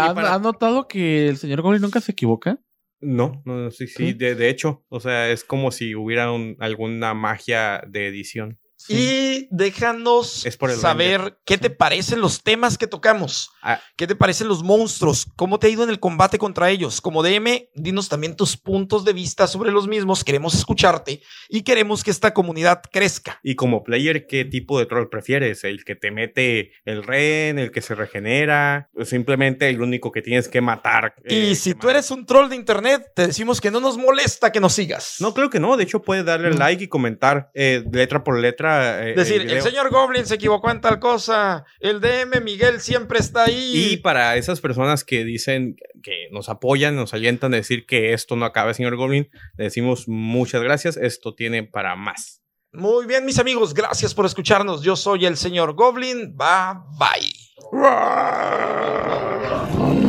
¿has- 0.00 0.14
para- 0.14 0.34
¿Has 0.34 0.40
notado 0.40 0.88
que 0.88 1.28
el 1.28 1.36
señor 1.36 1.60
Goblin 1.62 1.82
nunca 1.82 2.00
se 2.00 2.12
equivoca? 2.12 2.58
No, 3.00 3.42
no, 3.44 3.70
sí, 3.70 3.86
sí, 3.86 3.94
¿Sí? 3.96 4.12
De, 4.14 4.34
de 4.34 4.48
hecho, 4.48 4.84
o 4.88 5.00
sea, 5.00 5.28
es 5.30 5.44
como 5.44 5.70
si 5.72 5.94
hubiera 5.94 6.30
un- 6.32 6.56
alguna 6.60 7.12
magia 7.14 7.82
de 7.86 8.06
edición. 8.06 8.58
Y 8.88 9.48
déjanos 9.50 10.44
saber 10.80 11.38
qué 11.44 11.58
te 11.58 11.70
parecen 11.70 12.20
los 12.20 12.42
temas 12.42 12.78
que 12.78 12.86
tocamos. 12.86 13.50
Ah. 13.62 13.80
¿Qué 13.96 14.06
te 14.06 14.16
parecen 14.16 14.48
los 14.48 14.62
monstruos? 14.62 15.26
¿Cómo 15.36 15.58
te 15.58 15.66
ha 15.66 15.70
ido 15.70 15.84
en 15.84 15.90
el 15.90 16.00
combate 16.00 16.38
contra 16.38 16.70
ellos? 16.70 17.00
Como 17.00 17.22
DM, 17.22 17.68
dinos 17.74 18.08
también 18.08 18.36
tus 18.36 18.56
puntos 18.56 19.04
de 19.04 19.12
vista 19.12 19.46
sobre 19.46 19.70
los 19.72 19.88
mismos. 19.88 20.24
Queremos 20.24 20.54
escucharte 20.54 21.22
y 21.48 21.62
queremos 21.62 22.02
que 22.02 22.10
esta 22.10 22.34
comunidad 22.34 22.82
crezca. 22.92 23.38
Y 23.42 23.54
como 23.54 23.84
player, 23.84 24.26
¿qué 24.26 24.44
tipo 24.44 24.78
de 24.78 24.86
troll 24.86 25.08
prefieres? 25.08 25.64
¿El 25.64 25.84
que 25.84 25.94
te 25.94 26.10
mete 26.10 26.72
el 26.84 27.02
ren, 27.02 27.58
el 27.58 27.70
que 27.70 27.82
se 27.82 27.94
regenera? 27.94 28.88
¿O 28.94 29.04
simplemente 29.04 29.68
el 29.68 29.80
único 29.80 30.10
que 30.12 30.22
tienes 30.22 30.48
que 30.48 30.60
matar? 30.60 31.14
y 31.28 31.52
eh, 31.52 31.54
si 31.54 31.70
que 31.70 31.80
tú 31.80 31.86
mata? 31.86 31.98
eres 31.98 32.10
un 32.10 32.26
troll 32.26 32.48
de 32.48 32.56
internet, 32.56 33.12
te 33.14 33.26
decimos 33.26 33.60
que 33.60 33.70
no 33.70 33.80
nos 33.80 33.96
molesta 33.96 34.50
que 34.52 34.60
nos 34.60 34.72
sigas. 34.72 35.16
No, 35.20 35.34
creo 35.34 35.50
que 35.50 35.60
no. 35.60 35.76
De 35.76 35.84
hecho, 35.84 36.02
puedes 36.02 36.24
darle 36.24 36.50
No. 36.50 36.56
like 36.56 36.84
y 36.84 36.88
comentar 36.88 37.50
eh, 37.54 37.84
letra 37.92 38.24
por 38.24 38.38
letra. 38.38 38.71
Eh, 38.80 39.14
Decir, 39.14 39.42
el 39.42 39.50
el 39.50 39.62
señor 39.62 39.90
Goblin 39.90 40.26
se 40.26 40.34
equivocó 40.36 40.70
en 40.70 40.80
tal 40.80 40.98
cosa. 40.98 41.64
El 41.80 42.00
DM 42.00 42.42
Miguel 42.42 42.80
siempre 42.80 43.18
está 43.18 43.44
ahí. 43.44 43.92
Y 43.92 43.96
para 43.98 44.36
esas 44.36 44.60
personas 44.60 45.04
que 45.04 45.24
dicen 45.24 45.76
que 46.02 46.28
nos 46.30 46.48
apoyan, 46.48 46.96
nos 46.96 47.14
alientan 47.14 47.54
a 47.54 47.56
decir 47.56 47.86
que 47.86 48.12
esto 48.12 48.36
no 48.36 48.44
acaba, 48.44 48.74
señor 48.74 48.96
Goblin, 48.96 49.28
le 49.56 49.64
decimos 49.64 50.08
muchas 50.08 50.62
gracias. 50.62 50.96
Esto 50.96 51.34
tiene 51.34 51.62
para 51.62 51.96
más. 51.96 52.42
Muy 52.72 53.06
bien, 53.06 53.26
mis 53.26 53.38
amigos, 53.38 53.74
gracias 53.74 54.14
por 54.14 54.24
escucharnos. 54.24 54.82
Yo 54.82 54.96
soy 54.96 55.26
el 55.26 55.36
señor 55.36 55.74
Goblin. 55.74 56.36
Bye 56.36 56.78
bye. 56.98 57.32